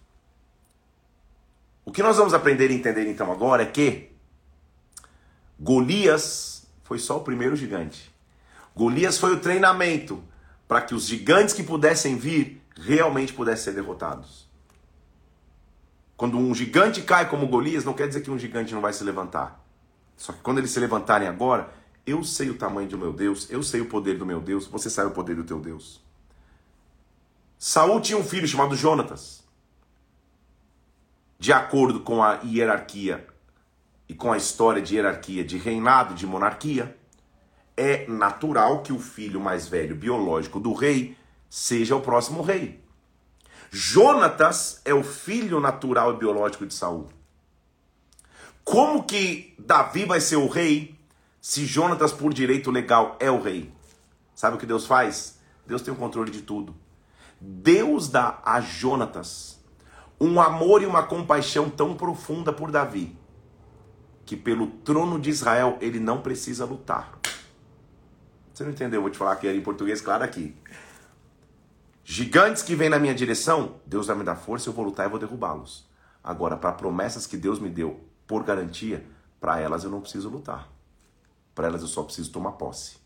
O 1.87 1.91
que 1.91 2.03
nós 2.03 2.17
vamos 2.17 2.33
aprender 2.33 2.69
e 2.69 2.73
entender 2.73 3.09
então 3.09 3.31
agora 3.31 3.63
é 3.63 3.65
que 3.65 4.11
Golias 5.57 6.67
foi 6.83 6.99
só 6.99 7.15
o 7.15 7.21
primeiro 7.21 7.55
gigante. 7.55 8.13
Golias 8.75 9.17
foi 9.17 9.33
o 9.33 9.39
treinamento 9.39 10.21
para 10.67 10.81
que 10.81 10.93
os 10.93 11.05
gigantes 11.05 11.53
que 11.53 11.63
pudessem 11.63 12.17
vir 12.17 12.61
realmente 12.75 13.31
pudessem 13.31 13.71
ser 13.71 13.81
derrotados. 13.81 14.49
Quando 16.17 16.37
um 16.37 16.53
gigante 16.53 17.01
cai 17.03 17.29
como 17.29 17.47
Golias, 17.47 17.85
não 17.85 17.93
quer 17.93 18.09
dizer 18.09 18.19
que 18.19 18.29
um 18.29 18.37
gigante 18.37 18.73
não 18.73 18.81
vai 18.81 18.91
se 18.91 19.05
levantar. 19.05 19.65
Só 20.17 20.33
que 20.33 20.41
quando 20.41 20.57
eles 20.57 20.71
se 20.71 20.81
levantarem 20.81 21.29
agora, 21.29 21.73
eu 22.05 22.21
sei 22.21 22.49
o 22.49 22.57
tamanho 22.57 22.89
do 22.89 22.97
meu 22.97 23.13
Deus, 23.13 23.49
eu 23.49 23.63
sei 23.63 23.79
o 23.79 23.85
poder 23.85 24.17
do 24.17 24.25
meu 24.25 24.41
Deus, 24.41 24.67
você 24.67 24.89
sabe 24.89 25.11
o 25.11 25.13
poder 25.13 25.37
do 25.37 25.45
teu 25.45 25.61
Deus. 25.61 26.03
Saul 27.57 28.01
tinha 28.01 28.17
um 28.17 28.25
filho 28.25 28.45
chamado 28.45 28.75
Jonatas. 28.75 29.46
De 31.39 31.53
acordo 31.53 31.99
com 31.99 32.23
a 32.23 32.39
hierarquia 32.43 33.27
e 34.09 34.13
com 34.13 34.31
a 34.31 34.37
história 34.37 34.81
de 34.81 34.95
hierarquia 34.95 35.43
de 35.43 35.57
reinado, 35.57 36.15
de 36.15 36.25
monarquia, 36.25 36.97
é 37.75 38.07
natural 38.07 38.81
que 38.81 38.91
o 38.91 38.99
filho 38.99 39.39
mais 39.39 39.67
velho 39.67 39.95
biológico 39.95 40.59
do 40.59 40.73
rei 40.73 41.15
seja 41.49 41.95
o 41.95 42.01
próximo 42.01 42.41
rei. 42.41 42.83
Jonatas 43.69 44.81
é 44.83 44.93
o 44.93 45.03
filho 45.03 45.59
natural 45.59 46.15
e 46.15 46.17
biológico 46.17 46.65
de 46.65 46.73
Saul. 46.73 47.09
Como 48.63 49.03
que 49.03 49.53
Davi 49.59 50.05
vai 50.05 50.19
ser 50.19 50.37
o 50.37 50.47
rei 50.47 50.97
se 51.39 51.65
Jonatas, 51.65 52.11
por 52.11 52.33
direito 52.33 52.71
legal, 52.71 53.15
é 53.19 53.29
o 53.29 53.41
rei? 53.41 53.71
Sabe 54.35 54.57
o 54.57 54.59
que 54.59 54.65
Deus 54.65 54.85
faz? 54.85 55.37
Deus 55.65 55.81
tem 55.81 55.93
o 55.93 55.97
controle 55.97 56.31
de 56.31 56.41
tudo. 56.41 56.75
Deus 57.39 58.09
dá 58.09 58.41
a 58.43 58.59
Jonatas 58.59 59.56
um 60.19 60.41
amor 60.41 60.81
e 60.81 60.85
uma 60.85 61.03
compaixão 61.03 61.69
tão 61.69 61.95
profunda 61.95 62.51
por 62.51 62.71
Davi 62.71 63.17
que 64.27 64.35
pelo 64.35 64.67
trono 64.67 65.17
de 65.17 65.29
Israel 65.29 65.77
ele 65.79 66.01
não 66.01 66.21
precisa 66.21 66.65
lutar. 66.65 67.17
Você 68.53 68.63
não 68.63 68.71
entendeu? 68.71 68.97
Eu 68.97 69.03
vou 69.03 69.09
te 69.09 69.17
falar 69.17 69.31
aqui 69.31 69.47
em 69.47 69.61
português, 69.61 70.01
claro 70.01 70.21
aqui. 70.21 70.53
Gigantes 72.03 72.61
que 72.61 72.75
vêm 72.75 72.89
na 72.89 72.99
minha 72.99 73.15
direção, 73.15 73.75
Deus 73.85 74.07
vai 74.07 74.17
me 74.17 74.25
dar 74.25 74.35
força, 74.35 74.67
eu 74.67 74.73
vou 74.73 74.83
lutar 74.83 75.05
e 75.05 75.09
vou 75.09 75.17
derrubá-los. 75.17 75.87
Agora, 76.21 76.57
para 76.57 76.73
promessas 76.73 77.25
que 77.25 77.37
Deus 77.37 77.57
me 77.57 77.69
deu, 77.69 78.01
por 78.27 78.43
garantia, 78.43 79.05
para 79.39 79.61
elas 79.61 79.85
eu 79.85 79.89
não 79.89 80.01
preciso 80.01 80.27
lutar. 80.27 80.67
Para 81.55 81.67
elas 81.67 81.81
eu 81.81 81.87
só 81.87 82.03
preciso 82.03 82.29
tomar 82.29 82.53
posse. 82.53 82.97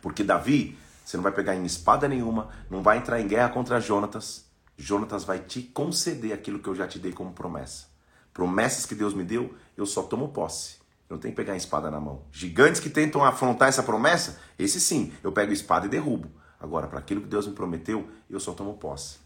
Porque 0.00 0.22
Davi, 0.22 0.78
você 1.04 1.16
não 1.16 1.24
vai 1.24 1.32
pegar 1.32 1.56
em 1.56 1.64
espada 1.64 2.06
nenhuma, 2.06 2.50
não 2.70 2.84
vai 2.84 2.98
entrar 2.98 3.20
em 3.20 3.26
guerra 3.26 3.48
contra 3.48 3.80
Jonatas. 3.80 4.48
Jonatas 4.76 5.24
vai 5.24 5.38
te 5.38 5.62
conceder 5.62 6.32
aquilo 6.32 6.58
que 6.58 6.68
eu 6.68 6.74
já 6.74 6.86
te 6.86 6.98
dei 6.98 7.12
como 7.12 7.32
promessa. 7.32 7.86
Promessas 8.32 8.84
que 8.84 8.94
Deus 8.94 9.14
me 9.14 9.22
deu, 9.22 9.54
eu 9.76 9.86
só 9.86 10.02
tomo 10.02 10.28
posse. 10.28 10.76
Eu 11.08 11.14
não 11.14 11.18
tenho 11.18 11.32
que 11.32 11.36
pegar 11.36 11.54
em 11.54 11.58
espada 11.58 11.90
na 11.90 12.00
mão. 12.00 12.22
Gigantes 12.32 12.80
que 12.80 12.90
tentam 12.90 13.24
afrontar 13.24 13.68
essa 13.68 13.82
promessa, 13.82 14.40
esse 14.58 14.80
sim, 14.80 15.12
eu 15.22 15.30
pego 15.30 15.52
espada 15.52 15.86
e 15.86 15.88
derrubo. 15.88 16.30
Agora, 16.58 16.86
para 16.86 16.98
aquilo 16.98 17.20
que 17.20 17.28
Deus 17.28 17.46
me 17.46 17.54
prometeu, 17.54 18.08
eu 18.28 18.40
só 18.40 18.52
tomo 18.52 18.74
posse. 18.74 19.18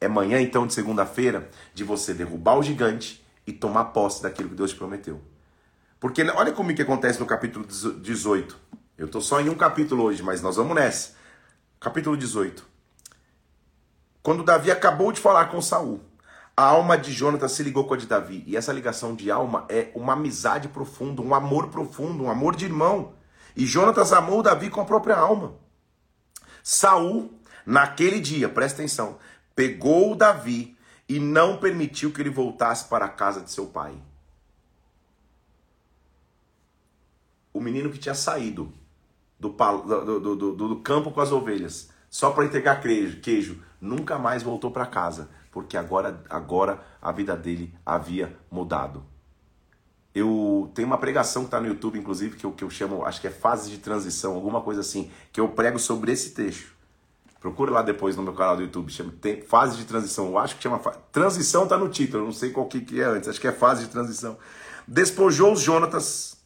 É 0.00 0.08
manhã 0.08 0.40
então 0.40 0.66
de 0.66 0.74
segunda-feira 0.74 1.48
de 1.72 1.84
você 1.84 2.12
derrubar 2.12 2.58
o 2.58 2.62
gigante 2.62 3.24
e 3.46 3.52
tomar 3.52 3.86
posse 3.86 4.22
daquilo 4.22 4.48
que 4.48 4.54
Deus 4.54 4.70
te 4.70 4.76
prometeu. 4.76 5.20
Porque 6.00 6.22
olha 6.22 6.50
como 6.50 6.74
que 6.74 6.82
acontece 6.82 7.20
no 7.20 7.26
capítulo 7.26 7.64
18. 7.64 8.58
Eu 8.98 9.06
estou 9.06 9.20
só 9.20 9.40
em 9.40 9.48
um 9.48 9.54
capítulo 9.54 10.02
hoje, 10.02 10.22
mas 10.22 10.42
nós 10.42 10.56
vamos 10.56 10.74
nessa. 10.74 11.14
Capítulo 11.78 12.16
18. 12.16 12.71
Quando 14.22 14.44
Davi 14.44 14.70
acabou 14.70 15.10
de 15.10 15.20
falar 15.20 15.46
com 15.46 15.60
Saul, 15.60 16.00
a 16.56 16.64
alma 16.64 16.96
de 16.96 17.10
Jonatas 17.12 17.52
se 17.52 17.62
ligou 17.62 17.86
com 17.86 17.94
a 17.94 17.96
de 17.96 18.06
Davi. 18.06 18.44
E 18.46 18.56
essa 18.56 18.72
ligação 18.72 19.14
de 19.14 19.30
alma 19.30 19.66
é 19.68 19.90
uma 19.94 20.12
amizade 20.12 20.68
profunda, 20.68 21.22
um 21.22 21.34
amor 21.34 21.68
profundo, 21.68 22.24
um 22.24 22.30
amor 22.30 22.54
de 22.54 22.66
irmão. 22.66 23.14
E 23.56 23.66
Jonatas 23.66 24.12
amou 24.12 24.42
Davi 24.42 24.70
com 24.70 24.80
a 24.80 24.84
própria 24.84 25.16
alma. 25.16 25.54
Saul, 26.62 27.36
naquele 27.66 28.20
dia, 28.20 28.48
presta 28.48 28.80
atenção, 28.80 29.18
pegou 29.56 30.14
Davi 30.14 30.76
e 31.08 31.18
não 31.18 31.56
permitiu 31.56 32.12
que 32.12 32.20
ele 32.20 32.30
voltasse 32.30 32.84
para 32.84 33.06
a 33.06 33.08
casa 33.08 33.40
de 33.40 33.50
seu 33.50 33.66
pai. 33.66 33.94
O 37.52 37.60
menino 37.60 37.90
que 37.90 37.98
tinha 37.98 38.14
saído 38.14 38.72
do, 39.38 39.48
do, 39.50 40.36
do, 40.36 40.54
do 40.54 40.76
campo 40.76 41.10
com 41.10 41.20
as 41.20 41.32
ovelhas 41.32 41.90
só 42.08 42.30
para 42.30 42.44
entregar 42.44 42.80
queijo, 42.80 43.20
queijo, 43.20 43.62
nunca 43.82 44.16
mais 44.16 44.44
voltou 44.44 44.70
para 44.70 44.86
casa, 44.86 45.28
porque 45.50 45.76
agora, 45.76 46.22
agora 46.30 46.80
a 47.02 47.10
vida 47.10 47.36
dele 47.36 47.74
havia 47.84 48.38
mudado. 48.48 49.04
Eu 50.14 50.70
tenho 50.74 50.86
uma 50.86 50.98
pregação 50.98 51.42
que 51.42 51.48
está 51.48 51.60
no 51.60 51.66
YouTube, 51.66 51.98
inclusive, 51.98 52.36
que 52.36 52.46
eu, 52.46 52.52
que 52.52 52.62
eu 52.62 52.70
chamo, 52.70 53.04
acho 53.04 53.20
que 53.20 53.26
é 53.26 53.30
fase 53.30 53.70
de 53.70 53.78
transição, 53.78 54.34
alguma 54.34 54.60
coisa 54.60 54.82
assim, 54.82 55.10
que 55.32 55.40
eu 55.40 55.48
prego 55.48 55.78
sobre 55.78 56.12
esse 56.12 56.30
texto. 56.30 56.70
Procura 57.40 57.72
lá 57.72 57.82
depois 57.82 58.14
no 58.14 58.22
meu 58.22 58.34
canal 58.34 58.56
do 58.56 58.62
YouTube, 58.62 58.92
chama 58.92 59.12
tem, 59.20 59.42
fase 59.42 59.76
de 59.76 59.84
transição. 59.84 60.26
Eu 60.26 60.38
acho 60.38 60.54
que 60.54 60.62
chama 60.62 60.78
transição 61.10 61.66
tá 61.66 61.76
no 61.76 61.88
título, 61.88 62.24
não 62.24 62.32
sei 62.32 62.50
qual 62.50 62.66
que, 62.66 62.80
que 62.82 63.00
é 63.00 63.04
antes, 63.04 63.28
acho 63.28 63.40
que 63.40 63.48
é 63.48 63.52
fase 63.52 63.84
de 63.84 63.90
transição. 63.90 64.38
Despojou 64.86 65.52
os 65.52 65.60
Jonatas, 65.60 66.36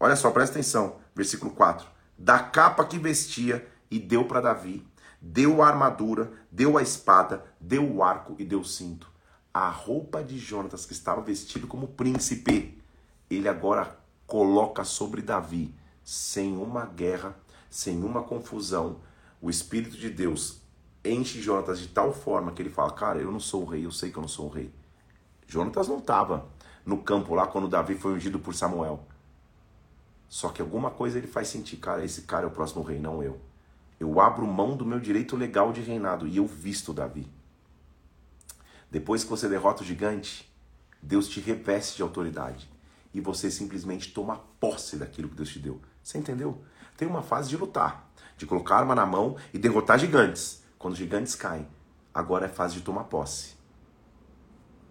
olha 0.00 0.16
só, 0.16 0.30
presta 0.30 0.54
atenção, 0.54 0.96
versículo 1.14 1.50
4, 1.50 1.86
da 2.16 2.38
capa 2.38 2.84
que 2.86 2.98
vestia 2.98 3.66
e 3.90 3.98
deu 3.98 4.24
para 4.24 4.40
Davi. 4.40 4.86
Deu 5.20 5.62
a 5.62 5.68
armadura, 5.68 6.32
deu 6.50 6.76
a 6.76 6.82
espada, 6.82 7.44
deu 7.60 7.90
o 7.90 8.02
arco 8.02 8.36
e 8.38 8.44
deu 8.44 8.60
o 8.60 8.64
cinto. 8.64 9.10
A 9.52 9.68
roupa 9.70 10.22
de 10.22 10.38
Jonatas 10.38 10.84
que 10.84 10.92
estava 10.92 11.20
vestido 11.20 11.66
como 11.66 11.88
príncipe, 11.88 12.82
ele 13.30 13.48
agora 13.48 13.98
coloca 14.26 14.84
sobre 14.84 15.22
Davi, 15.22 15.74
sem 16.04 16.56
uma 16.56 16.84
guerra, 16.84 17.36
sem 17.70 18.02
uma 18.02 18.22
confusão, 18.22 19.00
o 19.40 19.50
Espírito 19.50 19.96
de 19.96 20.08
Deus 20.08 20.60
enche 21.04 21.40
Jonatas 21.40 21.78
de 21.78 21.88
tal 21.88 22.12
forma 22.12 22.52
que 22.52 22.62
ele 22.62 22.70
fala: 22.70 22.92
Cara, 22.92 23.18
eu 23.18 23.30
não 23.30 23.40
sou 23.40 23.62
o 23.62 23.66
rei, 23.66 23.84
eu 23.84 23.92
sei 23.92 24.10
que 24.10 24.16
eu 24.16 24.22
não 24.22 24.28
sou 24.28 24.46
o 24.46 24.50
rei. 24.50 24.72
Jonatas 25.46 25.88
não 25.88 25.98
estava 25.98 26.48
no 26.84 26.98
campo 26.98 27.34
lá 27.34 27.46
quando 27.46 27.68
Davi 27.68 27.94
foi 27.94 28.14
ungido 28.14 28.38
por 28.38 28.54
Samuel. 28.54 29.06
Só 30.28 30.48
que 30.48 30.60
alguma 30.60 30.90
coisa 30.90 31.18
ele 31.18 31.26
faz 31.26 31.48
sentir: 31.48 31.76
Cara, 31.76 32.04
esse 32.04 32.22
cara 32.22 32.44
é 32.44 32.48
o 32.48 32.52
próximo 32.52 32.82
rei, 32.82 32.98
não 32.98 33.22
eu. 33.22 33.40
Eu 33.98 34.20
abro 34.20 34.46
mão 34.46 34.76
do 34.76 34.84
meu 34.84 35.00
direito 35.00 35.36
legal 35.36 35.72
de 35.72 35.80
reinado 35.80 36.26
e 36.26 36.36
eu 36.36 36.46
visto 36.46 36.92
Davi. 36.92 37.28
Depois 38.90 39.24
que 39.24 39.30
você 39.30 39.48
derrota 39.48 39.82
o 39.82 39.86
gigante, 39.86 40.52
Deus 41.02 41.28
te 41.28 41.40
reveste 41.40 41.96
de 41.96 42.02
autoridade 42.02 42.70
e 43.12 43.20
você 43.20 43.50
simplesmente 43.50 44.12
toma 44.12 44.40
posse 44.60 44.96
daquilo 44.96 45.28
que 45.28 45.36
Deus 45.36 45.48
te 45.48 45.58
deu. 45.58 45.80
Você 46.02 46.18
entendeu? 46.18 46.62
Tem 46.96 47.08
uma 47.08 47.22
fase 47.22 47.48
de 47.48 47.56
lutar 47.56 48.06
de 48.36 48.46
colocar 48.46 48.76
arma 48.76 48.94
na 48.94 49.06
mão 49.06 49.36
e 49.52 49.58
derrotar 49.58 49.98
gigantes. 49.98 50.62
Quando 50.78 50.92
os 50.92 50.98
gigantes 50.98 51.34
caem, 51.34 51.66
agora 52.12 52.46
é 52.46 52.48
fase 52.48 52.74
de 52.74 52.82
tomar 52.82 53.04
posse. 53.04 53.56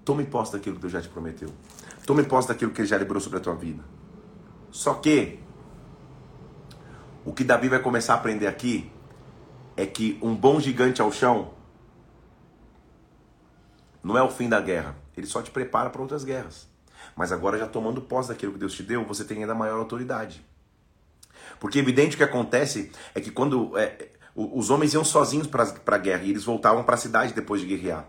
Tome 0.03 0.25
posse 0.25 0.53
daquilo 0.53 0.75
que 0.75 0.81
Deus 0.81 0.93
já 0.93 1.01
te 1.01 1.09
prometeu. 1.09 1.49
Tome 2.05 2.23
posse 2.23 2.47
daquilo 2.47 2.71
que 2.71 2.81
Ele 2.81 2.87
já 2.87 2.97
liberou 2.97 3.21
sobre 3.21 3.39
a 3.39 3.41
tua 3.41 3.55
vida. 3.55 3.83
Só 4.71 4.95
que 4.95 5.39
o 7.23 7.33
que 7.33 7.43
Davi 7.43 7.69
vai 7.69 7.79
começar 7.79 8.13
a 8.13 8.17
aprender 8.17 8.47
aqui 8.47 8.91
é 9.77 9.85
que 9.85 10.17
um 10.21 10.35
bom 10.35 10.59
gigante 10.59 11.01
ao 11.01 11.11
chão 11.11 11.53
não 14.03 14.17
é 14.17 14.21
o 14.21 14.29
fim 14.29 14.47
da 14.47 14.61
guerra. 14.61 14.95
Ele 15.17 15.25
só 15.25 15.41
te 15.41 15.49
prepara 15.49 15.89
para 15.89 16.01
outras 16.01 16.23
guerras. 16.23 16.67
Mas 17.15 17.31
agora, 17.31 17.57
já 17.57 17.67
tomando 17.67 18.01
posse 18.01 18.29
daquilo 18.29 18.53
que 18.53 18.59
Deus 18.59 18.73
te 18.73 18.83
deu, 18.83 19.03
você 19.05 19.23
tem 19.23 19.39
ainda 19.39 19.55
maior 19.55 19.79
autoridade. 19.79 20.45
Porque 21.59 21.79
evidente 21.79 22.15
o 22.15 22.17
que 22.17 22.23
acontece 22.23 22.91
é 23.13 23.21
que 23.21 23.31
quando 23.31 23.77
é, 23.77 24.09
os 24.35 24.69
homens 24.69 24.93
iam 24.93 25.03
sozinhos 25.03 25.47
para 25.47 25.73
a 25.85 25.97
guerra 25.97 26.23
e 26.23 26.29
eles 26.29 26.43
voltavam 26.43 26.83
para 26.83 26.95
a 26.95 26.97
cidade 26.97 27.33
depois 27.33 27.61
de 27.61 27.67
guerrear. 27.67 28.05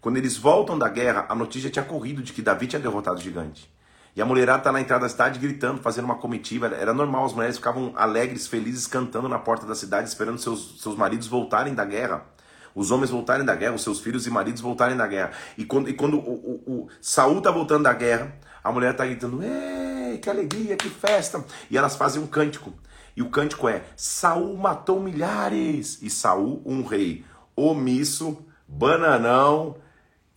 Quando 0.00 0.16
eles 0.16 0.36
voltam 0.36 0.78
da 0.78 0.88
guerra, 0.88 1.26
a 1.28 1.34
notícia 1.34 1.70
tinha 1.70 1.84
corrido 1.84 2.22
de 2.22 2.32
que 2.32 2.42
Davi 2.42 2.66
tinha 2.66 2.80
derrotado 2.80 3.18
o 3.18 3.22
gigante. 3.22 3.70
E 4.16 4.22
a 4.22 4.26
mulherada 4.26 4.58
está 4.58 4.72
na 4.72 4.80
entrada 4.80 5.02
da 5.02 5.08
cidade 5.08 5.38
gritando, 5.38 5.80
fazendo 5.80 6.04
uma 6.04 6.16
comitiva. 6.16 6.66
Era 6.66 6.92
normal, 6.92 7.24
as 7.24 7.32
mulheres 7.32 7.56
ficavam 7.56 7.92
alegres, 7.96 8.46
felizes, 8.46 8.86
cantando 8.86 9.28
na 9.28 9.38
porta 9.38 9.66
da 9.66 9.74
cidade, 9.74 10.08
esperando 10.08 10.38
seus, 10.38 10.80
seus 10.82 10.96
maridos 10.96 11.26
voltarem 11.26 11.74
da 11.74 11.84
guerra. 11.84 12.24
Os 12.74 12.90
homens 12.90 13.10
voltarem 13.10 13.44
da 13.44 13.54
guerra, 13.54 13.74
os 13.74 13.82
seus 13.82 14.00
filhos 14.00 14.26
e 14.26 14.30
maridos 14.30 14.60
voltarem 14.60 14.96
da 14.96 15.06
guerra. 15.06 15.32
E 15.56 15.64
quando, 15.64 15.88
e 15.88 15.94
quando 15.94 16.18
o, 16.18 16.62
o, 16.66 16.72
o 16.72 16.88
Saul 17.00 17.38
está 17.38 17.50
voltando 17.50 17.84
da 17.84 17.92
guerra, 17.92 18.34
a 18.62 18.70
mulher 18.70 18.92
está 18.92 19.04
gritando: 19.04 19.42
Ei, 19.42 20.18
que 20.18 20.30
alegria, 20.30 20.76
que 20.76 20.88
festa! 20.88 21.44
E 21.70 21.76
elas 21.76 21.96
fazem 21.96 22.22
um 22.22 22.26
cântico. 22.26 22.72
E 23.16 23.22
o 23.22 23.30
cântico 23.30 23.68
é: 23.68 23.82
Saul 23.96 24.56
matou 24.56 25.00
milhares. 25.00 25.98
E 26.02 26.08
Saul, 26.08 26.62
um 26.64 26.84
rei 26.84 27.24
omisso, 27.56 28.38
bananão, 28.66 29.76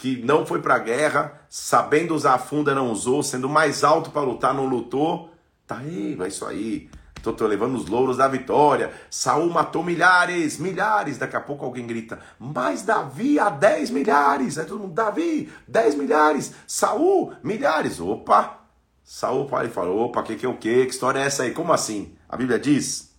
que 0.02 0.20
não 0.26 0.48
foi 0.48 0.60
para 0.60 0.74
a 0.74 0.80
guerra, 0.80 1.40
sabendo 1.48 2.16
usar 2.16 2.34
a 2.34 2.40
funda 2.40 2.74
não 2.74 2.92
usou, 2.92 3.22
sendo 3.22 3.48
mais 3.48 3.84
alto 3.84 4.10
para 4.10 4.24
lutar 4.24 4.52
não 4.52 4.66
lutou. 4.66 5.32
Tá 5.68 5.78
aí, 5.78 6.18
é 6.20 6.28
isso 6.28 6.44
aí. 6.44 6.90
Tô, 7.22 7.32
tô, 7.32 7.46
levando 7.46 7.76
os 7.76 7.86
louros 7.86 8.18
da 8.18 8.28
vitória. 8.28 8.92
Saul 9.12 9.48
matou 9.52 9.84
milhares, 9.84 10.58
milhares. 10.58 11.20
Daqui 11.20 11.36
a 11.36 11.40
pouco 11.40 11.64
alguém 11.64 11.86
grita: 11.86 12.18
Mas 12.40 12.82
Davi 12.82 13.38
há 13.38 13.52
10 13.52 13.92
milhares. 13.92 14.58
Aí 14.58 14.66
todo 14.66 14.80
mundo: 14.80 14.96
Davi, 14.96 15.54
10 15.68 15.94
milhares. 15.94 16.52
Saul, 16.66 17.36
milhares. 17.44 18.00
Opa! 18.00 18.58
Saul 19.04 19.46
para 19.46 19.68
e 19.68 19.70
falou: 19.70 20.06
Opa, 20.06 20.24
que 20.24 20.36
que 20.36 20.48
é 20.48 20.50
o 20.50 20.58
que? 20.58 20.84
Que 20.84 20.92
história 20.92 21.20
é 21.20 21.28
essa 21.28 21.44
aí? 21.44 21.52
Como 21.52 21.72
assim? 21.72 22.16
A 22.28 22.36
Bíblia 22.36 22.58
diz, 22.58 23.14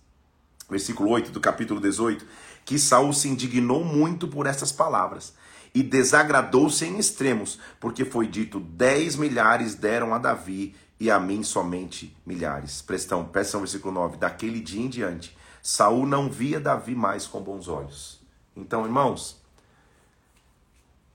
versículo 0.69 1.11
8 1.11 1.31
do 1.31 1.39
capítulo 1.39 1.79
18, 1.79 2.25
que 2.65 2.77
Saul 2.77 3.13
se 3.13 3.29
indignou 3.29 3.85
muito 3.85 4.27
por 4.27 4.47
essas 4.47 4.73
palavras 4.73 5.41
e 5.73 5.81
desagradou-se 5.81 6.85
em 6.85 6.97
extremos, 6.97 7.59
porque 7.79 8.05
foi 8.05 8.27
dito: 8.27 8.59
dez 8.59 9.15
milhares 9.15 9.75
deram 9.75 10.13
a 10.13 10.17
Davi 10.17 10.75
e 10.99 11.09
a 11.09 11.19
mim 11.19 11.43
somente 11.43 12.15
milhares. 12.25 12.81
Prestão, 12.81 13.25
peçam 13.25 13.61
versículo 13.61 13.93
9. 13.93 14.17
Daquele 14.17 14.59
dia 14.59 14.81
em 14.81 14.89
diante, 14.89 15.37
Saul 15.61 16.05
não 16.05 16.29
via 16.29 16.59
Davi 16.59 16.95
mais 16.95 17.25
com 17.25 17.41
bons 17.41 17.67
olhos. 17.67 18.21
Então, 18.55 18.85
irmãos, 18.85 19.41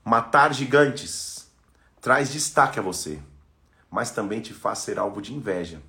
matar 0.03 0.53
gigantes 0.53 1.49
traz 2.01 2.31
destaque 2.31 2.79
a 2.79 2.81
você, 2.81 3.19
mas 3.89 4.11
também 4.11 4.41
te 4.41 4.53
faz 4.53 4.79
ser 4.79 4.99
alvo 4.99 5.21
de 5.21 5.33
inveja 5.33 5.81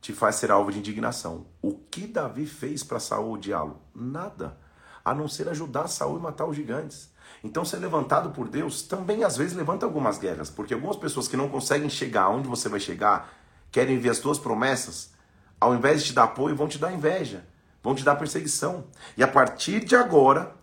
te 0.00 0.12
faz 0.12 0.36
ser 0.36 0.50
alvo 0.50 0.72
de 0.72 0.78
indignação. 0.78 1.46
O 1.60 1.74
que 1.74 2.06
Davi 2.06 2.46
fez 2.46 2.82
para 2.82 2.98
Saul 2.98 3.34
odiá-lo? 3.34 3.80
Nada, 3.94 4.58
a 5.04 5.14
não 5.14 5.28
ser 5.28 5.48
ajudar 5.48 5.88
Saul 5.88 6.18
e 6.18 6.22
matar 6.22 6.46
os 6.46 6.56
gigantes. 6.56 7.09
Então, 7.42 7.64
ser 7.64 7.78
levantado 7.78 8.30
por 8.30 8.48
Deus 8.48 8.82
também 8.82 9.24
às 9.24 9.36
vezes 9.36 9.56
levanta 9.56 9.86
algumas 9.86 10.18
guerras, 10.18 10.50
porque 10.50 10.74
algumas 10.74 10.96
pessoas 10.96 11.26
que 11.26 11.36
não 11.36 11.48
conseguem 11.48 11.88
chegar 11.88 12.28
onde 12.28 12.48
você 12.48 12.68
vai 12.68 12.80
chegar, 12.80 13.32
querem 13.70 13.98
ver 13.98 14.10
as 14.10 14.18
tuas 14.18 14.38
promessas, 14.38 15.12
ao 15.58 15.74
invés 15.74 16.02
de 16.02 16.08
te 16.08 16.12
dar 16.14 16.24
apoio, 16.24 16.56
vão 16.56 16.68
te 16.68 16.78
dar 16.78 16.92
inveja, 16.92 17.44
vão 17.82 17.94
te 17.94 18.04
dar 18.04 18.16
perseguição. 18.16 18.84
E 19.16 19.22
a 19.22 19.28
partir 19.28 19.84
de 19.84 19.96
agora, 19.96 20.54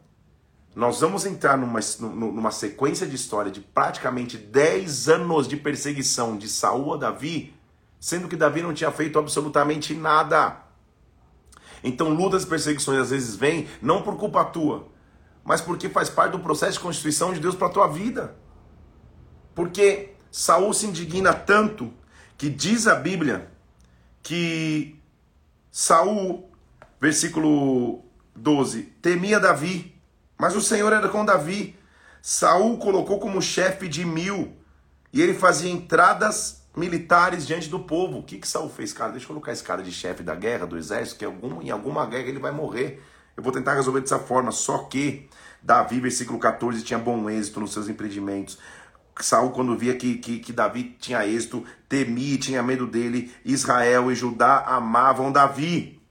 nós 0.75 1.01
vamos 1.01 1.25
entrar 1.25 1.57
numa, 1.57 1.79
numa 1.99 2.51
sequência 2.51 3.07
de 3.07 3.15
história 3.15 3.51
de 3.51 3.61
praticamente 3.61 4.37
10 4.37 5.09
anos 5.09 5.47
de 5.47 5.57
perseguição 5.57 6.37
de 6.37 6.47
Saul 6.47 6.93
a 6.93 6.97
Davi, 6.97 7.55
sendo 7.99 8.27
que 8.27 8.35
Davi 8.35 8.61
não 8.61 8.73
tinha 8.73 8.91
feito 8.91 9.17
absolutamente 9.17 9.95
nada. 9.95 10.57
Então, 11.83 12.09
lutas 12.09 12.43
e 12.43 12.47
perseguições 12.47 12.99
às 12.99 13.09
vezes 13.09 13.35
vêm 13.35 13.67
não 13.81 14.03
por 14.03 14.17
culpa 14.17 14.45
tua, 14.45 14.87
mas 15.47 15.61
porque 15.61 15.87
faz 15.87 16.09
parte 16.09 16.33
do 16.33 16.39
processo 16.39 16.73
de 16.73 16.81
constituição 16.81 17.33
de 17.33 17.39
Deus 17.39 17.55
para 17.55 17.67
a 17.67 17.71
tua 17.71 17.87
vida. 17.87 18.35
Porque 19.55 20.09
Saul 20.29 20.73
se 20.73 20.85
indigna 20.85 21.33
tanto 21.33 21.93
que 22.37 22.49
diz 22.49 22.85
a 22.85 22.95
Bíblia 22.95 23.49
que 24.21 25.01
Saul, 25.71 26.51
versículo 26.99 28.03
12, 28.35 28.83
temia 29.01 29.39
Davi, 29.39 29.97
mas 30.37 30.53
o 30.53 30.59
Senhor 30.59 30.91
era 30.91 31.07
com 31.07 31.23
Davi. 31.23 31.79
Saul 32.21 32.77
colocou 32.77 33.17
como 33.17 33.41
chefe 33.41 33.87
de 33.87 34.03
mil 34.03 34.53
e 35.13 35.21
ele 35.21 35.33
fazia 35.33 35.71
entradas 35.71 36.67
militares 36.75 37.47
diante 37.47 37.69
do 37.69 37.79
povo. 37.79 38.19
O 38.19 38.23
que, 38.23 38.37
que 38.37 38.47
Saul 38.49 38.69
fez? 38.69 38.91
Cara, 38.91 39.11
deixa 39.11 39.23
eu 39.23 39.29
colocar 39.29 39.53
esse 39.53 39.63
cara 39.63 39.81
de 39.81 39.93
chefe 39.93 40.23
da 40.23 40.35
guerra, 40.35 40.67
do 40.67 40.77
exército, 40.77 41.19
que 41.19 41.65
em 41.65 41.71
alguma 41.71 42.05
guerra 42.05 42.27
ele 42.27 42.37
vai 42.37 42.51
morrer. 42.51 43.01
Eu 43.37 43.43
vou 43.43 43.53
tentar 43.53 43.75
resolver 43.75 44.01
dessa 44.01 44.17
forma. 44.17 44.51
Só 44.51 44.79
que 44.79 45.29
Davi, 45.61 45.99
versículo 45.99 46.39
14, 46.39 46.81
tinha 46.81 46.97
bom 46.97 47.29
êxito 47.29 47.59
nos 47.59 47.71
seus 47.71 47.87
empreendimentos. 47.87 48.57
Saul, 49.19 49.51
quando 49.51 49.77
via 49.77 49.95
que, 49.95 50.15
que, 50.15 50.39
que 50.39 50.51
Davi 50.51 50.95
tinha 50.99 51.25
êxito, 51.25 51.63
temia, 51.87 52.37
tinha 52.37 52.63
medo 52.63 52.87
dele. 52.87 53.31
Israel 53.45 54.11
e 54.11 54.15
Judá 54.15 54.65
amavam 54.67 55.31
Davi. 55.31 56.01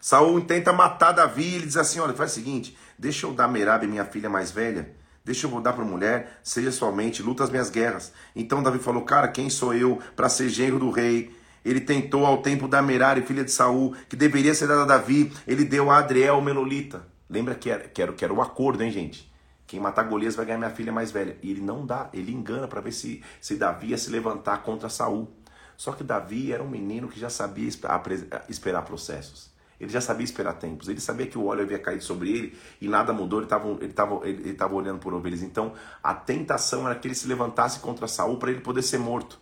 Saul 0.00 0.40
tenta 0.42 0.72
matar 0.72 1.12
Davi. 1.12 1.54
Ele 1.54 1.66
diz 1.66 1.76
assim: 1.76 2.00
Olha, 2.00 2.12
faz 2.12 2.32
o 2.32 2.34
seguinte, 2.34 2.76
deixa 2.98 3.26
eu 3.26 3.32
dar 3.32 3.48
Merab, 3.48 3.86
minha 3.86 4.04
filha 4.04 4.28
mais 4.28 4.50
velha, 4.50 4.94
Deixa 5.24 5.46
eu 5.46 5.50
mudar 5.50 5.72
para 5.72 5.84
mulher, 5.86 6.38
seja 6.42 6.70
somente, 6.70 7.22
luta 7.22 7.42
as 7.42 7.48
minhas 7.48 7.70
guerras. 7.70 8.12
Então 8.36 8.62
Davi 8.62 8.78
falou: 8.78 9.04
Cara, 9.06 9.26
quem 9.26 9.48
sou 9.48 9.72
eu 9.72 9.98
para 10.14 10.28
ser 10.28 10.50
genro 10.50 10.78
do 10.78 10.90
rei? 10.90 11.34
Ele 11.64 11.80
tentou 11.80 12.26
ao 12.26 12.42
tempo 12.42 12.68
da 12.68 12.82
Merari, 12.82 13.22
filha 13.22 13.44
de 13.44 13.50
Saul, 13.50 13.94
que 14.08 14.16
deveria 14.16 14.54
ser 14.54 14.68
dada 14.68 14.82
a 14.82 14.86
Davi. 14.86 15.32
Ele 15.46 15.64
deu 15.64 15.90
a 15.90 15.98
Adriel, 15.98 16.40
Menolita. 16.40 17.06
Lembra 17.28 17.54
que 17.54 17.70
era, 17.70 17.88
que, 17.88 18.02
era, 18.02 18.12
que 18.12 18.24
era 18.24 18.34
o 18.34 18.42
acordo, 18.42 18.82
hein, 18.82 18.90
gente? 18.90 19.32
Quem 19.66 19.80
matar 19.80 20.04
Golias 20.04 20.36
vai 20.36 20.44
ganhar 20.44 20.58
minha 20.58 20.70
filha 20.70 20.92
mais 20.92 21.10
velha. 21.10 21.38
E 21.42 21.50
ele 21.50 21.62
não 21.62 21.86
dá, 21.86 22.10
ele 22.12 22.32
engana 22.32 22.68
para 22.68 22.80
ver 22.80 22.92
se, 22.92 23.22
se 23.40 23.56
Davi 23.56 23.88
ia 23.88 23.98
se 23.98 24.10
levantar 24.10 24.62
contra 24.62 24.88
Saul. 24.88 25.32
Só 25.76 25.92
que 25.92 26.04
Davi 26.04 26.52
era 26.52 26.62
um 26.62 26.68
menino 26.68 27.08
que 27.08 27.18
já 27.18 27.30
sabia 27.30 27.66
esperar 27.66 28.82
processos. 28.82 29.52
Ele 29.80 29.90
já 29.90 30.00
sabia 30.00 30.24
esperar 30.24 30.54
tempos. 30.54 30.88
Ele 30.88 31.00
sabia 31.00 31.26
que 31.26 31.38
o 31.38 31.46
óleo 31.46 31.62
havia 31.62 31.78
caído 31.78 32.04
sobre 32.04 32.30
ele 32.30 32.58
e 32.80 32.88
nada 32.88 33.12
mudou. 33.12 33.40
Ele 33.40 33.46
estava 33.46 33.68
ele 33.80 33.92
tava, 33.92 34.20
ele, 34.28 34.42
ele 34.42 34.54
tava 34.54 34.74
olhando 34.74 34.98
por 34.98 35.12
ovelhas. 35.14 35.42
Então 35.42 35.72
a 36.02 36.14
tentação 36.14 36.86
era 36.86 36.94
que 36.94 37.08
ele 37.08 37.14
se 37.14 37.26
levantasse 37.26 37.80
contra 37.80 38.06
Saul 38.06 38.38
para 38.38 38.50
ele 38.50 38.60
poder 38.60 38.82
ser 38.82 38.98
morto. 38.98 39.40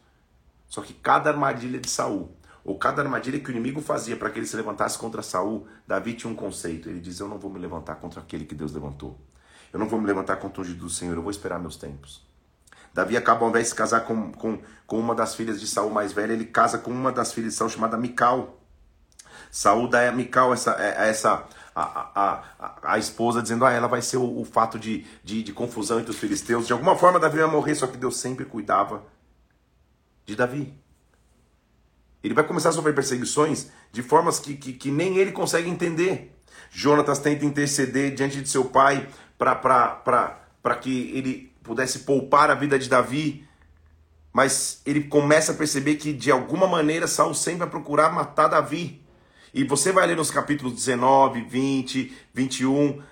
Só 0.73 0.81
que 0.81 0.95
cada 0.95 1.29
armadilha 1.29 1.79
de 1.79 1.91
Saul, 1.91 2.35
ou 2.65 2.79
cada 2.79 3.03
armadilha 3.03 3.39
que 3.39 3.51
o 3.51 3.53
inimigo 3.53 3.83
fazia 3.83 4.17
para 4.17 4.31
que 4.31 4.39
ele 4.39 4.47
se 4.47 4.57
levantasse 4.57 4.97
contra 4.97 5.21
Saul, 5.21 5.67
Davi 5.87 6.15
tinha 6.15 6.33
um 6.33 6.35
conceito. 6.35 6.89
Ele 6.89 6.99
diz: 6.99 7.21
Eu 7.21 7.29
não 7.29 7.39
vou 7.39 7.53
me 7.53 7.59
levantar 7.59 7.97
contra 7.97 8.23
aquele 8.23 8.47
que 8.47 8.55
Deus 8.55 8.73
levantou. 8.73 9.21
Eu 9.71 9.79
não 9.79 9.87
vou 9.87 10.01
me 10.01 10.07
levantar 10.07 10.37
contra 10.37 10.63
o 10.63 10.65
ungido 10.65 10.79
do 10.79 10.89
Senhor, 10.89 11.15
eu 11.15 11.21
vou 11.21 11.31
esperar 11.31 11.59
meus 11.59 11.77
tempos. 11.77 12.27
Davi 12.95 13.19
acaba, 13.19 13.45
ao 13.45 13.51
invés 13.51 13.67
de 13.67 13.69
se 13.69 13.75
casar 13.75 14.07
com, 14.07 14.33
com, 14.33 14.63
com 14.87 14.99
uma 14.99 15.15
das 15.15 15.35
filhas 15.35 15.61
de 15.61 15.67
Saul 15.67 15.91
mais 15.91 16.15
velha, 16.15 16.33
ele 16.33 16.47
casa 16.47 16.79
com 16.79 16.91
uma 16.91 17.13
das 17.13 17.35
filhas 17.35 17.53
de 17.53 17.59
Saul 17.59 17.69
chamada 17.69 17.99
Mical. 17.99 18.59
Saul 19.51 19.89
dá 19.89 20.09
a 20.09 20.13
Mical 20.13 20.55
essa, 20.55 20.75
é, 20.79 21.11
essa 21.11 21.47
a, 21.77 21.83
a, 21.83 22.45
a, 22.59 22.95
a, 22.95 22.99
esposa 22.99 23.43
dizendo, 23.43 23.67
ah, 23.67 23.73
ela 23.73 23.89
vai 23.89 24.01
ser 24.01 24.17
o, 24.17 24.41
o 24.41 24.45
fato 24.47 24.79
de, 24.79 25.07
de, 25.23 25.43
de, 25.43 25.53
confusão 25.53 26.01
entre 26.01 26.13
os 26.13 26.19
filisteus. 26.19 26.67
De 26.67 26.73
alguma 26.73 26.97
forma 26.97 27.21
Davi 27.21 27.37
vai 27.37 27.51
morrer, 27.51 27.75
só 27.75 27.87
que 27.87 27.99
Deus 27.99 28.17
sempre 28.17 28.47
cuidava 28.47 29.03
de 30.25 30.37
Davi. 30.37 30.75
Ele 32.23 32.35
vai 32.35 32.47
começar 32.47 32.69
a 32.69 32.73
sofrer 32.73 32.95
perseguições 32.95 33.69
de 33.91 34.03
formas 34.03 34.39
que, 34.39 34.55
que, 34.55 34.73
que 34.73 34.91
nem 34.91 35.19
ele 35.19 35.33
consegue 35.33 35.69
entender. 35.69 36.33
Jonatas 36.71 37.19
tenta 37.19 37.45
interceder 37.45 38.15
diante 38.15 38.41
de 38.41 38.49
seu 38.49 38.67
pai 38.67 39.09
para 39.37 40.77
que 40.81 41.11
ele 41.15 41.53
pudesse 41.63 42.01
poupar 42.01 42.51
a 42.51 42.55
vida 42.55 42.79
de 42.79 42.89
Davi, 42.89 43.47
mas 44.33 44.81
ele 44.87 45.05
começa 45.05 45.53
a 45.53 45.55
perceber 45.55 45.97
que 45.97 46.13
de 46.13 46.31
alguma 46.31 46.67
maneira 46.67 47.07
Saul 47.07 47.35
sempre 47.35 47.61
vai 47.61 47.71
procurar 47.71 48.13
matar 48.13 48.49
Davi. 48.49 49.03
E 49.53 49.65
você 49.65 49.93
vai 49.93 50.07
ler 50.07 50.17
nos 50.17 50.31
capítulos 50.31 50.75
19, 50.75 51.43
20, 51.43 52.17
21, 52.33 53.03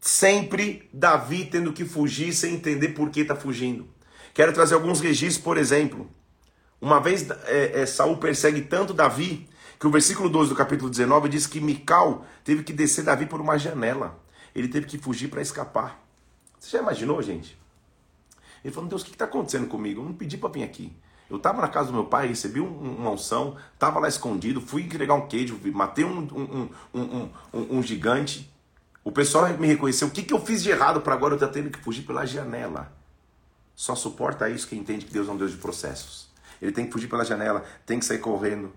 sempre 0.00 0.88
Davi 0.92 1.44
tendo 1.44 1.72
que 1.72 1.84
fugir 1.84 2.32
sem 2.32 2.54
entender 2.54 2.88
por 2.90 3.10
que 3.10 3.20
está 3.20 3.36
fugindo. 3.36 3.86
Quero 4.34 4.52
trazer 4.52 4.74
alguns 4.74 5.00
registros, 5.00 5.42
por 5.42 5.56
exemplo. 5.56 6.10
Uma 6.80 7.00
vez 7.00 7.30
é, 7.46 7.82
é, 7.82 7.86
Saul 7.86 8.16
persegue 8.16 8.62
tanto 8.62 8.92
Davi 8.92 9.48
que 9.78 9.86
o 9.86 9.90
versículo 9.90 10.28
12 10.28 10.50
do 10.50 10.56
capítulo 10.56 10.90
19 10.90 11.28
diz 11.28 11.46
que 11.46 11.60
Mical 11.60 12.26
teve 12.42 12.64
que 12.64 12.72
descer 12.72 13.04
Davi 13.04 13.26
por 13.26 13.40
uma 13.40 13.56
janela. 13.56 14.18
Ele 14.52 14.66
teve 14.66 14.86
que 14.86 14.98
fugir 14.98 15.28
para 15.28 15.40
escapar. 15.40 16.04
Você 16.58 16.76
já 16.76 16.82
imaginou, 16.82 17.22
gente? 17.22 17.56
Ele 18.64 18.74
falou: 18.74 18.88
Deus, 18.88 19.02
o 19.02 19.04
que 19.04 19.12
está 19.12 19.24
acontecendo 19.24 19.68
comigo? 19.68 20.00
Eu 20.00 20.04
não 20.04 20.12
pedi 20.12 20.36
para 20.36 20.48
vir 20.48 20.64
aqui. 20.64 20.92
Eu 21.30 21.36
estava 21.36 21.62
na 21.62 21.68
casa 21.68 21.88
do 21.88 21.94
meu 21.94 22.04
pai, 22.04 22.26
recebi 22.26 22.60
um, 22.60 22.66
uma 22.66 23.10
unção, 23.10 23.56
estava 23.72 24.00
lá 24.00 24.08
escondido, 24.08 24.60
fui 24.60 24.82
entregar 24.82 25.14
um 25.14 25.26
queijo, 25.26 25.58
matei 25.72 26.04
um, 26.04 26.18
um, 26.18 26.68
um, 26.92 27.30
um, 27.78 27.82
gigante. 27.82 28.52
O 29.02 29.12
pessoal 29.12 29.48
me 29.56 29.66
reconheceu. 29.66 30.08
O 30.08 30.10
que, 30.10 30.22
que 30.22 30.34
eu 30.34 30.40
fiz 30.40 30.62
de 30.62 30.70
errado 30.70 31.00
para 31.00 31.14
agora 31.14 31.34
eu 31.34 31.36
estar 31.36 31.48
tendo 31.48 31.70
que 31.70 31.78
fugir 31.78 32.02
pela 32.02 32.26
janela? 32.26 32.92
Só 33.74 33.94
suporta 33.94 34.48
isso 34.48 34.68
quem 34.68 34.80
entende 34.80 35.04
que 35.04 35.12
Deus 35.12 35.28
é 35.28 35.32
um 35.32 35.36
Deus 35.36 35.50
de 35.50 35.56
processos. 35.56 36.28
Ele 36.62 36.72
tem 36.72 36.86
que 36.86 36.92
fugir 36.92 37.08
pela 37.08 37.24
janela, 37.24 37.64
tem 37.84 37.98
que 37.98 38.04
sair 38.04 38.18
correndo. 38.18 38.72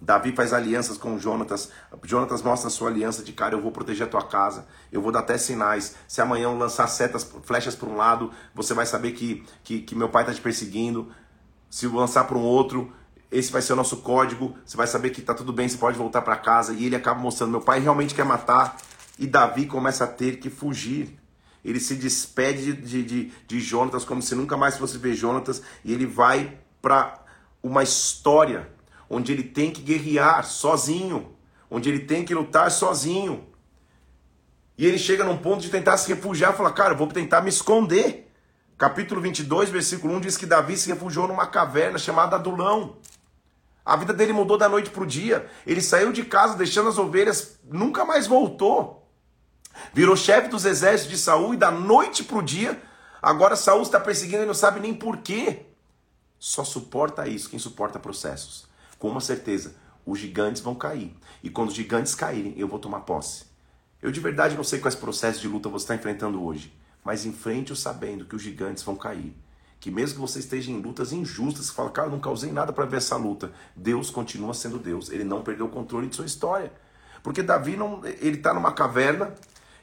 Davi 0.00 0.32
faz 0.32 0.52
alianças 0.52 0.96
com 0.96 1.18
Jonatas. 1.18 1.70
Jonatas 2.04 2.42
mostra 2.42 2.68
a 2.68 2.70
sua 2.70 2.88
aliança 2.88 3.22
de 3.22 3.32
cara, 3.32 3.54
eu 3.54 3.60
vou 3.60 3.70
proteger 3.70 4.06
a 4.06 4.10
tua 4.10 4.22
casa, 4.22 4.66
eu 4.90 5.02
vou 5.02 5.12
dar 5.12 5.20
até 5.20 5.36
sinais. 5.36 5.94
Se 6.08 6.22
amanhã 6.22 6.44
eu 6.44 6.56
lançar 6.56 6.86
setas, 6.86 7.22
flechas 7.42 7.74
para 7.74 7.88
um 7.88 7.96
lado, 7.96 8.32
você 8.54 8.72
vai 8.72 8.86
saber 8.86 9.12
que, 9.12 9.44
que, 9.62 9.82
que 9.82 9.94
meu 9.94 10.08
pai 10.08 10.22
está 10.22 10.32
te 10.32 10.40
perseguindo. 10.40 11.12
Se 11.68 11.84
eu 11.84 11.94
lançar 11.94 12.24
para 12.24 12.38
um 12.38 12.42
outro, 12.42 12.90
esse 13.30 13.52
vai 13.52 13.60
ser 13.60 13.74
o 13.74 13.76
nosso 13.76 13.98
código. 13.98 14.56
Você 14.64 14.76
vai 14.76 14.86
saber 14.86 15.10
que 15.10 15.20
está 15.20 15.34
tudo 15.34 15.52
bem, 15.52 15.68
você 15.68 15.76
pode 15.76 15.98
voltar 15.98 16.22
para 16.22 16.36
casa. 16.36 16.72
E 16.72 16.86
ele 16.86 16.96
acaba 16.96 17.20
mostrando: 17.20 17.50
meu 17.50 17.60
pai 17.60 17.78
realmente 17.78 18.14
quer 18.14 18.24
matar. 18.24 18.78
E 19.18 19.26
Davi 19.26 19.66
começa 19.66 20.04
a 20.04 20.06
ter 20.06 20.38
que 20.38 20.48
fugir. 20.48 21.19
Ele 21.64 21.78
se 21.78 21.94
despede 21.94 22.72
de, 22.72 23.02
de, 23.02 23.32
de 23.46 23.60
Jonatas 23.60 24.04
como 24.04 24.22
se 24.22 24.34
nunca 24.34 24.56
mais 24.56 24.78
fosse 24.78 24.96
ver 24.98 25.14
Jonatas. 25.14 25.62
E 25.84 25.92
ele 25.92 26.06
vai 26.06 26.58
para 26.80 27.22
uma 27.62 27.82
história 27.82 28.68
onde 29.08 29.32
ele 29.32 29.42
tem 29.42 29.70
que 29.70 29.82
guerrear 29.82 30.44
sozinho, 30.44 31.34
onde 31.70 31.88
ele 31.88 32.00
tem 32.00 32.24
que 32.24 32.34
lutar 32.34 32.70
sozinho. 32.70 33.46
E 34.78 34.86
ele 34.86 34.98
chega 34.98 35.24
num 35.24 35.36
ponto 35.36 35.60
de 35.60 35.68
tentar 35.68 35.96
se 35.98 36.08
refugiar, 36.12 36.54
fala: 36.54 36.72
"Cara, 36.72 36.94
eu 36.94 36.98
vou 36.98 37.06
tentar 37.08 37.42
me 37.42 37.50
esconder". 37.50 38.30
Capítulo 38.78 39.20
22, 39.20 39.68
versículo 39.68 40.14
1 40.14 40.20
diz 40.20 40.36
que 40.38 40.46
Davi 40.46 40.74
se 40.74 40.88
refugiou 40.88 41.28
numa 41.28 41.46
caverna 41.46 41.98
chamada 41.98 42.36
Adulão. 42.36 42.96
A 43.84 43.94
vida 43.94 44.14
dele 44.14 44.32
mudou 44.32 44.56
da 44.56 44.70
noite 44.70 44.88
para 44.88 45.02
o 45.02 45.06
dia. 45.06 45.46
Ele 45.66 45.82
saiu 45.82 46.12
de 46.12 46.24
casa 46.24 46.56
deixando 46.56 46.88
as 46.88 46.96
ovelhas, 46.96 47.58
nunca 47.62 48.06
mais 48.06 48.26
voltou. 48.26 49.06
Virou 49.92 50.16
chefe 50.16 50.48
dos 50.48 50.64
exércitos 50.64 51.16
de 51.16 51.22
Saul 51.22 51.54
e 51.54 51.56
da 51.56 51.70
noite 51.70 52.24
para 52.24 52.38
o 52.38 52.42
dia, 52.42 52.80
agora 53.20 53.56
Saul 53.56 53.82
está 53.82 53.98
perseguindo 53.98 54.42
e 54.42 54.46
não 54.46 54.54
sabe 54.54 54.80
nem 54.80 54.94
por 54.94 55.18
quê. 55.18 55.66
Só 56.38 56.64
suporta 56.64 57.28
isso 57.28 57.50
quem 57.50 57.58
suporta 57.58 57.98
processos. 57.98 58.66
Com 58.98 59.08
uma 59.08 59.20
certeza, 59.20 59.74
os 60.06 60.18
gigantes 60.18 60.62
vão 60.62 60.74
cair. 60.74 61.14
E 61.42 61.50
quando 61.50 61.68
os 61.68 61.74
gigantes 61.74 62.14
caírem, 62.14 62.54
eu 62.56 62.68
vou 62.68 62.78
tomar 62.78 63.00
posse. 63.00 63.44
Eu 64.00 64.10
de 64.10 64.20
verdade 64.20 64.56
não 64.56 64.64
sei 64.64 64.78
quais 64.78 64.94
processos 64.94 65.40
de 65.40 65.48
luta 65.48 65.68
você 65.68 65.84
está 65.84 65.94
enfrentando 65.94 66.42
hoje 66.42 66.72
mas 67.04 67.24
enfrente-o 67.24 67.76
sabendo 67.76 68.24
que 68.24 68.36
os 68.36 68.42
gigantes 68.42 68.82
vão 68.82 68.96
cair. 68.96 69.34
Que 69.78 69.90
mesmo 69.90 70.16
que 70.16 70.20
você 70.20 70.40
esteja 70.40 70.70
em 70.70 70.80
lutas 70.80 71.12
injustas, 71.12 71.66
você 71.66 71.72
fala, 71.72 71.90
cara, 71.90 72.08
eu 72.08 72.12
não 72.12 72.20
causei 72.20 72.52
nada 72.52 72.72
para 72.72 72.84
ver 72.84 72.98
essa 72.98 73.16
luta. 73.16 73.50
Deus 73.74 74.10
continua 74.10 74.52
sendo 74.52 74.78
Deus. 74.78 75.10
Ele 75.10 75.24
não 75.24 75.42
perdeu 75.42 75.66
o 75.66 75.70
controle 75.70 76.06
de 76.06 76.16
sua 76.16 76.26
história. 76.26 76.70
Porque 77.22 77.42
Davi 77.42 77.76
não, 77.76 78.04
ele 78.04 78.36
está 78.36 78.52
numa 78.52 78.72
caverna, 78.72 79.34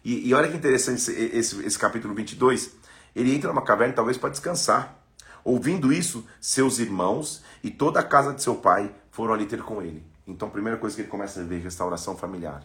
e, 0.07 0.29
e, 0.29 0.33
olha 0.33 0.49
que 0.49 0.55
interessante 0.55 0.99
esse, 0.99 1.11
esse, 1.11 1.65
esse 1.65 1.77
capítulo 1.77 2.13
22. 2.13 2.71
Ele 3.13 3.35
entra 3.35 3.49
numa 3.49 3.61
caverna 3.61 3.93
talvez 3.93 4.17
para 4.17 4.29
descansar. 4.29 4.97
Ouvindo 5.43 5.91
isso, 5.91 6.25
seus 6.39 6.79
irmãos 6.79 7.43
e 7.61 7.69
toda 7.69 7.99
a 7.99 8.03
casa 8.03 8.33
de 8.33 8.41
seu 8.41 8.55
pai 8.55 8.95
foram 9.11 9.33
ali 9.33 9.45
ter 9.45 9.61
com 9.61 9.81
ele. 9.81 10.01
Então, 10.25 10.47
a 10.47 10.51
primeira 10.51 10.77
coisa 10.77 10.95
que 10.95 11.01
ele 11.01 11.09
começa 11.09 11.41
a 11.41 11.43
ver 11.43 11.57
é 11.57 11.59
restauração 11.59 12.15
familiar. 12.15 12.63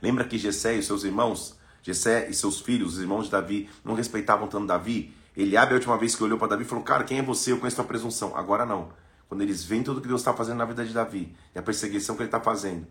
Lembra 0.00 0.22
que 0.22 0.38
Gessé 0.38 0.74
e 0.74 0.82
seus 0.84 1.02
irmãos 1.02 1.58
Jessé 1.82 2.28
e 2.30 2.34
seus 2.34 2.60
filhos, 2.60 2.94
os 2.94 3.00
irmãos 3.00 3.24
de 3.24 3.32
Davi, 3.32 3.68
não 3.84 3.94
respeitavam 3.94 4.46
tanto 4.46 4.68
Davi. 4.68 5.12
Eliabe, 5.36 5.72
a 5.72 5.74
última 5.74 5.98
vez 5.98 6.14
que 6.14 6.22
olhou 6.22 6.38
para 6.38 6.48
Davi, 6.48 6.64
falou: 6.64 6.84
Cara, 6.84 7.02
quem 7.02 7.18
é 7.18 7.22
você? 7.22 7.50
Eu 7.50 7.58
conheço 7.58 7.80
a 7.80 7.84
presunção. 7.84 8.36
Agora 8.36 8.64
não. 8.64 8.92
Quando 9.28 9.42
eles 9.42 9.64
veem 9.64 9.82
tudo 9.82 10.00
que 10.00 10.06
Deus 10.06 10.20
está 10.20 10.32
fazendo 10.32 10.58
na 10.58 10.64
vida 10.64 10.84
de 10.84 10.94
Davi 10.94 11.34
e 11.52 11.58
a 11.58 11.62
perseguição 11.62 12.14
que 12.14 12.22
ele 12.22 12.28
está 12.28 12.38
fazendo, 12.38 12.86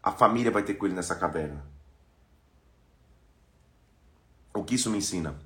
a 0.00 0.12
família 0.12 0.52
vai 0.52 0.62
ter 0.62 0.74
com 0.74 0.86
ele 0.86 0.94
nessa 0.94 1.16
caverna. 1.16 1.64
O 4.54 4.62
que 4.62 4.74
isso 4.74 4.90
me 4.90 4.98
ensina? 4.98 5.36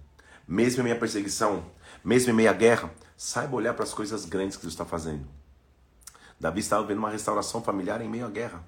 Mesmo 0.46 0.80
em 0.80 0.84
meia 0.84 0.98
perseguição, 0.98 1.64
mesmo 2.04 2.30
em 2.30 2.34
meia 2.34 2.52
guerra, 2.52 2.92
saiba 3.16 3.56
olhar 3.56 3.74
para 3.74 3.84
as 3.84 3.94
coisas 3.94 4.24
grandes 4.24 4.56
que 4.56 4.62
Deus 4.62 4.74
está 4.74 4.84
fazendo. 4.84 5.26
Davi 6.38 6.60
estava 6.60 6.86
vendo 6.86 6.98
uma 6.98 7.10
restauração 7.10 7.62
familiar 7.62 8.00
em 8.00 8.08
meio 8.08 8.26
à 8.26 8.30
guerra. 8.30 8.62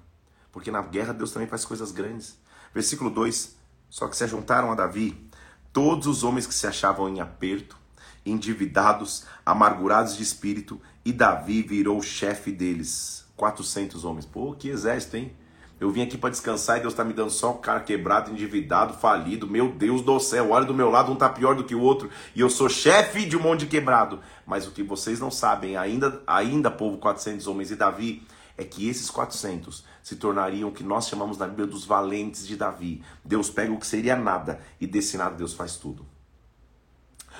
Porque 0.51 0.71
na 0.71 0.81
guerra 0.81 1.13
Deus 1.13 1.31
também 1.31 1.47
faz 1.47 1.63
coisas 1.63 1.91
grandes. 1.91 2.37
Versículo 2.73 3.09
2: 3.09 3.55
só 3.89 4.07
que 4.07 4.17
se 4.17 4.27
juntaram 4.27 4.71
a 4.71 4.75
Davi 4.75 5.29
todos 5.71 6.07
os 6.07 6.23
homens 6.23 6.47
que 6.47 6.53
se 6.53 6.67
achavam 6.67 7.09
em 7.09 7.19
aperto, 7.19 7.77
endividados, 8.25 9.25
amargurados 9.45 10.15
de 10.15 10.23
espírito, 10.23 10.81
e 11.05 11.13
Davi 11.13 11.61
virou 11.61 12.01
chefe 12.01 12.51
deles. 12.51 13.25
400 13.35 14.03
homens. 14.03 14.25
Pô, 14.25 14.53
que 14.53 14.69
exército, 14.69 15.17
hein? 15.17 15.33
Eu 15.79 15.89
vim 15.91 16.01
aqui 16.01 16.17
para 16.17 16.29
descansar 16.29 16.77
e 16.77 16.81
Deus 16.81 16.93
está 16.93 17.05
me 17.05 17.13
dando 17.13 17.29
só 17.29 17.51
um 17.51 17.57
cara 17.57 17.79
quebrado, 17.79 18.31
endividado, 18.31 18.95
falido. 18.95 19.47
Meu 19.47 19.71
Deus 19.71 20.01
do 20.01 20.19
céu, 20.19 20.51
olha 20.51 20.65
do 20.65 20.73
meu 20.73 20.89
lado, 20.89 21.11
um 21.11 21.15
tá 21.15 21.29
pior 21.29 21.55
do 21.55 21.63
que 21.63 21.73
o 21.73 21.81
outro. 21.81 22.09
E 22.35 22.41
eu 22.41 22.49
sou 22.49 22.67
chefe 22.67 23.25
de 23.25 23.37
um 23.37 23.41
monte 23.41 23.61
de 23.61 23.67
quebrado. 23.67 24.19
Mas 24.45 24.67
o 24.67 24.71
que 24.71 24.83
vocês 24.83 25.19
não 25.21 25.31
sabem, 25.31 25.77
ainda, 25.77 26.21
ainda 26.27 26.69
povo 26.69 26.97
400 26.97 27.47
homens 27.47 27.71
e 27.71 27.77
Davi, 27.77 28.27
é 28.57 28.63
que 28.65 28.89
esses 28.89 29.09
400 29.09 29.85
se 30.03 30.17
tornariam 30.17 30.67
o 30.67 30.71
que 30.73 30.83
nós 30.83 31.07
chamamos 31.07 31.37
na 31.37 31.47
Bíblia 31.47 31.65
dos 31.65 31.85
valentes 31.85 32.45
de 32.45 32.57
Davi. 32.57 33.01
Deus 33.23 33.49
pega 33.49 33.71
o 33.71 33.79
que 33.79 33.87
seria 33.87 34.17
nada 34.17 34.59
e 34.81 34.85
desse 34.85 35.15
nada 35.15 35.35
Deus 35.35 35.53
faz 35.53 35.77
tudo. 35.77 36.05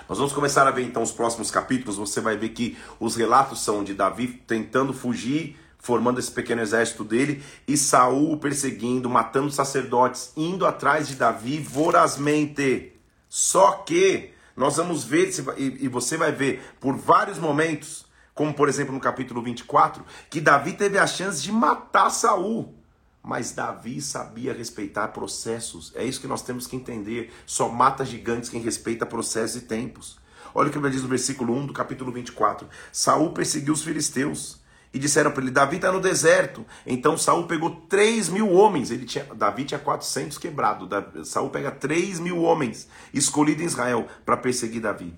Nós 0.08 0.18
vamos 0.18 0.32
começar 0.32 0.66
a 0.66 0.72
ver 0.72 0.84
então 0.84 1.04
os 1.04 1.12
próximos 1.12 1.52
capítulos. 1.52 1.98
Você 1.98 2.22
vai 2.22 2.38
ver 2.38 2.50
que 2.50 2.78
os 3.02 3.18
relatos 3.18 3.60
são 3.60 3.84
de 3.84 3.94
Davi 3.94 4.28
tentando 4.48 4.94
fugir, 4.94 5.58
formando 5.80 6.20
esse 6.20 6.32
pequeno 6.32 6.62
exército 6.62 7.04
dele, 7.04 7.42
e 7.68 7.76
Saul 7.78 8.38
perseguindo, 8.38 9.10
matando 9.10 9.50
sacerdotes, 9.50 10.32
indo 10.36 10.66
atrás 10.66 11.08
de 11.08 11.16
Davi 11.16 11.58
vorazmente. 11.58 12.94
Só 13.28 13.72
que 13.72 14.34
nós 14.56 14.76
vamos 14.76 15.06
ver, 15.06 15.32
e 15.58 15.88
você 15.88 16.18
vai 16.18 16.34
ver 16.34 16.62
por 16.80 16.96
vários 16.96 17.40
momentos, 17.40 18.06
como 18.36 18.54
por 18.54 18.68
exemplo 18.68 18.94
no 18.94 19.00
capítulo 19.00 19.42
24, 19.42 20.04
que 20.30 20.42
Davi 20.42 20.74
teve 20.74 20.98
a 20.98 21.08
chance 21.08 21.42
de 21.42 21.52
matar 21.52 22.10
Saul. 22.10 22.76
Mas 23.24 23.52
Davi 23.52 24.02
sabia 24.02 24.54
respeitar 24.54 25.10
processos. 25.10 25.92
É 25.96 26.04
isso 26.04 26.22
que 26.22 26.28
nós 26.28 26.42
temos 26.42 26.68
que 26.68 26.76
entender. 26.76 27.32
Só 27.46 27.70
mata 27.70 28.06
gigantes 28.06 28.50
quem 28.50 28.62
respeita 28.62 29.06
processos 29.06 29.62
e 29.62 29.66
tempos. 29.66 30.18
Olha 30.54 30.70
o 30.70 30.72
que 30.72 30.90
diz 30.90 31.04
no 31.04 31.08
versículo 31.08 31.54
1 31.54 31.68
do 31.68 31.74
capítulo 31.74 32.12
24. 32.12 32.68
Saul 32.92 33.32
perseguiu 33.32 33.74
os 33.74 33.84
filisteus. 33.84 34.59
E 34.94 35.00
disseram 35.00 35.32
para 35.32 35.42
ele: 35.42 35.52
Davi 35.52 35.76
está 35.76 35.92
no 35.92 36.02
deserto. 36.02 36.66
Então 36.86 37.18
Saul 37.18 37.46
pegou 37.48 37.72
3 37.88 38.30
mil 38.30 38.52
homens. 38.52 38.92
Ele 38.92 39.06
tinha, 39.06 39.26
Davi 39.36 39.66
tinha 39.66 39.80
400 39.80 40.38
quebrado. 40.38 40.88
Saul 41.24 41.50
pega 41.50 41.72
3 41.72 42.20
mil 42.20 42.42
homens 42.42 42.88
escolhidos 43.14 43.64
em 43.64 43.68
Israel 43.68 44.08
para 44.26 44.38
perseguir 44.38 44.82
Davi. 44.82 45.14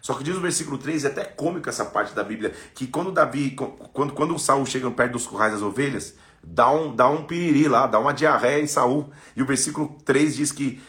Só 0.00 0.14
que 0.14 0.24
diz 0.24 0.36
o 0.36 0.40
versículo 0.40 0.78
3, 0.78 1.04
é 1.04 1.08
até 1.08 1.24
cômico 1.24 1.68
essa 1.68 1.84
parte 1.84 2.14
da 2.14 2.22
Bíblia, 2.22 2.54
que 2.74 2.86
quando 2.86 3.10
Davi, 3.10 3.50
quando, 3.92 4.12
quando 4.12 4.38
Saul 4.38 4.64
chega 4.64 4.90
perto 4.90 5.12
dos 5.12 5.26
currais 5.26 5.52
das 5.52 5.62
ovelhas, 5.62 6.14
dá 6.42 6.70
um, 6.70 6.94
dá 6.94 7.08
um 7.08 7.24
piriri 7.24 7.68
lá, 7.68 7.86
dá 7.86 7.98
uma 7.98 8.14
diarreia 8.14 8.62
em 8.62 8.66
Saul. 8.66 9.10
E 9.36 9.42
o 9.42 9.46
versículo 9.46 9.96
3 10.04 10.36
diz 10.36 10.52
que 10.52 10.80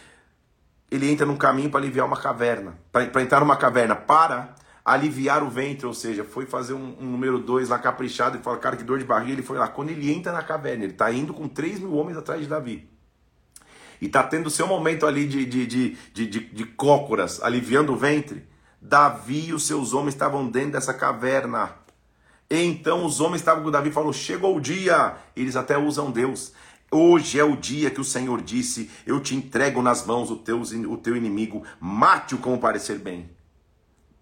ele 0.91 1.11
entra 1.11 1.25
num 1.25 1.35
caminho 1.35 1.69
para 1.69 1.79
aliviar 1.79 2.05
uma 2.05 2.17
caverna, 2.17 2.77
para 2.91 3.21
entrar 3.21 3.39
numa 3.39 3.55
caverna, 3.55 3.95
para 3.95 4.55
aliviar 4.93 5.43
o 5.43 5.49
ventre, 5.49 5.85
ou 5.85 5.93
seja, 5.93 6.23
foi 6.23 6.47
fazer 6.47 6.73
um, 6.73 6.95
um 6.99 7.05
número 7.05 7.37
2 7.37 7.69
lá 7.69 7.77
caprichado 7.77 8.37
e 8.37 8.41
fala, 8.41 8.57
cara, 8.57 8.75
que 8.75 8.83
dor 8.83 8.97
de 8.97 9.05
barriga, 9.05 9.33
ele 9.33 9.43
foi 9.43 9.57
lá. 9.59 9.67
Quando 9.67 9.91
ele 9.91 10.11
entra 10.11 10.31
na 10.31 10.41
caverna, 10.41 10.83
ele 10.83 10.93
está 10.93 11.11
indo 11.11 11.31
com 11.31 11.47
3 11.47 11.79
mil 11.79 11.93
homens 11.93 12.17
atrás 12.17 12.41
de 12.41 12.47
Davi. 12.47 12.89
E 14.01 14.07
está 14.07 14.23
tendo 14.23 14.49
seu 14.49 14.65
momento 14.65 15.05
ali 15.05 15.27
de, 15.27 15.45
de, 15.45 15.67
de, 15.67 15.97
de, 16.11 16.25
de, 16.25 16.39
de 16.39 16.65
cócoras, 16.65 17.39
aliviando 17.43 17.93
o 17.93 17.97
ventre. 17.97 18.47
Davi 18.81 19.49
e 19.49 19.53
os 19.53 19.67
seus 19.67 19.93
homens 19.93 20.15
estavam 20.15 20.49
dentro 20.49 20.71
dessa 20.71 20.93
caverna. 20.93 21.75
Então 22.49 23.05
os 23.05 23.19
homens 23.19 23.41
estavam 23.41 23.63
com 23.63 23.69
Davi 23.69 23.89
e 23.89 23.93
falou: 23.93 24.11
Chegou 24.11 24.55
o 24.55 24.61
dia. 24.61 25.17
Eles 25.35 25.55
até 25.55 25.77
usam 25.77 26.09
Deus. 26.09 26.53
Hoje 26.89 27.39
é 27.39 27.43
o 27.43 27.55
dia 27.55 27.91
que 27.91 28.01
o 28.01 28.05
Senhor 28.05 28.41
disse: 28.41 28.89
Eu 29.05 29.19
te 29.19 29.35
entrego 29.35 29.81
nas 29.81 30.05
mãos 30.05 30.31
o 30.31 30.37
teu, 30.37 30.61
o 30.61 30.97
teu 30.97 31.15
inimigo, 31.15 31.63
mate-o 31.79 32.39
como 32.39 32.57
parecer 32.57 32.97
bem. 32.97 33.29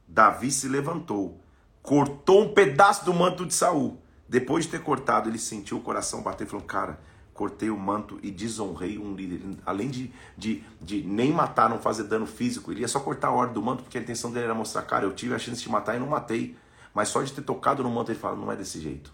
Davi 0.08 0.52
se 0.52 0.68
levantou, 0.68 1.42
cortou 1.82 2.44
um 2.44 2.54
pedaço 2.54 3.04
do 3.06 3.14
manto 3.14 3.46
de 3.46 3.54
Saul. 3.54 4.02
Depois 4.28 4.66
de 4.66 4.72
ter 4.72 4.82
cortado, 4.82 5.30
ele 5.30 5.38
sentiu 5.38 5.78
o 5.78 5.82
coração 5.82 6.22
bater 6.22 6.46
e 6.46 6.50
falou: 6.50 6.66
Cara, 6.66 7.00
cortei 7.34 7.70
o 7.70 7.78
manto 7.78 8.20
e 8.24 8.32
desonrei 8.32 8.98
um 8.98 9.14
líder. 9.14 9.42
Além 9.66 9.90
de, 9.90 10.12
de, 10.38 10.64
de 10.82 11.04
nem 11.04 11.32
matar, 11.32 11.70
não 11.70 11.80
fazer 11.80 12.04
dano 12.04 12.26
físico, 12.26 12.72
ele 12.72 12.82
ia 12.82 12.88
só 12.88 13.00
cortar 13.00 13.28
a 13.28 13.32
ordem 13.32 13.54
do 13.54 13.62
manto, 13.62 13.84
porque 13.84 13.98
a 13.98 14.02
intenção 14.02 14.32
dele 14.32 14.46
era 14.46 14.56
mostrar: 14.56 14.82
Cara, 14.84 15.06
eu 15.06 15.14
tive 15.14 15.36
a 15.36 15.40
chance 15.40 15.62
de 15.62 15.70
matar 15.70 15.96
e 15.96 16.00
não 16.00 16.08
matei. 16.08 16.58
Mas 16.94 17.10
só 17.10 17.22
de 17.22 17.32
ter 17.32 17.42
tocado 17.42 17.84
no 17.84 17.90
manto, 17.90 18.12
ele 18.12 18.20
fala: 18.20 18.36
Não 18.36 18.52
é 18.52 18.56
desse 18.56 18.82
jeito. 18.82 19.14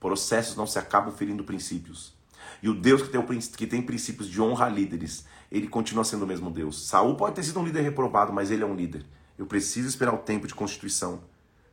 Processos 0.00 0.56
não 0.56 0.66
se 0.66 0.78
acabam 0.78 1.12
ferindo 1.12 1.44
princípios. 1.44 2.16
E 2.62 2.68
o 2.68 2.74
Deus 2.74 3.02
que 3.02 3.08
tem, 3.08 3.22
que 3.22 3.66
tem 3.66 3.82
princípios 3.82 4.28
de 4.28 4.40
honra 4.40 4.66
a 4.66 4.68
líderes, 4.68 5.24
ele 5.50 5.68
continua 5.68 6.04
sendo 6.04 6.22
o 6.22 6.26
mesmo 6.26 6.50
Deus. 6.50 6.86
Saul 6.86 7.16
pode 7.16 7.36
ter 7.36 7.42
sido 7.42 7.60
um 7.60 7.64
líder 7.64 7.82
reprovado, 7.82 8.32
mas 8.32 8.50
ele 8.50 8.62
é 8.62 8.66
um 8.66 8.74
líder. 8.74 9.04
Eu 9.38 9.46
preciso 9.46 9.88
esperar 9.88 10.12
o 10.12 10.18
tempo 10.18 10.46
de 10.46 10.54
constituição. 10.54 11.20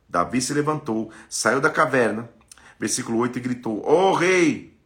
Davi 0.08 0.40
se 0.40 0.54
levantou, 0.54 1.10
saiu 1.28 1.60
da 1.60 1.68
caverna, 1.68 2.30
versículo 2.78 3.18
8, 3.18 3.38
e 3.38 3.42
gritou: 3.42 3.82
Ó 3.84 4.10
oh, 4.10 4.14
rei! 4.14 4.76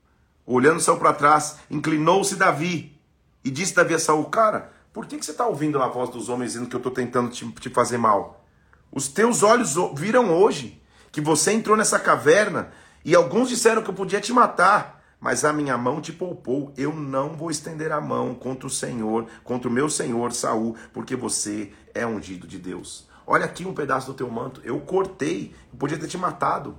Olhando 0.47 0.81
Saul 0.81 0.99
para 0.99 1.13
trás, 1.13 1.59
inclinou-se 1.71 2.35
Davi 2.35 2.99
e 3.45 3.51
disse 3.51 3.75
Davi 3.75 3.95
a 3.95 3.99
Saul: 3.99 4.25
Cara, 4.25 4.73
por 4.93 5.07
que, 5.07 5.19
que 5.19 5.25
você 5.25 5.31
está 5.31 5.47
ouvindo 5.47 5.81
a 5.81 5.87
voz 5.87 6.11
dos 6.11 6.29
homens 6.29 6.53
dizendo 6.53 6.69
que 6.69 6.75
eu 6.75 6.79
estou 6.79 6.93
tentando 6.93 7.31
te, 7.31 7.49
te 7.53 7.71
fazer 7.71 7.99
mal? 7.99 8.45
Os 8.91 9.07
teus 9.07 9.43
olhos 9.43 9.77
viram 9.95 10.33
hoje 10.33 10.83
que 11.13 11.21
você 11.21 11.53
entrou 11.53 11.77
nessa 11.77 11.99
caverna 11.99 12.73
e 13.05 13.15
alguns 13.15 13.49
disseram 13.49 13.83
que 13.83 13.91
eu 13.91 13.95
podia 13.95 14.21
te 14.21 14.33
matar 14.33 15.00
mas 15.21 15.45
a 15.45 15.53
minha 15.53 15.77
mão 15.77 16.01
te 16.01 16.13
poupou. 16.13 16.73
Eu 16.77 16.95
não 16.95 17.37
vou 17.37 17.51
estender 17.51 17.93
a 17.93 18.01
mão 18.01 18.35
contra 18.35 18.67
o 18.67 18.71
Senhor, 18.71 19.27
contra 19.45 19.69
o 19.69 19.73
meu 19.73 19.91
Senhor 19.91 20.33
Saul, 20.33 20.77
porque 20.93 21.15
você 21.15 21.73
é 21.95 22.07
ungido 22.07 22.47
de 22.47 22.59
Deus. 22.59 23.09
Olha 23.27 23.45
aqui 23.45 23.65
um 23.65 23.75
pedaço 23.75 24.07
do 24.07 24.15
teu 24.15 24.31
manto. 24.31 24.61
Eu 24.65 24.81
cortei, 24.81 25.55
eu 25.71 25.79
podia 25.79 25.99
ter 25.99 26.09
te 26.09 26.17
matado. 26.17 26.77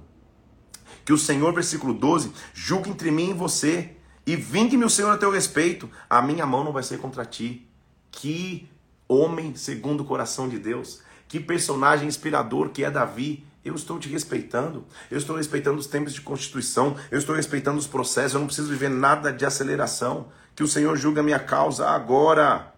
Que 1.05 1.13
o 1.13 1.17
Senhor, 1.17 1.53
versículo 1.53 1.93
12, 1.93 2.33
julgue 2.53 2.89
entre 2.89 3.11
mim 3.11 3.29
e 3.29 3.33
você, 3.33 3.95
e 4.25 4.35
vingue-me 4.35 4.83
o 4.83 4.89
Senhor 4.89 5.11
a 5.11 5.17
teu 5.17 5.31
respeito. 5.31 5.89
A 6.09 6.21
minha 6.21 6.45
mão 6.45 6.63
não 6.63 6.73
vai 6.73 6.83
ser 6.83 6.99
contra 6.99 7.23
ti. 7.23 7.67
Que 8.11 8.69
homem 9.07 9.55
segundo 9.55 10.01
o 10.01 10.05
coração 10.05 10.49
de 10.49 10.59
Deus. 10.59 11.01
Que 11.27 11.39
personagem 11.39 12.07
inspirador 12.07 12.69
que 12.69 12.83
é 12.83 12.91
Davi 12.91 13.45
eu 13.64 13.76
estou 13.76 13.99
te 13.99 14.09
respeitando, 14.09 14.86
eu 15.09 15.18
estou 15.18 15.36
respeitando 15.36 15.78
os 15.78 15.88
tempos 15.88 16.14
de 16.14 16.22
constituição, 16.22 16.95
eu 17.12 17.20
estou 17.20 17.36
respeitando 17.36 17.78
os 17.78 17.88
processos, 17.88 18.34
eu 18.34 18.39
não 18.39 18.47
preciso 18.47 18.70
viver 18.70 18.89
nada 18.89 19.32
de 19.32 19.45
aceleração. 19.45 20.28
Que 20.55 20.64
o 20.64 20.68
Senhor 20.68 20.97
julga 20.97 21.22
a 21.22 21.24
minha 21.24 21.39
causa 21.39 21.89
agora. 21.89 22.74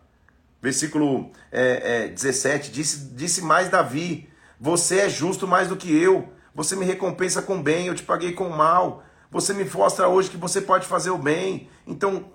Versículo 0.62 1.32
é, 1.52 2.06
é, 2.06 2.08
17: 2.08 2.72
disse, 2.72 3.06
disse 3.14 3.42
mais 3.42 3.70
Davi: 3.70 4.30
Você 4.60 5.00
é 5.00 5.10
justo 5.10 5.48
mais 5.48 5.68
do 5.68 5.76
que 5.76 5.92
eu, 5.96 6.32
você 6.54 6.76
me 6.76 6.86
recompensa 6.86 7.42
com 7.42 7.62
bem, 7.62 7.88
eu 7.88 7.96
te 7.96 8.04
paguei 8.04 8.34
com 8.34 8.50
mal. 8.50 9.04
Você 9.32 9.54
me 9.54 9.66
mostra 9.66 10.08
hoje 10.08 10.30
que 10.30 10.38
você 10.38 10.62
pode 10.62 10.86
fazer 10.86 11.10
o 11.10 11.18
bem. 11.18 11.68
Então, 11.88 12.32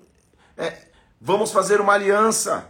é, 0.57 0.89
vamos 1.21 1.53
fazer 1.53 1.81
uma 1.81 1.93
aliança. 1.93 2.69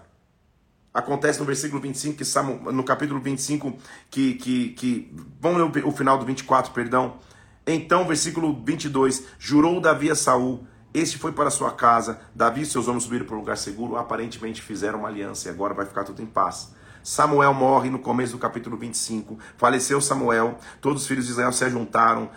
Acontece 0.99 1.38
no 1.38 1.44
versículo 1.44 1.80
25, 1.80 2.16
que 2.16 2.24
Samuel, 2.24 2.72
no 2.72 2.82
capítulo 2.82 3.20
25, 3.20 3.72
que, 4.11 4.34
que, 4.34 4.70
que. 4.70 5.14
Vamos 5.40 5.72
ler 5.72 5.84
o 5.86 5.92
final 5.92 6.18
do 6.18 6.26
24, 6.26 6.72
perdão. 6.72 7.18
Então, 7.64 8.05
versículo 8.05 8.61
22, 8.64 9.22
jurou 9.38 9.80
Davi 9.80 10.11
a 10.11 10.16
Saul, 10.16 10.66
este 10.92 11.16
foi 11.16 11.30
para 11.30 11.51
sua 11.51 11.70
casa, 11.70 12.20
Davi 12.34 12.62
e 12.62 12.66
seus 12.66 12.88
homens 12.88 13.05
subiram 13.05 13.24
para 13.24 13.36
um 13.36 13.38
lugar 13.38 13.57
seguro, 13.57 13.96
aparentemente 13.96 14.61
fizeram 14.61 14.99
uma 14.99 15.09
aliança 15.09 15.46
e 15.46 15.51
agora 15.53 15.72
vai 15.72 15.86
ficar 15.86 16.03
tudo 16.03 16.20
em 16.20 16.26
paz. 16.26 16.74
Samuel 17.01 17.55
morre 17.55 17.90
no 17.90 18.01
começo 18.01 18.32
do 18.32 18.38
capítulo 18.38 18.76
25, 18.76 19.38
faleceu 19.57 20.01
Samuel, 20.01 20.59
todos 20.80 21.03
os 21.03 21.09
filhos 21.09 21.26
de 21.26 21.30
Israel 21.30 21.53
se 21.53 21.70
juntaram, 21.70 22.28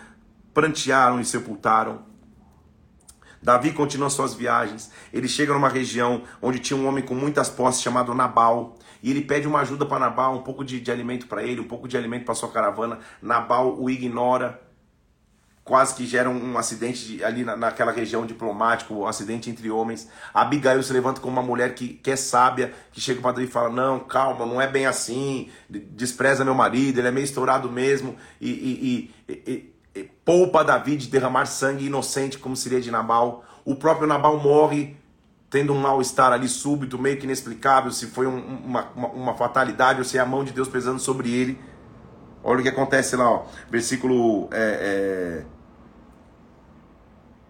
prantearam 0.53 1.19
e 1.19 1.25
sepultaram. 1.25 2.10
Davi 3.41 3.71
continua 3.71 4.09
suas 4.09 4.33
viagens. 4.33 4.91
Ele 5.11 5.27
chega 5.27 5.53
numa 5.53 5.69
região 5.69 6.23
onde 6.41 6.59
tinha 6.59 6.77
um 6.77 6.87
homem 6.87 7.03
com 7.03 7.15
muitas 7.15 7.49
posses 7.49 7.81
chamado 7.81 8.13
Nabal. 8.13 8.77
E 9.01 9.09
ele 9.09 9.21
pede 9.21 9.47
uma 9.47 9.61
ajuda 9.61 9.85
para 9.85 9.99
Nabal, 9.99 10.35
um 10.35 10.43
pouco 10.43 10.63
de, 10.63 10.79
de 10.79 10.91
alimento 10.91 11.25
para 11.25 11.43
ele, 11.43 11.59
um 11.59 11.67
pouco 11.67 11.87
de 11.87 11.97
alimento 11.97 12.25
para 12.25 12.35
sua 12.35 12.51
caravana. 12.51 12.99
Nabal 13.21 13.81
o 13.81 13.89
ignora. 13.89 14.61
Quase 15.63 15.95
que 15.95 16.07
gera 16.07 16.27
um, 16.27 16.57
acidente 16.57 17.05
de, 17.05 17.23
ali 17.23 17.43
na, 17.43 17.55
naquela 17.55 17.91
região 17.91 18.25
diplomático, 18.25 18.95
um 18.95 19.07
acidente 19.07 19.49
entre 19.49 19.69
homens. 19.69 20.09
Abigail 20.33 20.81
se 20.81 20.91
levanta 20.91 21.21
como 21.21 21.33
uma 21.33 21.43
mulher 21.43 21.75
que, 21.75 21.89
que 21.89 22.11
é 22.11 22.15
sábia, 22.15 22.73
que 22.91 22.99
chega 22.99 23.21
para 23.21 23.33
Davi 23.33 23.45
e 23.45 23.47
fala: 23.47 23.69
Não, 23.69 23.99
calma, 23.99 24.43
não 24.45 24.59
é 24.59 24.67
bem 24.67 24.87
assim. 24.87 25.49
Despreza 25.69 26.43
meu 26.43 26.55
marido, 26.55 26.99
ele 26.99 27.07
é 27.07 27.11
meio 27.11 27.23
estourado 27.23 27.69
mesmo. 27.71 28.17
e, 28.41 28.49
e, 28.49 29.11
e 29.29 29.70
poupa 30.25 30.63
Davi 30.63 30.95
de 30.95 31.07
derramar 31.07 31.45
sangue 31.45 31.85
inocente, 31.85 32.37
como 32.37 32.55
seria 32.55 32.79
de 32.79 32.91
Nabal. 32.91 33.43
O 33.65 33.75
próprio 33.75 34.07
Nabal 34.07 34.39
morre 34.39 34.95
tendo 35.49 35.73
um 35.73 35.79
mal-estar 35.79 36.31
ali 36.31 36.47
súbito, 36.47 36.97
meio 36.97 37.17
que 37.17 37.25
inexplicável, 37.25 37.91
se 37.91 38.07
foi 38.07 38.25
um, 38.25 38.37
uma, 38.37 38.89
uma, 38.95 39.07
uma, 39.09 39.33
fatalidade 39.33 39.99
ou 39.99 40.05
se 40.05 40.17
é 40.17 40.21
a 40.21 40.25
mão 40.25 40.45
de 40.45 40.53
Deus 40.53 40.69
pesando 40.69 40.99
sobre 40.99 41.29
ele. 41.29 41.59
Olha 42.41 42.61
o 42.61 42.63
que 42.63 42.69
acontece 42.69 43.17
lá, 43.17 43.29
ó. 43.29 43.45
versículo. 43.69 44.47
É, 44.51 45.43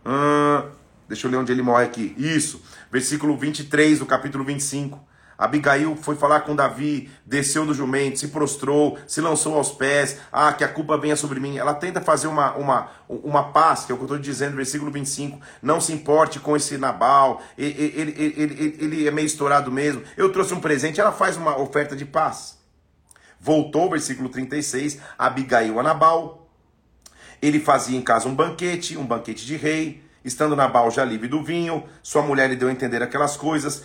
é... 0.04 0.10
Hum, 0.10 0.72
deixa 1.08 1.28
eu 1.28 1.32
ler 1.32 1.38
onde 1.38 1.52
ele 1.52 1.62
morre 1.62 1.86
aqui. 1.86 2.16
Isso, 2.18 2.62
versículo 2.92 3.38
23 3.38 4.00
do 4.00 4.06
capítulo 4.08 4.44
25. 4.44 5.00
Abigail 5.42 5.96
foi 5.96 6.16
falar 6.16 6.42
com 6.42 6.56
Davi, 6.56 7.10
desceu 7.26 7.66
do 7.66 7.74
jumento, 7.74 8.20
se 8.20 8.28
prostrou, 8.28 9.00
se 9.08 9.20
lançou 9.20 9.56
aos 9.56 9.72
pés. 9.72 10.20
Ah, 10.32 10.54
que 10.54 10.64
a 10.64 10.68
culpa 10.68 10.96
venha 11.00 11.16
sobre 11.16 11.40
mim. 11.40 11.58
Ela 11.58 11.74
tenta 11.74 12.00
fazer 12.00 12.28
uma, 12.28 12.54
uma, 12.54 12.92
uma 13.10 13.52
paz, 13.52 13.84
que 13.84 13.92
é 13.92 13.96
o 13.96 13.98
que 13.98 14.04
eu 14.04 14.06
estou 14.06 14.20
dizendo, 14.20 14.56
versículo 14.56 14.92
25. 14.92 15.42
Não 15.60 15.82
se 15.82 15.94
importe 15.94 16.40
com 16.40 16.56
esse 16.56 16.78
Nabal, 16.78 17.42
ele, 17.58 17.92
ele, 17.96 18.16
ele, 18.38 18.78
ele, 18.80 19.08
é 19.08 19.10
meio 19.10 19.26
estourado 19.26 19.72
mesmo. 19.72 20.04
Eu 20.16 20.32
trouxe 20.32 20.54
um 20.54 20.62
presente, 20.62 21.02
ela 21.02 21.12
faz 21.12 21.38
uma 21.38 21.60
oferta 21.60 21.96
de 21.96 22.06
paz. 22.06 22.60
Voltou, 23.40 23.90
versículo 23.90 24.30
36, 24.30 25.00
Abigail 25.18 25.80
a 25.80 25.82
Nabal. 25.82 26.48
Ele 27.42 27.60
fazia 27.60 27.98
em 27.98 28.02
casa 28.04 28.30
um 28.30 28.36
banquete, 28.36 28.96
um 28.96 29.06
banquete 29.08 29.44
de 29.44 29.58
rei. 29.58 30.04
Estando 30.24 30.56
Nabal 30.56 30.92
já 30.92 31.04
livre 31.04 31.28
do 31.28 31.44
vinho, 31.44 31.84
sua 32.04 32.22
mulher 32.22 32.48
lhe 32.48 32.56
deu 32.56 32.68
a 32.68 32.72
entender 32.72 33.02
aquelas 33.02 33.36
coisas. 33.36 33.84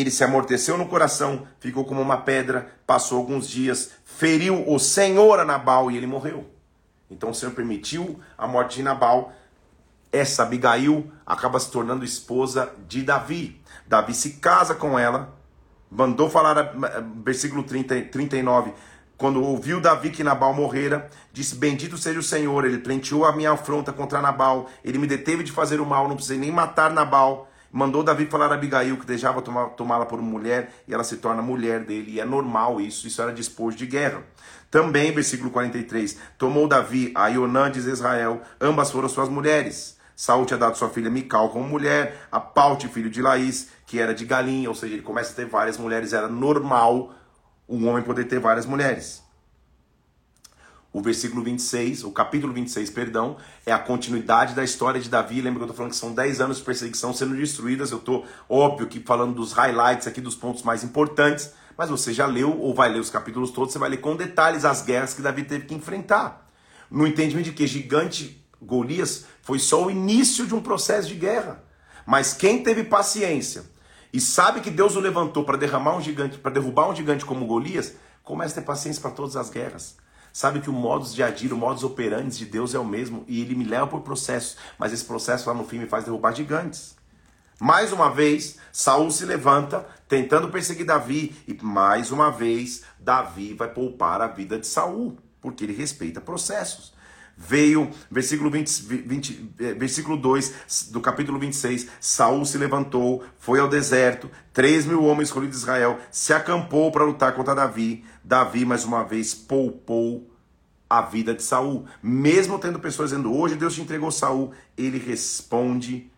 Ele 0.00 0.10
se 0.10 0.24
amorteceu 0.24 0.76
no 0.76 0.86
coração, 0.86 1.46
ficou 1.60 1.84
como 1.84 2.02
uma 2.02 2.16
pedra, 2.16 2.68
passou 2.84 3.18
alguns 3.18 3.48
dias, 3.48 3.92
feriu 4.04 4.68
o 4.68 4.78
Senhor 4.78 5.38
a 5.38 5.44
Nabal 5.44 5.90
e 5.90 5.96
ele 5.96 6.06
morreu. 6.06 6.44
Então 7.08 7.30
o 7.30 7.34
Senhor 7.34 7.52
permitiu 7.54 8.18
a 8.36 8.46
morte 8.48 8.76
de 8.76 8.82
Nabal. 8.82 9.32
Essa 10.10 10.42
Abigail 10.42 11.10
acaba 11.24 11.60
se 11.60 11.70
tornando 11.70 12.04
esposa 12.04 12.72
de 12.88 13.02
Davi. 13.02 13.60
Davi 13.86 14.14
se 14.14 14.34
casa 14.34 14.74
com 14.74 14.98
ela, 14.98 15.32
mandou 15.90 16.28
falar, 16.28 16.74
versículo 17.22 17.62
30, 17.62 18.02
39, 18.10 18.72
quando 19.16 19.42
ouviu 19.42 19.80
Davi 19.80 20.10
que 20.10 20.24
Nabal 20.24 20.54
morrera, 20.54 21.08
disse: 21.32 21.54
Bendito 21.54 21.96
seja 21.96 22.18
o 22.18 22.22
Senhor, 22.22 22.64
ele 22.64 22.78
plenteou 22.78 23.24
a 23.24 23.32
minha 23.32 23.52
afronta 23.52 23.92
contra 23.92 24.20
Nabal, 24.20 24.68
ele 24.84 24.98
me 24.98 25.06
deteve 25.06 25.44
de 25.44 25.52
fazer 25.52 25.80
o 25.80 25.86
mal, 25.86 26.08
não 26.08 26.16
precisei 26.16 26.38
nem 26.38 26.50
matar 26.50 26.90
Nabal. 26.90 27.48
Mandou 27.76 28.04
Davi 28.04 28.26
falar 28.26 28.52
a 28.52 28.54
Abigail 28.54 28.96
que 28.96 29.04
desejava 29.04 29.42
tomá-la 29.42 30.06
por 30.06 30.22
mulher 30.22 30.72
e 30.86 30.94
ela 30.94 31.02
se 31.02 31.16
torna 31.16 31.42
mulher 31.42 31.84
dele. 31.84 32.12
E 32.12 32.20
é 32.20 32.24
normal 32.24 32.80
isso, 32.80 33.04
isso 33.04 33.20
era 33.20 33.32
despojo 33.32 33.76
de 33.76 33.84
guerra. 33.84 34.22
Também, 34.70 35.10
versículo 35.10 35.50
43, 35.50 36.16
tomou 36.38 36.68
Davi 36.68 37.10
a 37.16 37.26
Ionã 37.26 37.68
de 37.68 37.80
Israel, 37.80 38.40
ambas 38.60 38.92
foram 38.92 39.08
suas 39.08 39.28
mulheres. 39.28 39.98
Saúl 40.14 40.46
tinha 40.46 40.56
dado 40.56 40.78
sua 40.78 40.88
filha 40.88 41.10
Mical 41.10 41.48
como 41.48 41.66
mulher, 41.66 42.28
a 42.30 42.38
Paute, 42.38 42.86
filho 42.86 43.10
de 43.10 43.20
Laís, 43.20 43.70
que 43.86 43.98
era 43.98 44.14
de 44.14 44.24
Galinha, 44.24 44.68
ou 44.68 44.74
seja, 44.76 44.94
ele 44.94 45.02
começa 45.02 45.32
a 45.32 45.34
ter 45.34 45.46
várias 45.46 45.76
mulheres, 45.76 46.12
era 46.12 46.28
normal 46.28 47.12
um 47.68 47.88
homem 47.88 48.04
poder 48.04 48.26
ter 48.26 48.38
várias 48.38 48.66
mulheres. 48.66 49.23
O 50.94 51.00
versículo 51.00 51.42
26, 51.42 52.04
o 52.04 52.12
capítulo 52.12 52.52
26, 52.52 52.88
perdão, 52.90 53.36
é 53.66 53.72
a 53.72 53.78
continuidade 53.80 54.54
da 54.54 54.62
história 54.62 55.00
de 55.00 55.08
Davi. 55.10 55.40
Lembra 55.40 55.54
que 55.58 55.62
eu 55.62 55.64
estou 55.64 55.76
falando 55.76 55.90
que 55.90 55.96
são 55.96 56.14
10 56.14 56.40
anos 56.40 56.58
de 56.58 56.62
perseguição 56.62 57.12
sendo 57.12 57.34
destruídas. 57.34 57.90
Eu 57.90 57.98
estou, 57.98 58.24
óbvio, 58.48 58.86
que 58.86 59.00
falando 59.00 59.34
dos 59.34 59.52
highlights 59.52 60.06
aqui, 60.06 60.20
dos 60.20 60.36
pontos 60.36 60.62
mais 60.62 60.84
importantes. 60.84 61.52
Mas 61.76 61.90
você 61.90 62.14
já 62.14 62.26
leu 62.26 62.56
ou 62.60 62.72
vai 62.72 62.92
ler 62.92 63.00
os 63.00 63.10
capítulos 63.10 63.50
todos, 63.50 63.72
você 63.72 63.78
vai 63.80 63.90
ler 63.90 63.96
com 63.96 64.14
detalhes 64.14 64.64
as 64.64 64.82
guerras 64.82 65.12
que 65.14 65.20
Davi 65.20 65.42
teve 65.42 65.66
que 65.66 65.74
enfrentar. 65.74 66.48
No 66.88 67.04
entendimento 67.08 67.46
de 67.46 67.52
que 67.54 67.66
gigante 67.66 68.40
Golias 68.62 69.24
foi 69.42 69.58
só 69.58 69.84
o 69.84 69.90
início 69.90 70.46
de 70.46 70.54
um 70.54 70.62
processo 70.62 71.08
de 71.08 71.16
guerra. 71.16 71.60
Mas 72.06 72.34
quem 72.34 72.62
teve 72.62 72.84
paciência 72.84 73.64
e 74.12 74.20
sabe 74.20 74.60
que 74.60 74.70
Deus 74.70 74.94
o 74.94 75.00
levantou 75.00 75.42
para 75.42 75.56
derramar 75.58 75.96
um 75.96 76.00
gigante, 76.00 76.38
para 76.38 76.52
derrubar 76.52 76.88
um 76.88 76.94
gigante 76.94 77.24
como 77.24 77.48
Golias, 77.48 77.94
começa 78.22 78.52
a 78.52 78.62
ter 78.62 78.64
paciência 78.64 79.02
para 79.02 79.10
todas 79.10 79.34
as 79.34 79.50
guerras. 79.50 80.03
Sabe 80.34 80.58
que 80.58 80.68
o 80.68 80.72
modus 80.72 81.14
de 81.14 81.22
agir, 81.22 81.52
o 81.52 81.56
modus 81.56 81.84
operandi 81.84 82.36
de 82.36 82.44
Deus 82.44 82.74
é 82.74 82.78
o 82.80 82.84
mesmo 82.84 83.24
e 83.28 83.40
ele 83.40 83.54
me 83.54 83.62
leva 83.62 83.86
por 83.86 84.00
processos, 84.00 84.56
mas 84.76 84.92
esse 84.92 85.04
processo 85.04 85.48
lá 85.48 85.54
no 85.54 85.64
fim 85.64 85.78
me 85.78 85.86
faz 85.86 86.02
derrubar 86.02 86.34
gigantes. 86.34 86.96
Mais 87.60 87.92
uma 87.92 88.10
vez, 88.10 88.58
Saul 88.72 89.12
se 89.12 89.24
levanta 89.24 89.86
tentando 90.08 90.48
perseguir 90.48 90.86
Davi 90.86 91.36
e 91.46 91.56
mais 91.62 92.10
uma 92.10 92.32
vez 92.32 92.82
Davi 92.98 93.54
vai 93.54 93.68
poupar 93.68 94.20
a 94.20 94.26
vida 94.26 94.58
de 94.58 94.66
Saul, 94.66 95.16
porque 95.40 95.62
ele 95.62 95.72
respeita 95.72 96.20
processos 96.20 96.94
veio, 97.36 97.90
versículo, 98.10 98.50
20, 98.50 98.82
20, 98.82 99.54
eh, 99.58 99.74
versículo 99.74 100.16
2 100.16 100.88
do 100.90 101.00
capítulo 101.00 101.38
26, 101.38 101.88
Saul 102.00 102.44
se 102.44 102.56
levantou, 102.58 103.24
foi 103.38 103.58
ao 103.58 103.68
deserto, 103.68 104.30
três 104.52 104.86
mil 104.86 105.02
homens 105.04 105.28
escolhidos 105.28 105.56
de 105.56 105.62
Israel, 105.62 105.98
se 106.10 106.32
acampou 106.32 106.90
para 106.92 107.04
lutar 107.04 107.34
contra 107.34 107.54
Davi, 107.54 108.04
Davi 108.24 108.64
mais 108.64 108.84
uma 108.84 109.04
vez 109.04 109.34
poupou 109.34 110.30
a 110.88 111.02
vida 111.02 111.34
de 111.34 111.42
Saul, 111.42 111.84
mesmo 112.02 112.58
tendo 112.58 112.78
pessoas 112.78 113.10
dizendo, 113.10 113.34
hoje 113.34 113.54
Deus 113.56 113.74
te 113.74 113.82
entregou 113.82 114.10
Saul, 114.10 114.52
ele 114.76 114.98
responde 114.98 116.10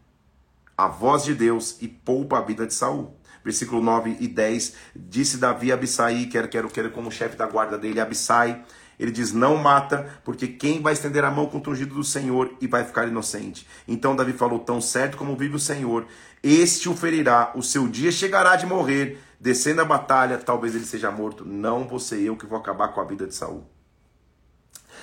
a 0.77 0.87
voz 0.87 1.25
de 1.25 1.35
Deus 1.35 1.79
e 1.81 1.89
poupa 1.89 2.39
a 2.39 2.43
vida 2.43 2.67
de 2.67 2.75
Saul. 2.75 3.17
Versículo 3.43 3.81
9 3.81 4.17
e 4.19 4.27
10, 4.27 4.75
disse 4.95 5.39
Davi 5.39 5.71
a 5.71 5.75
Abissai, 5.75 6.27
que 6.27 6.37
era, 6.37 6.49
que 6.49 6.59
era, 6.59 6.69
que 6.69 6.81
era 6.81 6.91
como 6.91 7.13
chefe 7.13 7.37
da 7.37 7.47
guarda 7.47 7.79
dele, 7.79 8.01
Abissai, 8.01 8.65
ele 8.99 9.13
diz: 9.13 9.33
Não 9.33 9.57
mata, 9.57 10.21
porque 10.25 10.49
quem 10.49 10.81
vai 10.83 10.93
estender 10.93 11.25
a 11.25 11.31
mão 11.31 11.47
contra 11.47 11.71
o 11.71 11.73
ungido 11.73 11.95
do 11.95 12.05
Senhor 12.05 12.55
e 12.61 12.67
vai 12.67 12.85
ficar 12.85 13.07
inocente? 13.07 13.67
Então 13.87 14.17
Davi 14.17 14.33
falou: 14.33 14.59
Tão 14.59 14.81
certo 14.81 15.17
como 15.17 15.37
vive 15.37 15.55
o 15.57 15.61
Senhor, 15.61 16.07
este 16.43 16.89
o 16.89 16.97
ferirá, 16.97 17.53
o 17.55 17.63
seu 17.63 17.87
dia 17.87 18.11
chegará 18.11 18.57
de 18.57 18.67
morrer, 18.67 19.23
descendo 19.41 19.83
a 19.83 19.85
batalha, 19.85 20.39
talvez 20.39 20.75
ele 20.75 20.85
seja 20.85 21.11
morto. 21.11 21.45
Não 21.45 21.87
vou 21.87 21.99
ser 21.99 22.21
eu 22.21 22.37
que 22.37 22.47
vou 22.47 22.59
acabar 22.59 22.89
com 22.89 23.01
a 23.01 23.05
vida 23.05 23.27
de 23.27 23.35
Saul. 23.35 23.67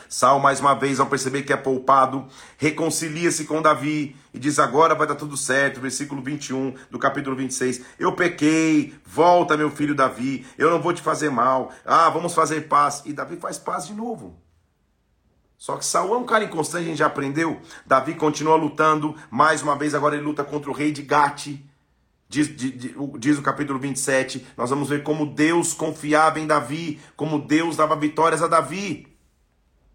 Saul, 0.09 0.39
mais 0.39 0.59
uma 0.59 0.75
vez, 0.75 0.99
ao 0.99 1.07
perceber 1.07 1.43
que 1.43 1.51
é 1.51 1.57
poupado, 1.57 2.27
reconcilia-se 2.57 3.45
com 3.45 3.61
Davi 3.61 4.15
e 4.33 4.39
diz: 4.39 4.59
Agora 4.59 4.93
vai 4.93 5.07
dar 5.07 5.15
tudo 5.15 5.35
certo. 5.35 5.81
Versículo 5.81 6.21
21 6.21 6.75
do 6.91 6.99
capítulo 6.99 7.35
26. 7.35 7.81
Eu 7.97 8.13
pequei, 8.13 8.93
volta, 9.05 9.57
meu 9.57 9.71
filho 9.71 9.95
Davi, 9.95 10.45
eu 10.57 10.69
não 10.69 10.81
vou 10.81 10.93
te 10.93 11.01
fazer 11.01 11.29
mal. 11.29 11.71
Ah, 11.85 12.09
vamos 12.09 12.33
fazer 12.33 12.67
paz. 12.67 13.01
E 13.05 13.13
Davi 13.13 13.37
faz 13.37 13.57
paz 13.57 13.87
de 13.87 13.93
novo. 13.93 14.39
Só 15.57 15.77
que 15.77 15.85
Saul 15.85 16.13
é 16.13 16.17
um 16.17 16.25
cara 16.25 16.43
inconstante, 16.43 16.83
a 16.83 16.87
gente 16.89 16.97
já 16.97 17.05
aprendeu. 17.07 17.61
Davi 17.85 18.15
continua 18.15 18.55
lutando, 18.55 19.15
mais 19.31 19.61
uma 19.61 19.77
vez, 19.77 19.95
agora 19.95 20.15
ele 20.15 20.25
luta 20.25 20.43
contra 20.43 20.69
o 20.69 20.73
rei 20.73 20.91
de 20.91 21.01
Gate. 21.01 21.59
Diz, 22.33 22.47
diz, 22.47 22.73
diz, 23.19 23.37
o 23.37 23.43
capítulo 23.43 23.77
27, 23.77 24.43
nós 24.57 24.71
vamos 24.71 24.89
ver 24.89 25.03
como 25.03 25.23
Deus 25.23 25.71
confiava 25.71 26.39
em 26.39 26.47
Davi, 26.47 26.99
como 27.15 27.37
Deus 27.37 27.77
dava 27.77 27.95
vitórias 27.95 28.41
a 28.41 28.47
Davi. 28.47 29.15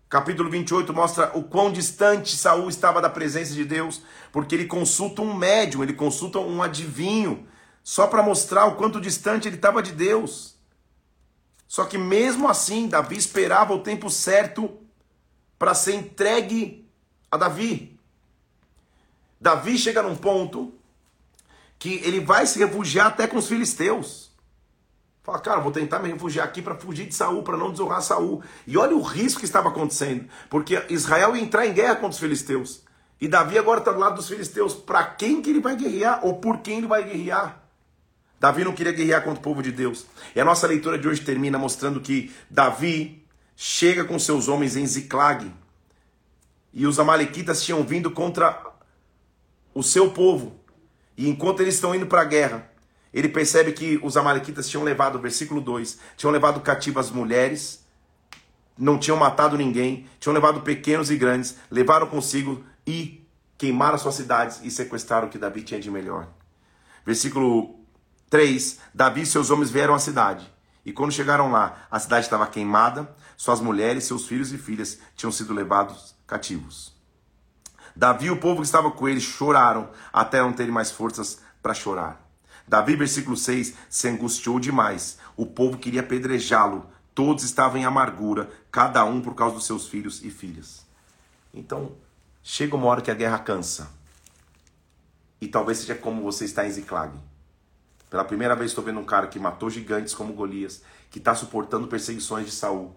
Capítulo 0.08 0.48
28 0.48 0.94
mostra 0.94 1.36
o 1.36 1.42
quão 1.42 1.72
distante 1.72 2.36
Saul 2.36 2.68
estava 2.68 3.00
da 3.02 3.10
presença 3.10 3.52
de 3.52 3.64
Deus, 3.64 4.02
porque 4.30 4.54
ele 4.54 4.66
consulta 4.66 5.20
um 5.20 5.34
médium, 5.34 5.82
ele 5.82 5.94
consulta 5.94 6.38
um 6.38 6.62
adivinho, 6.62 7.44
só 7.82 8.06
para 8.06 8.22
mostrar 8.22 8.66
o 8.66 8.76
quanto 8.76 9.00
distante 9.00 9.48
ele 9.48 9.56
estava 9.56 9.82
de 9.82 9.90
Deus. 9.90 10.54
Só 11.66 11.86
que 11.86 11.98
mesmo 11.98 12.46
assim, 12.46 12.86
Davi 12.86 13.16
esperava 13.16 13.74
o 13.74 13.80
tempo 13.80 14.08
certo 14.08 14.78
para 15.58 15.74
ser 15.74 15.96
entregue 15.96 16.88
a 17.32 17.36
Davi. 17.36 17.98
Davi 19.40 19.76
chega 19.76 20.04
num 20.04 20.14
ponto 20.14 20.77
que 21.78 21.94
ele 22.04 22.20
vai 22.20 22.46
se 22.46 22.58
refugiar 22.58 23.06
até 23.06 23.26
com 23.26 23.36
os 23.36 23.48
filisteus. 23.48 24.28
Fala, 25.22 25.38
cara, 25.40 25.60
vou 25.60 25.70
tentar 25.70 25.98
me 25.98 26.10
refugiar 26.10 26.46
aqui 26.46 26.62
para 26.62 26.74
fugir 26.74 27.06
de 27.06 27.14
Saul, 27.14 27.42
para 27.42 27.56
não 27.56 27.70
desonrar 27.70 28.00
Saul. 28.00 28.42
E 28.66 28.78
olha 28.78 28.96
o 28.96 29.02
risco 29.02 29.40
que 29.40 29.46
estava 29.46 29.68
acontecendo, 29.68 30.26
porque 30.48 30.82
Israel 30.88 31.36
ia 31.36 31.42
entrar 31.42 31.66
em 31.66 31.72
guerra 31.74 31.96
contra 31.96 32.10
os 32.10 32.18
filisteus. 32.18 32.82
E 33.20 33.28
Davi 33.28 33.58
agora 33.58 33.80
está 33.80 33.92
do 33.92 33.98
lado 33.98 34.16
dos 34.16 34.28
filisteus. 34.28 34.74
Para 34.74 35.04
quem 35.04 35.42
que 35.42 35.50
ele 35.50 35.60
vai 35.60 35.76
guerrear 35.76 36.24
ou 36.24 36.36
por 36.36 36.58
quem 36.60 36.78
ele 36.78 36.86
vai 36.86 37.04
guerrear? 37.04 37.62
Davi 38.40 38.64
não 38.64 38.72
queria 38.72 38.92
guerrear 38.92 39.22
contra 39.22 39.40
o 39.40 39.42
povo 39.42 39.62
de 39.62 39.72
Deus. 39.72 40.06
E 40.34 40.40
a 40.40 40.44
nossa 40.44 40.66
leitura 40.66 40.96
de 40.96 41.08
hoje 41.08 41.20
termina 41.20 41.58
mostrando 41.58 42.00
que 42.00 42.32
Davi 42.48 43.26
chega 43.56 44.04
com 44.04 44.18
seus 44.18 44.48
homens 44.48 44.76
em 44.76 44.86
Ziclag. 44.86 45.52
E 46.72 46.86
os 46.86 47.00
amalequitas 47.00 47.62
tinham 47.62 47.82
vindo 47.82 48.10
contra 48.10 48.62
o 49.74 49.82
seu 49.82 50.10
povo. 50.10 50.57
E 51.18 51.28
enquanto 51.28 51.60
eles 51.60 51.74
estão 51.74 51.92
indo 51.92 52.06
para 52.06 52.22
a 52.22 52.24
guerra, 52.24 52.70
ele 53.12 53.28
percebe 53.28 53.72
que 53.72 53.98
os 54.04 54.16
amalequitas 54.16 54.68
tinham 54.68 54.84
levado, 54.84 55.18
versículo 55.18 55.60
2, 55.60 55.98
tinham 56.16 56.30
levado 56.30 56.60
cativas 56.60 57.10
mulheres, 57.10 57.84
não 58.78 58.96
tinham 58.96 59.16
matado 59.18 59.56
ninguém, 59.56 60.06
tinham 60.20 60.32
levado 60.32 60.60
pequenos 60.60 61.10
e 61.10 61.16
grandes, 61.16 61.56
levaram 61.68 62.06
consigo 62.06 62.64
e 62.86 63.26
queimaram 63.58 63.98
suas 63.98 64.14
cidades 64.14 64.60
e 64.62 64.70
sequestraram 64.70 65.26
o 65.26 65.30
que 65.30 65.38
Davi 65.38 65.62
tinha 65.62 65.80
de 65.80 65.90
melhor. 65.90 66.28
Versículo 67.04 67.80
3: 68.30 68.78
Davi 68.94 69.22
e 69.22 69.26
seus 69.26 69.50
homens 69.50 69.70
vieram 69.70 69.94
à 69.94 69.98
cidade. 69.98 70.48
E 70.86 70.92
quando 70.92 71.10
chegaram 71.10 71.50
lá, 71.50 71.84
a 71.90 71.98
cidade 71.98 72.26
estava 72.26 72.46
queimada, 72.46 73.12
suas 73.36 73.60
mulheres, 73.60 74.04
seus 74.04 74.28
filhos 74.28 74.52
e 74.52 74.58
filhas 74.58 75.00
tinham 75.16 75.32
sido 75.32 75.52
levados 75.52 76.14
cativos. 76.28 76.97
Davi 77.98 78.26
e 78.26 78.30
o 78.30 78.38
povo 78.38 78.60
que 78.60 78.66
estava 78.66 78.92
com 78.92 79.08
ele 79.08 79.20
choraram 79.20 79.90
até 80.12 80.40
não 80.40 80.52
terem 80.52 80.70
mais 80.70 80.88
forças 80.88 81.40
para 81.60 81.74
chorar. 81.74 82.24
Davi, 82.64 82.94
versículo 82.94 83.36
6, 83.36 83.74
se 83.90 84.08
angustiou 84.08 84.60
demais. 84.60 85.18
O 85.36 85.44
povo 85.44 85.76
queria 85.76 86.02
apedrejá-lo. 86.02 86.86
Todos 87.12 87.42
estavam 87.42 87.76
em 87.76 87.84
amargura, 87.84 88.48
cada 88.70 89.04
um 89.04 89.20
por 89.20 89.34
causa 89.34 89.56
dos 89.56 89.66
seus 89.66 89.88
filhos 89.88 90.22
e 90.22 90.30
filhas. 90.30 90.86
Então, 91.52 91.90
chega 92.40 92.76
uma 92.76 92.86
hora 92.86 93.02
que 93.02 93.10
a 93.10 93.14
guerra 93.14 93.40
cansa. 93.40 93.90
E 95.40 95.48
talvez 95.48 95.78
seja 95.78 95.96
como 95.96 96.22
você 96.22 96.44
está 96.44 96.64
em 96.64 96.70
Ziclag. 96.70 97.12
Pela 98.08 98.22
primeira 98.22 98.54
vez 98.54 98.70
estou 98.70 98.84
vendo 98.84 99.00
um 99.00 99.04
cara 99.04 99.26
que 99.26 99.40
matou 99.40 99.68
gigantes 99.68 100.14
como 100.14 100.34
Golias, 100.34 100.84
que 101.10 101.18
está 101.18 101.34
suportando 101.34 101.88
perseguições 101.88 102.46
de 102.46 102.52
Saul, 102.52 102.94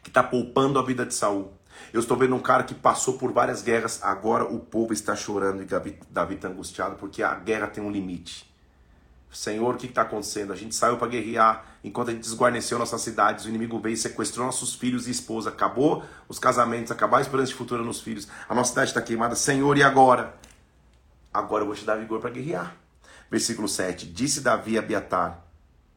que 0.00 0.10
está 0.10 0.22
poupando 0.22 0.78
a 0.78 0.82
vida 0.84 1.04
de 1.04 1.12
Saul. 1.12 1.52
Eu 1.92 2.00
estou 2.00 2.16
vendo 2.16 2.34
um 2.34 2.40
cara 2.40 2.62
que 2.64 2.74
passou 2.74 3.18
por 3.18 3.32
várias 3.32 3.62
guerras, 3.62 4.02
agora 4.02 4.44
o 4.44 4.58
povo 4.58 4.92
está 4.92 5.14
chorando 5.14 5.62
e 5.62 5.66
Davi 6.10 6.34
está 6.34 6.48
angustiado 6.48 6.96
porque 6.96 7.22
a 7.22 7.34
guerra 7.34 7.66
tem 7.66 7.82
um 7.82 7.90
limite. 7.90 8.46
Senhor, 9.36 9.74
o 9.74 9.76
que 9.76 9.86
está 9.86 10.02
acontecendo? 10.02 10.52
A 10.52 10.56
gente 10.56 10.74
saiu 10.74 10.96
para 10.96 11.08
guerrear 11.08 11.64
enquanto 11.84 12.08
a 12.08 12.12
gente 12.12 12.22
desguarneceu 12.22 12.78
nossas 12.78 13.02
cidades. 13.02 13.44
O 13.44 13.48
inimigo 13.50 13.78
veio 13.78 13.92
e 13.92 13.96
sequestrou 13.96 14.46
nossos 14.46 14.74
filhos 14.74 15.06
e 15.06 15.10
esposa. 15.10 15.50
Acabou 15.50 16.02
os 16.26 16.38
casamentos, 16.38 16.90
acabou 16.90 17.18
a 17.18 17.20
esperança 17.20 17.48
de 17.48 17.54
futuro 17.54 17.84
nos 17.84 18.00
filhos. 18.00 18.26
A 18.48 18.54
nossa 18.54 18.70
cidade 18.70 18.90
está 18.90 19.02
queimada. 19.02 19.34
Senhor, 19.34 19.76
e 19.76 19.82
agora? 19.82 20.34
Agora 21.32 21.62
eu 21.62 21.66
vou 21.66 21.76
te 21.76 21.84
dar 21.84 21.96
vigor 21.96 22.18
para 22.18 22.30
guerrear. 22.30 22.74
Versículo 23.30 23.68
7. 23.68 24.06
Disse 24.06 24.40
Davi 24.40 24.78
a 24.78 24.80
Abiatar: 24.80 25.44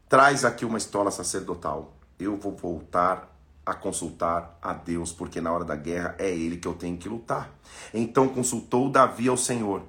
Traz 0.09 0.43
aqui 0.43 0.65
uma 0.65 0.77
estola 0.77 1.09
sacerdotal. 1.09 1.95
Eu 2.19 2.35
vou 2.35 2.51
voltar 2.53 3.33
a 3.69 3.73
consultar 3.75 4.57
a 4.61 4.73
Deus, 4.73 5.11
porque 5.11 5.39
na 5.39 5.51
hora 5.51 5.65
da 5.65 5.75
guerra 5.75 6.15
é 6.17 6.29
ele 6.29 6.57
que 6.57 6.67
eu 6.67 6.73
tenho 6.73 6.97
que 6.97 7.09
lutar. 7.09 7.49
Então 7.93 8.27
consultou 8.27 8.89
Davi 8.89 9.27
ao 9.27 9.37
Senhor, 9.37 9.83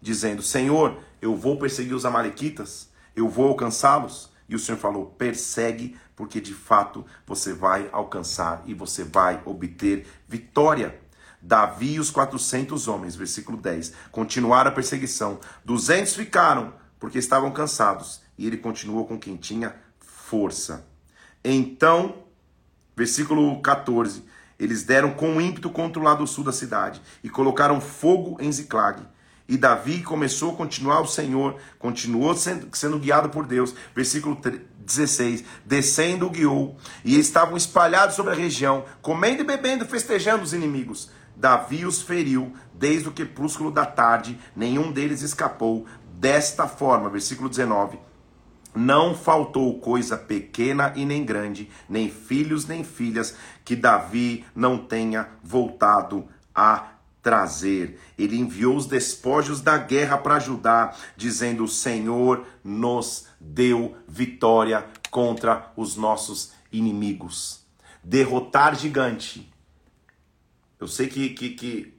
dizendo: 0.00 0.42
Senhor, 0.42 0.98
eu 1.20 1.36
vou 1.36 1.58
perseguir 1.58 1.94
os 1.94 2.04
Amalequitas 2.04 2.90
eu 3.14 3.28
vou 3.28 3.48
alcançá-los? 3.48 4.30
E 4.48 4.54
o 4.54 4.58
Senhor 4.58 4.78
falou: 4.78 5.06
persegue, 5.06 5.96
porque 6.16 6.40
de 6.40 6.54
fato 6.54 7.04
você 7.26 7.52
vai 7.52 7.88
alcançar 7.92 8.62
e 8.66 8.74
você 8.74 9.04
vai 9.04 9.40
obter 9.44 10.06
vitória. 10.28 11.00
Davi 11.42 11.94
e 11.94 12.00
os 12.00 12.10
400 12.10 12.86
homens, 12.86 13.16
versículo 13.16 13.56
10, 13.56 13.94
continuaram 14.10 14.70
a 14.70 14.74
perseguição. 14.74 15.38
200 15.64 16.14
ficaram, 16.14 16.74
porque 16.98 17.18
estavam 17.18 17.50
cansados. 17.50 18.20
E 18.36 18.46
ele 18.46 18.58
continuou 18.58 19.06
com 19.06 19.18
quem 19.18 19.36
tinha 19.36 19.74
força. 19.98 20.86
Então, 21.42 22.24
versículo 23.00 23.58
14: 23.62 24.22
eles 24.58 24.82
deram 24.82 25.12
com 25.12 25.40
ímpeto 25.40 25.70
contra 25.70 25.98
o 25.98 26.04
lado 26.04 26.26
sul 26.26 26.44
da 26.44 26.52
cidade 26.52 27.00
e 27.24 27.30
colocaram 27.30 27.80
fogo 27.80 28.36
em 28.38 28.52
Ziclag. 28.52 29.02
E 29.48 29.56
Davi 29.56 30.02
começou 30.02 30.52
a 30.52 30.56
continuar 30.56 31.00
o 31.00 31.06
Senhor, 31.06 31.56
continuou 31.78 32.36
sendo, 32.36 32.68
sendo 32.76 32.98
guiado 32.98 33.30
por 33.30 33.46
Deus. 33.46 33.74
Versículo 33.96 34.38
16: 34.80 35.42
Descendo 35.64 36.26
o 36.26 36.30
guiou, 36.30 36.76
e 37.02 37.18
estavam 37.18 37.56
espalhados 37.56 38.14
sobre 38.14 38.34
a 38.34 38.36
região, 38.36 38.84
comendo 39.00 39.40
e 39.40 39.46
bebendo, 39.46 39.86
festejando 39.86 40.44
os 40.44 40.52
inimigos. 40.52 41.10
Davi 41.34 41.86
os 41.86 42.02
feriu 42.02 42.52
desde 42.74 43.08
o 43.08 43.12
crepúsculo 43.12 43.70
da 43.70 43.86
tarde, 43.86 44.38
nenhum 44.54 44.92
deles 44.92 45.22
escapou. 45.22 45.86
Desta 46.18 46.68
forma, 46.68 47.08
versículo 47.08 47.48
19: 47.48 48.09
Não 48.74 49.14
faltou 49.14 49.78
coisa 49.80 50.16
pequena 50.16 50.92
e 50.96 51.04
nem 51.04 51.24
grande, 51.24 51.68
nem 51.88 52.10
filhos 52.10 52.66
nem 52.66 52.84
filhas, 52.84 53.36
que 53.64 53.74
Davi 53.74 54.44
não 54.54 54.78
tenha 54.78 55.28
voltado 55.42 56.28
a 56.54 56.92
trazer. 57.22 58.00
Ele 58.16 58.38
enviou 58.38 58.76
os 58.76 58.86
despojos 58.86 59.60
da 59.60 59.76
guerra 59.76 60.16
para 60.18 60.38
Judá, 60.38 60.94
dizendo: 61.16 61.64
O 61.64 61.68
Senhor 61.68 62.46
nos 62.62 63.26
deu 63.40 63.96
vitória 64.06 64.86
contra 65.10 65.72
os 65.76 65.96
nossos 65.96 66.52
inimigos. 66.72 67.64
Derrotar 68.02 68.74
gigante 68.76 69.50
eu 70.80 70.88
sei 70.88 71.08
que, 71.08 71.28
que, 71.28 71.50
que, 71.50 71.94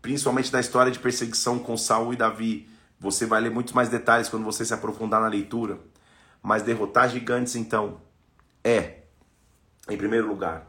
principalmente 0.00 0.52
da 0.52 0.60
história 0.60 0.92
de 0.92 1.00
perseguição 1.00 1.58
com 1.58 1.76
Saul 1.76 2.12
e 2.12 2.16
Davi, 2.16 2.68
você 2.98 3.26
vai 3.26 3.40
ler 3.40 3.50
muitos 3.50 3.72
mais 3.72 3.88
detalhes 3.88 4.28
quando 4.28 4.44
você 4.44 4.64
se 4.64 4.72
aprofundar 4.72 5.20
na 5.20 5.26
leitura. 5.26 5.80
Mas 6.44 6.62
derrotar 6.62 7.08
gigantes, 7.08 7.56
então, 7.56 8.02
é, 8.62 9.04
em 9.88 9.96
primeiro 9.96 10.28
lugar, 10.28 10.66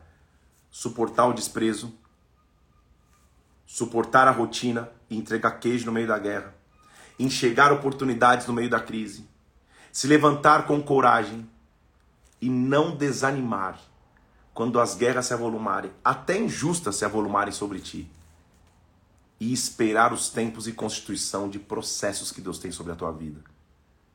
suportar 0.72 1.26
o 1.26 1.34
desprezo, 1.34 1.94
suportar 3.66 4.26
a 4.26 4.32
rotina 4.32 4.90
e 5.10 5.18
entregar 5.18 5.60
queijo 5.60 5.86
no 5.86 5.92
meio 5.92 6.08
da 6.08 6.18
guerra, 6.18 6.56
enxergar 7.20 7.74
oportunidades 7.74 8.48
no 8.48 8.54
meio 8.54 8.70
da 8.70 8.80
crise, 8.80 9.28
se 9.92 10.08
levantar 10.08 10.66
com 10.66 10.82
coragem 10.82 11.46
e 12.40 12.50
não 12.50 12.96
desanimar 12.96 13.78
quando 14.54 14.80
as 14.80 14.96
guerras 14.96 15.26
se 15.26 15.34
avolumarem, 15.34 15.92
até 16.02 16.38
injustas 16.38 16.96
se 16.96 17.04
avolumarem 17.04 17.52
sobre 17.52 17.80
ti, 17.80 18.10
e 19.38 19.52
esperar 19.52 20.14
os 20.14 20.30
tempos 20.30 20.70
e 20.70 20.72
constituição 20.72 21.50
de 21.50 21.60
processos 21.60 22.32
que 22.32 22.40
Deus 22.40 22.60
tem 22.60 22.72
sobre 22.72 22.94
a 22.94 22.96
tua 22.96 23.12
vida. 23.12 23.42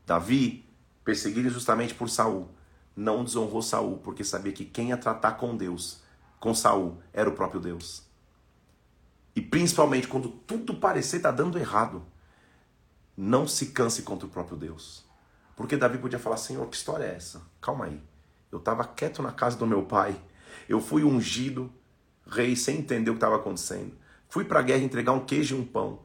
Davi, 0.07 0.70
perseguido 1.11 1.51
justamente 1.51 1.95
por 1.95 2.09
Saul, 2.09 2.49
não 2.95 3.25
desonrou 3.25 3.63
Saul, 3.63 3.99
porque 3.99 4.23
sabia 4.23 4.53
que 4.53 4.65
quem 4.65 4.91
ia 4.91 4.97
tratar 4.97 5.33
com 5.33 5.57
Deus, 5.57 6.03
com 6.39 6.55
Saul, 6.55 7.03
era 7.13 7.29
o 7.29 7.33
próprio 7.33 7.61
Deus. 7.61 8.05
E 9.35 9.41
principalmente 9.41 10.07
quando 10.07 10.29
tudo 10.29 10.75
parecer 10.75 11.17
estar 11.17 11.31
tá 11.31 11.37
dando 11.37 11.59
errado, 11.59 12.05
não 13.17 13.47
se 13.47 13.67
canse 13.67 14.03
contra 14.03 14.27
o 14.27 14.31
próprio 14.31 14.57
Deus. 14.57 15.05
Porque 15.57 15.77
Davi 15.77 15.99
podia 15.99 16.19
falar: 16.19 16.37
Senhor, 16.37 16.67
que 16.69 16.77
história 16.77 17.05
é 17.05 17.17
essa? 17.17 17.43
Calma 17.61 17.87
aí. 17.87 18.01
Eu 18.53 18.59
estava 18.59 18.85
quieto 18.85 19.23
na 19.23 19.33
casa 19.33 19.57
do 19.57 19.67
meu 19.67 19.83
pai 19.83 20.17
eu 20.69 20.81
fui 20.81 21.03
ungido 21.03 21.73
rei 22.27 22.55
sem 22.55 22.79
entender 22.79 23.11
o 23.11 23.15
que 23.15 23.19
estava 23.19 23.37
acontecendo. 23.37 23.93
Fui 24.29 24.45
para 24.45 24.61
a 24.61 24.63
guerra 24.63 24.85
entregar 24.85 25.13
um 25.13 25.25
queijo 25.25 25.57
e 25.57 25.59
um 25.59 25.65
pão. 25.65 26.01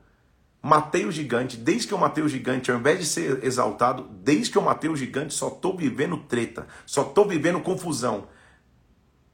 Matei 0.66 1.05
o 1.05 1.11
gigante. 1.11 1.57
Desde 1.57 1.88
que 1.88 1.93
eu 1.93 1.97
matei 1.99 2.24
o 2.24 2.28
gigante, 2.28 2.72
ao 2.72 2.80
invés 2.80 2.97
de 2.97 3.05
ser 3.05 3.43
exaltado, 3.43 4.09
desde 4.24 4.49
que 4.49 4.57
eu 4.57 4.63
matei 4.63 4.89
o 4.89 4.95
gigante, 4.95 5.32
só 5.32 5.49
estou 5.49 5.78
vivendo 5.78 6.18
treta. 6.18 6.66
Só 6.88 7.03
estou 7.03 7.28
vivendo 7.28 7.59
confusão. 7.59 8.28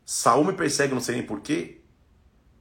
Saul 0.04 0.44
me 0.44 0.52
persegue, 0.52 0.94
não 0.94 1.00
sei 1.00 1.16
nem 1.16 1.26
porquê. 1.26 1.80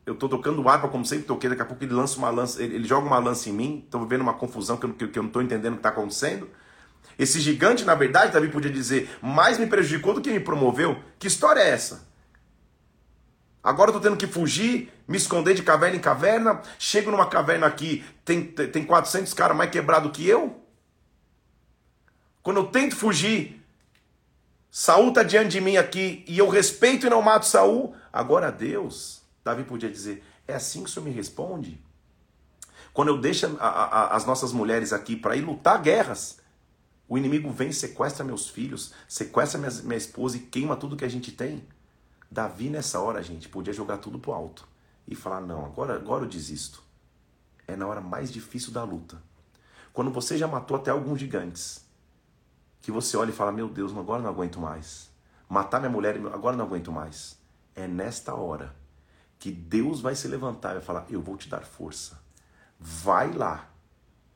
Eu 0.07 0.15
estou 0.15 0.29
tocando 0.29 0.69
harpa 0.69 0.87
como 0.87 1.05
sempre 1.05 1.25
toquei. 1.25 1.51
Daqui 1.51 1.63
a 1.63 1.65
pouco 1.65 1.83
ele 1.83 1.93
lança 1.93 2.17
uma 2.17 2.31
lança, 2.31 2.63
ele, 2.63 2.77
ele 2.77 2.87
joga 2.87 3.05
uma 3.09 3.19
lança 3.19 3.51
em 3.51 3.53
mim. 3.53 3.83
Estou 3.85 4.03
vivendo 4.03 4.21
uma 4.21 4.35
confusão 4.35 4.77
que 4.77 4.87
eu, 4.87 4.95
que, 4.95 5.09
que 5.09 5.19
eu 5.19 5.23
não 5.25 5.31
estou 5.31 5.43
entendendo 5.43 5.73
o 5.73 5.77
que 5.77 5.81
está 5.81 5.89
acontecendo. 5.89 6.49
Esse 7.19 7.41
gigante, 7.41 7.85
na 7.85 7.97
verdade, 7.97 8.33
Davi 8.33 8.51
podia 8.51 8.71
dizer, 8.71 9.11
mais 9.21 9.59
me 9.59 9.67
prejudicou 9.67 10.15
do 10.15 10.21
que 10.21 10.31
me 10.31 10.39
promoveu. 10.39 10.97
Que 11.19 11.27
história 11.27 11.59
é 11.59 11.71
essa? 11.71 12.09
Agora 13.63 13.91
eu 13.91 13.95
tô 13.95 14.01
tendo 14.01 14.17
que 14.17 14.27
fugir, 14.27 14.91
me 15.07 15.17
esconder 15.17 15.55
de 15.55 15.63
caverna 15.63 15.97
em 15.97 16.01
caverna. 16.01 16.63
Chego 16.79 17.11
numa 17.11 17.27
caverna 17.27 17.67
aqui, 17.67 18.05
tem, 18.25 18.47
tem 18.47 18.85
400 18.85 19.35
caras 19.35 19.57
mais 19.57 19.71
quebrados 19.71 20.13
que 20.13 20.27
eu. 20.27 20.61
Quando 22.43 22.59
eu 22.59 22.67
tento 22.69 22.97
fugir, 22.97 23.63
Saul 24.71 25.13
tá 25.13 25.23
diante 25.23 25.51
de 25.51 25.61
mim 25.61 25.77
aqui 25.77 26.25
e 26.27 26.39
eu 26.39 26.49
respeito 26.49 27.07
e 27.07 27.11
não 27.11 27.21
mato 27.21 27.45
Saul. 27.45 27.95
Agora 28.13 28.51
Deus, 28.51 29.23
Davi 29.45 29.65
podia 29.65 29.91
dizer, 29.91 30.25
é 30.49 30.55
assim 30.55 30.83
que 30.83 30.89
o 30.89 30.93
Senhor 30.93 31.05
me 31.05 31.13
responde? 31.13 31.83
Quando 32.93 33.09
eu 33.09 33.19
deixo 33.19 33.57
a, 33.61 33.69
a, 33.69 34.17
as 34.17 34.25
nossas 34.25 34.53
mulheres 34.53 34.93
aqui 34.93 35.17
para 35.17 35.37
ir 35.37 35.43
lutar 35.43 35.81
guerras, 35.81 36.39
o 37.09 37.19
inimigo 37.19 37.51
vem, 37.51 37.73
sequestra 37.73 38.25
meus 38.25 38.49
filhos, 38.49 38.93
sequestra 39.07 39.59
minha, 39.59 39.71
minha 39.83 39.99
esposa 39.99 40.37
e 40.37 40.41
queima 40.41 40.77
tudo 40.77 40.97
que 40.97 41.05
a 41.05 41.11
gente 41.11 41.31
tem. 41.31 41.63
Davi, 42.31 42.71
nessa 42.71 43.01
hora, 43.01 43.23
gente, 43.23 43.49
podia 43.49 43.73
jogar 43.73 43.99
tudo 43.99 44.19
pro 44.19 44.33
alto 44.33 44.69
e 45.07 45.17
falar: 45.17 45.41
não, 45.41 45.65
agora, 45.65 45.97
agora 45.97 46.25
eu 46.25 46.29
desisto. 46.29 46.83
É 47.67 47.75
na 47.75 47.87
hora 47.87 48.01
mais 48.01 48.31
difícil 48.31 48.73
da 48.73 48.85
luta. 48.85 49.21
Quando 49.93 50.11
você 50.11 50.39
já 50.39 50.47
matou 50.47 50.77
até 50.77 50.91
alguns 50.91 51.19
gigantes, 51.19 51.85
que 52.81 52.93
você 52.93 53.17
olha 53.17 53.31
e 53.31 53.35
fala: 53.35 53.51
meu 53.51 53.69
Deus, 53.69 53.97
agora 53.97 54.23
não 54.23 54.31
aguento 54.31 54.61
mais. 54.61 55.11
Matar 55.49 55.81
minha 55.81 55.91
mulher, 55.91 56.17
agora 56.33 56.57
não 56.57 56.65
aguento 56.65 56.93
mais. 56.93 57.37
É 57.75 57.89
nesta 57.89 58.35
hora 58.35 58.77
que 59.39 59.51
Deus 59.51 60.01
vai 60.01 60.15
se 60.15 60.29
levantar 60.29 60.71
e 60.71 60.75
vai 60.75 60.83
falar: 60.83 61.07
eu 61.11 61.21
vou 61.21 61.37
te 61.37 61.49
dar 61.49 61.63
força. 61.63 62.21
Vai 62.79 63.33
lá 63.33 63.69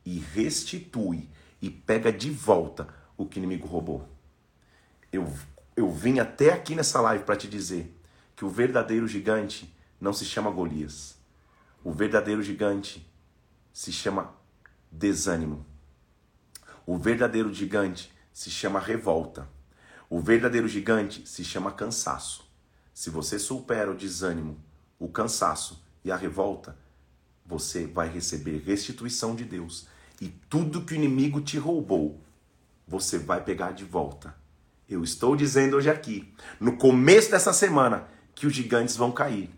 e 0.04 0.18
restitui 0.18 1.30
e 1.62 1.70
pega 1.70 2.12
de 2.12 2.30
volta 2.30 2.88
o 3.16 3.24
que 3.24 3.38
o 3.38 3.40
inimigo 3.40 3.66
roubou. 3.66 4.08
Eu 5.12 5.32
eu 5.76 5.90
vim 5.90 6.20
até 6.20 6.52
aqui 6.52 6.74
nessa 6.74 7.00
live 7.00 7.24
para 7.24 7.36
te 7.36 7.48
dizer 7.48 7.92
que 8.36 8.44
o 8.44 8.48
verdadeiro 8.48 9.08
gigante 9.08 9.74
não 10.00 10.12
se 10.12 10.24
chama 10.24 10.50
Golias. 10.50 11.16
O 11.82 11.92
verdadeiro 11.92 12.42
gigante 12.42 13.06
se 13.72 13.92
chama 13.92 14.32
desânimo. 14.90 15.66
O 16.86 16.96
verdadeiro 16.96 17.52
gigante 17.52 18.12
se 18.32 18.50
chama 18.50 18.78
revolta. 18.78 19.48
O 20.08 20.20
verdadeiro 20.20 20.68
gigante 20.68 21.26
se 21.26 21.44
chama 21.44 21.72
cansaço. 21.72 22.48
Se 22.92 23.10
você 23.10 23.38
supera 23.38 23.90
o 23.90 23.96
desânimo, 23.96 24.62
o 24.98 25.08
cansaço 25.08 25.82
e 26.04 26.12
a 26.12 26.16
revolta, 26.16 26.78
você 27.44 27.86
vai 27.86 28.08
receber 28.08 28.58
restituição 28.58 29.34
de 29.34 29.44
Deus. 29.44 29.88
E 30.20 30.28
tudo 30.28 30.84
que 30.84 30.94
o 30.94 30.96
inimigo 30.96 31.40
te 31.40 31.58
roubou, 31.58 32.22
você 32.86 33.18
vai 33.18 33.42
pegar 33.42 33.72
de 33.72 33.84
volta 33.84 34.43
eu 34.94 35.02
estou 35.02 35.34
dizendo 35.34 35.76
hoje 35.76 35.90
aqui, 35.90 36.32
no 36.60 36.76
começo 36.76 37.30
dessa 37.30 37.52
semana, 37.52 38.06
que 38.34 38.46
os 38.46 38.54
gigantes 38.54 38.96
vão 38.96 39.10
cair. 39.10 39.50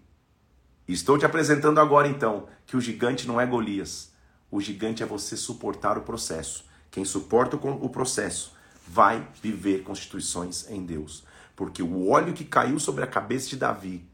Estou 0.88 1.18
te 1.18 1.26
apresentando 1.26 1.78
agora 1.78 2.08
então 2.08 2.48
que 2.64 2.76
o 2.76 2.80
gigante 2.80 3.26
não 3.26 3.40
é 3.40 3.46
Golias. 3.46 4.12
O 4.50 4.60
gigante 4.60 5.02
é 5.02 5.06
você 5.06 5.36
suportar 5.36 5.98
o 5.98 6.02
processo. 6.02 6.64
Quem 6.90 7.04
suporta 7.04 7.56
o 7.56 7.88
processo 7.88 8.54
vai 8.86 9.26
viver 9.42 9.82
constituições 9.82 10.70
em 10.70 10.84
Deus. 10.84 11.24
Porque 11.54 11.82
o 11.82 12.08
óleo 12.08 12.32
que 12.32 12.44
caiu 12.44 12.78
sobre 12.78 13.04
a 13.04 13.06
cabeça 13.06 13.48
de 13.48 13.56
Davi, 13.56 14.08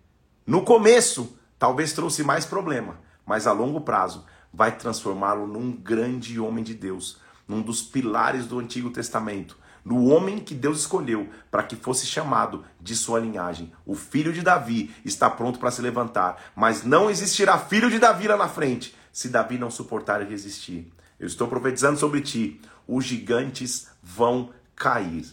no 0.46 0.64
começo, 0.64 1.36
talvez 1.58 1.92
trouxe 1.92 2.24
mais 2.24 2.44
problema, 2.44 2.98
mas 3.24 3.46
a 3.46 3.52
longo 3.52 3.80
prazo 3.80 4.24
vai 4.52 4.76
transformá-lo 4.76 5.46
num 5.46 5.72
grande 5.72 6.40
homem 6.40 6.64
de 6.64 6.74
Deus, 6.74 7.18
num 7.46 7.62
dos 7.62 7.82
pilares 7.82 8.46
do 8.46 8.58
Antigo 8.58 8.90
Testamento, 8.90 9.56
no 9.84 10.06
homem 10.06 10.38
que 10.38 10.54
Deus 10.54 10.80
escolheu 10.80 11.28
para 11.50 11.62
que 11.62 11.76
fosse 11.76 12.06
chamado 12.06 12.64
de 12.80 12.94
sua 12.94 13.20
linhagem. 13.20 13.72
O 13.84 13.94
filho 13.94 14.32
de 14.32 14.42
Davi 14.42 14.94
está 15.04 15.28
pronto 15.28 15.58
para 15.58 15.70
se 15.70 15.82
levantar, 15.82 16.52
mas 16.54 16.84
não 16.84 17.10
existirá 17.10 17.58
filho 17.58 17.90
de 17.90 17.98
Davi 17.98 18.28
lá 18.28 18.36
na 18.36 18.48
frente 18.48 18.94
se 19.12 19.28
Davi 19.28 19.58
não 19.58 19.70
suportar 19.70 20.22
e 20.22 20.24
resistir. 20.24 20.90
Eu 21.20 21.26
estou 21.26 21.46
profetizando 21.46 21.98
sobre 21.98 22.20
ti, 22.20 22.60
os 22.88 23.04
gigantes 23.04 23.88
vão 24.02 24.50
cair. 24.74 25.26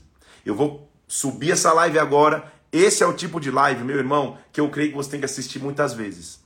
Eu 0.45 0.53
vou 0.53 0.91
subir 1.07 1.51
essa 1.51 1.71
live 1.73 1.97
agora. 1.97 2.51
Esse 2.71 3.01
é 3.01 3.07
o 3.07 3.13
tipo 3.13 3.39
de 3.39 3.49
live, 3.49 3.83
meu 3.83 3.97
irmão, 3.97 4.37
que 4.51 4.61
eu 4.61 4.69
creio 4.69 4.89
que 4.91 4.95
você 4.95 5.11
tem 5.11 5.19
que 5.19 5.25
assistir 5.25 5.59
muitas 5.59 5.93
vezes. 5.93 6.39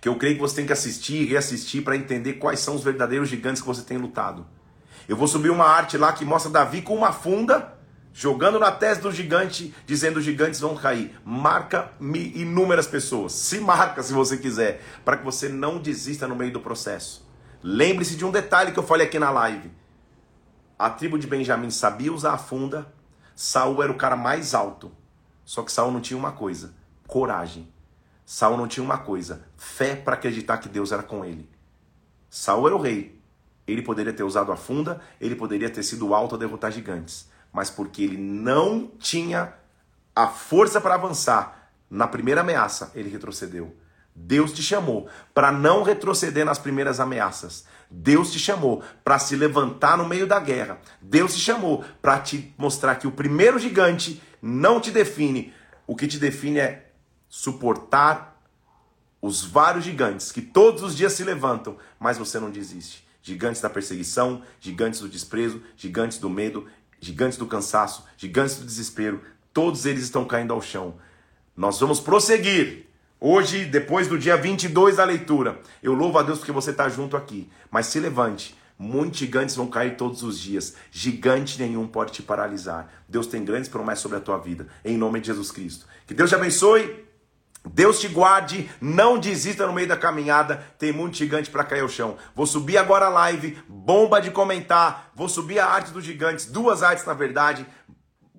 Que 0.00 0.08
eu 0.08 0.16
creio 0.16 0.34
que 0.34 0.40
você 0.40 0.56
tem 0.56 0.66
que 0.66 0.72
assistir 0.72 1.22
e 1.22 1.26
reassistir 1.26 1.84
para 1.84 1.96
entender 1.96 2.34
quais 2.34 2.60
são 2.60 2.74
os 2.74 2.82
verdadeiros 2.82 3.28
gigantes 3.28 3.60
que 3.60 3.68
você 3.68 3.82
tem 3.82 3.98
lutado. 3.98 4.46
Eu 5.10 5.16
vou 5.16 5.26
subir 5.26 5.50
uma 5.50 5.64
arte 5.64 5.98
lá 5.98 6.12
que 6.12 6.24
mostra 6.24 6.52
Davi 6.52 6.82
com 6.82 6.94
uma 6.94 7.10
funda, 7.10 7.76
jogando 8.12 8.60
na 8.60 8.70
testa 8.70 9.02
do 9.02 9.10
gigante, 9.10 9.74
dizendo 9.84 10.18
os 10.18 10.24
gigantes 10.24 10.60
vão 10.60 10.76
cair. 10.76 11.18
Marca 11.24 11.90
inúmeras 12.00 12.86
pessoas. 12.86 13.32
Se 13.32 13.58
marca 13.58 14.04
se 14.04 14.12
você 14.12 14.36
quiser, 14.36 14.80
para 15.04 15.16
que 15.16 15.24
você 15.24 15.48
não 15.48 15.78
desista 15.78 16.28
no 16.28 16.36
meio 16.36 16.52
do 16.52 16.60
processo. 16.60 17.28
Lembre-se 17.60 18.14
de 18.14 18.24
um 18.24 18.30
detalhe 18.30 18.70
que 18.70 18.78
eu 18.78 18.84
falei 18.84 19.08
aqui 19.08 19.18
na 19.18 19.32
live. 19.32 19.72
A 20.78 20.88
tribo 20.88 21.18
de 21.18 21.26
Benjamim 21.26 21.70
sabia 21.70 22.12
usar 22.12 22.34
a 22.34 22.38
funda. 22.38 22.86
Saul 23.34 23.82
era 23.82 23.90
o 23.90 23.96
cara 23.96 24.14
mais 24.14 24.54
alto. 24.54 24.92
Só 25.44 25.64
que 25.64 25.72
Saul 25.72 25.90
não 25.90 26.00
tinha 26.00 26.16
uma 26.16 26.30
coisa: 26.30 26.72
coragem. 27.08 27.68
Saul 28.24 28.56
não 28.56 28.68
tinha 28.68 28.84
uma 28.84 28.98
coisa: 28.98 29.44
fé 29.56 29.96
para 29.96 30.14
acreditar 30.14 30.58
que 30.58 30.68
Deus 30.68 30.92
era 30.92 31.02
com 31.02 31.24
ele. 31.24 31.50
Saul 32.28 32.68
era 32.68 32.76
o 32.76 32.80
rei. 32.80 33.19
Ele 33.70 33.82
poderia 33.82 34.12
ter 34.12 34.24
usado 34.24 34.50
a 34.50 34.56
funda, 34.56 35.00
ele 35.20 35.36
poderia 35.36 35.70
ter 35.70 35.82
sido 35.82 36.14
alto 36.14 36.34
a 36.34 36.38
derrotar 36.38 36.72
gigantes, 36.72 37.28
mas 37.52 37.70
porque 37.70 38.02
ele 38.02 38.16
não 38.16 38.90
tinha 38.98 39.54
a 40.14 40.26
força 40.26 40.80
para 40.80 40.94
avançar 40.94 41.70
na 41.88 42.06
primeira 42.06 42.40
ameaça, 42.40 42.90
ele 42.94 43.08
retrocedeu. 43.08 43.74
Deus 44.14 44.52
te 44.52 44.62
chamou 44.62 45.08
para 45.32 45.52
não 45.52 45.82
retroceder 45.82 46.44
nas 46.44 46.58
primeiras 46.58 47.00
ameaças. 47.00 47.64
Deus 47.90 48.32
te 48.32 48.38
chamou 48.38 48.82
para 49.04 49.18
se 49.18 49.36
levantar 49.36 49.96
no 49.96 50.06
meio 50.06 50.26
da 50.26 50.38
guerra. 50.38 50.78
Deus 51.00 51.34
te 51.34 51.40
chamou 51.40 51.84
para 52.02 52.18
te 52.18 52.52
mostrar 52.58 52.96
que 52.96 53.06
o 53.06 53.12
primeiro 53.12 53.58
gigante 53.58 54.20
não 54.42 54.80
te 54.80 54.90
define. 54.90 55.54
O 55.86 55.96
que 55.96 56.06
te 56.06 56.18
define 56.18 56.58
é 56.58 56.92
suportar 57.28 58.40
os 59.22 59.44
vários 59.44 59.84
gigantes 59.84 60.32
que 60.32 60.42
todos 60.42 60.82
os 60.82 60.96
dias 60.96 61.12
se 61.12 61.24
levantam, 61.24 61.76
mas 61.98 62.18
você 62.18 62.38
não 62.38 62.50
desiste. 62.50 63.06
Gigantes 63.22 63.60
da 63.60 63.70
perseguição, 63.70 64.42
gigantes 64.60 65.00
do 65.00 65.08
desprezo, 65.08 65.62
gigantes 65.76 66.18
do 66.18 66.30
medo, 66.30 66.66
gigantes 67.00 67.38
do 67.38 67.46
cansaço, 67.46 68.04
gigantes 68.16 68.56
do 68.56 68.64
desespero, 68.64 69.20
todos 69.52 69.86
eles 69.86 70.04
estão 70.04 70.24
caindo 70.24 70.52
ao 70.52 70.62
chão. 70.62 70.94
Nós 71.56 71.78
vamos 71.80 72.00
prosseguir 72.00 72.90
Hoje, 73.22 73.66
depois 73.66 74.08
do 74.08 74.18
dia 74.18 74.34
22 74.34 74.96
da 74.96 75.04
leitura, 75.04 75.60
eu 75.82 75.92
louvo 75.92 76.16
a 76.18 76.22
Deus 76.22 76.38
porque 76.38 76.50
você 76.50 76.70
está 76.70 76.88
junto 76.88 77.18
aqui. 77.18 77.50
Mas 77.70 77.84
se 77.84 78.00
levante. 78.00 78.56
Muitos 78.78 79.18
gigantes 79.18 79.54
vão 79.54 79.66
cair 79.66 79.94
todos 79.94 80.22
os 80.22 80.40
dias. 80.40 80.74
Gigante 80.90 81.60
nenhum 81.60 81.86
pode 81.86 82.12
te 82.12 82.22
paralisar. 82.22 82.90
Deus 83.06 83.26
tem 83.26 83.44
grandes 83.44 83.68
promessas 83.68 84.00
sobre 84.00 84.16
a 84.16 84.22
tua 84.22 84.38
vida. 84.38 84.68
Em 84.82 84.96
nome 84.96 85.20
de 85.20 85.26
Jesus 85.26 85.52
Cristo. 85.52 85.84
Que 86.06 86.14
Deus 86.14 86.30
te 86.30 86.34
abençoe. 86.34 87.09
Deus 87.64 88.00
te 88.00 88.08
guarde, 88.08 88.70
não 88.80 89.18
desista 89.18 89.66
no 89.66 89.72
meio 89.72 89.86
da 89.86 89.96
caminhada, 89.96 90.64
tem 90.78 90.92
muito 90.92 91.16
gigante 91.16 91.50
para 91.50 91.64
cair 91.64 91.82
ao 91.82 91.88
chão. 91.88 92.16
Vou 92.34 92.46
subir 92.46 92.78
agora 92.78 93.06
a 93.06 93.10
live, 93.10 93.62
bomba 93.68 94.20
de 94.20 94.30
comentar, 94.30 95.10
vou 95.14 95.28
subir 95.28 95.58
a 95.58 95.66
arte 95.66 95.92
dos 95.92 96.04
gigantes, 96.04 96.46
duas 96.46 96.82
artes 96.82 97.04
na 97.04 97.12
verdade, 97.12 97.66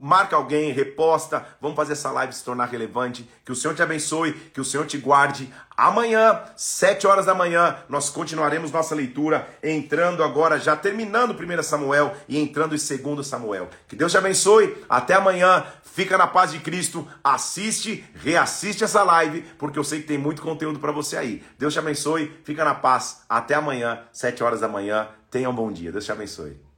marca 0.01 0.35
alguém, 0.35 0.71
reposta, 0.71 1.45
vamos 1.61 1.75
fazer 1.75 1.93
essa 1.93 2.09
live 2.09 2.33
se 2.33 2.43
tornar 2.43 2.65
relevante. 2.65 3.29
Que 3.45 3.51
o 3.51 3.55
Senhor 3.55 3.75
te 3.75 3.83
abençoe, 3.83 4.33
que 4.33 4.59
o 4.59 4.65
Senhor 4.65 4.87
te 4.87 4.97
guarde. 4.97 5.53
Amanhã, 5.81 6.43
sete 6.55 7.07
horas 7.07 7.25
da 7.25 7.33
manhã, 7.33 7.75
nós 7.89 8.07
continuaremos 8.07 8.71
nossa 8.71 8.93
leitura, 8.93 9.47
entrando 9.63 10.23
agora, 10.23 10.59
já 10.59 10.75
terminando 10.75 11.31
1 11.31 11.63
Samuel 11.63 12.15
e 12.29 12.37
entrando 12.37 12.75
em 12.75 12.97
2 13.15 13.25
Samuel. 13.25 13.67
Que 13.87 13.95
Deus 13.95 14.11
te 14.11 14.17
abençoe, 14.19 14.77
até 14.87 15.15
amanhã, 15.15 15.65
fica 15.81 16.19
na 16.19 16.27
paz 16.27 16.51
de 16.51 16.59
Cristo, 16.59 17.07
assiste, 17.23 18.05
reassiste 18.13 18.83
essa 18.83 19.01
live, 19.01 19.41
porque 19.57 19.79
eu 19.79 19.83
sei 19.83 20.01
que 20.01 20.07
tem 20.07 20.19
muito 20.19 20.43
conteúdo 20.43 20.77
para 20.77 20.91
você 20.91 21.17
aí. 21.17 21.43
Deus 21.57 21.73
te 21.73 21.79
abençoe, 21.79 22.31
fica 22.43 22.63
na 22.63 22.75
paz, 22.75 23.23
até 23.27 23.55
amanhã, 23.55 24.03
sete 24.13 24.43
horas 24.43 24.59
da 24.59 24.67
manhã, 24.67 25.07
tenha 25.31 25.49
um 25.49 25.55
bom 25.55 25.71
dia. 25.71 25.91
Deus 25.91 26.05
te 26.05 26.11
abençoe. 26.11 26.70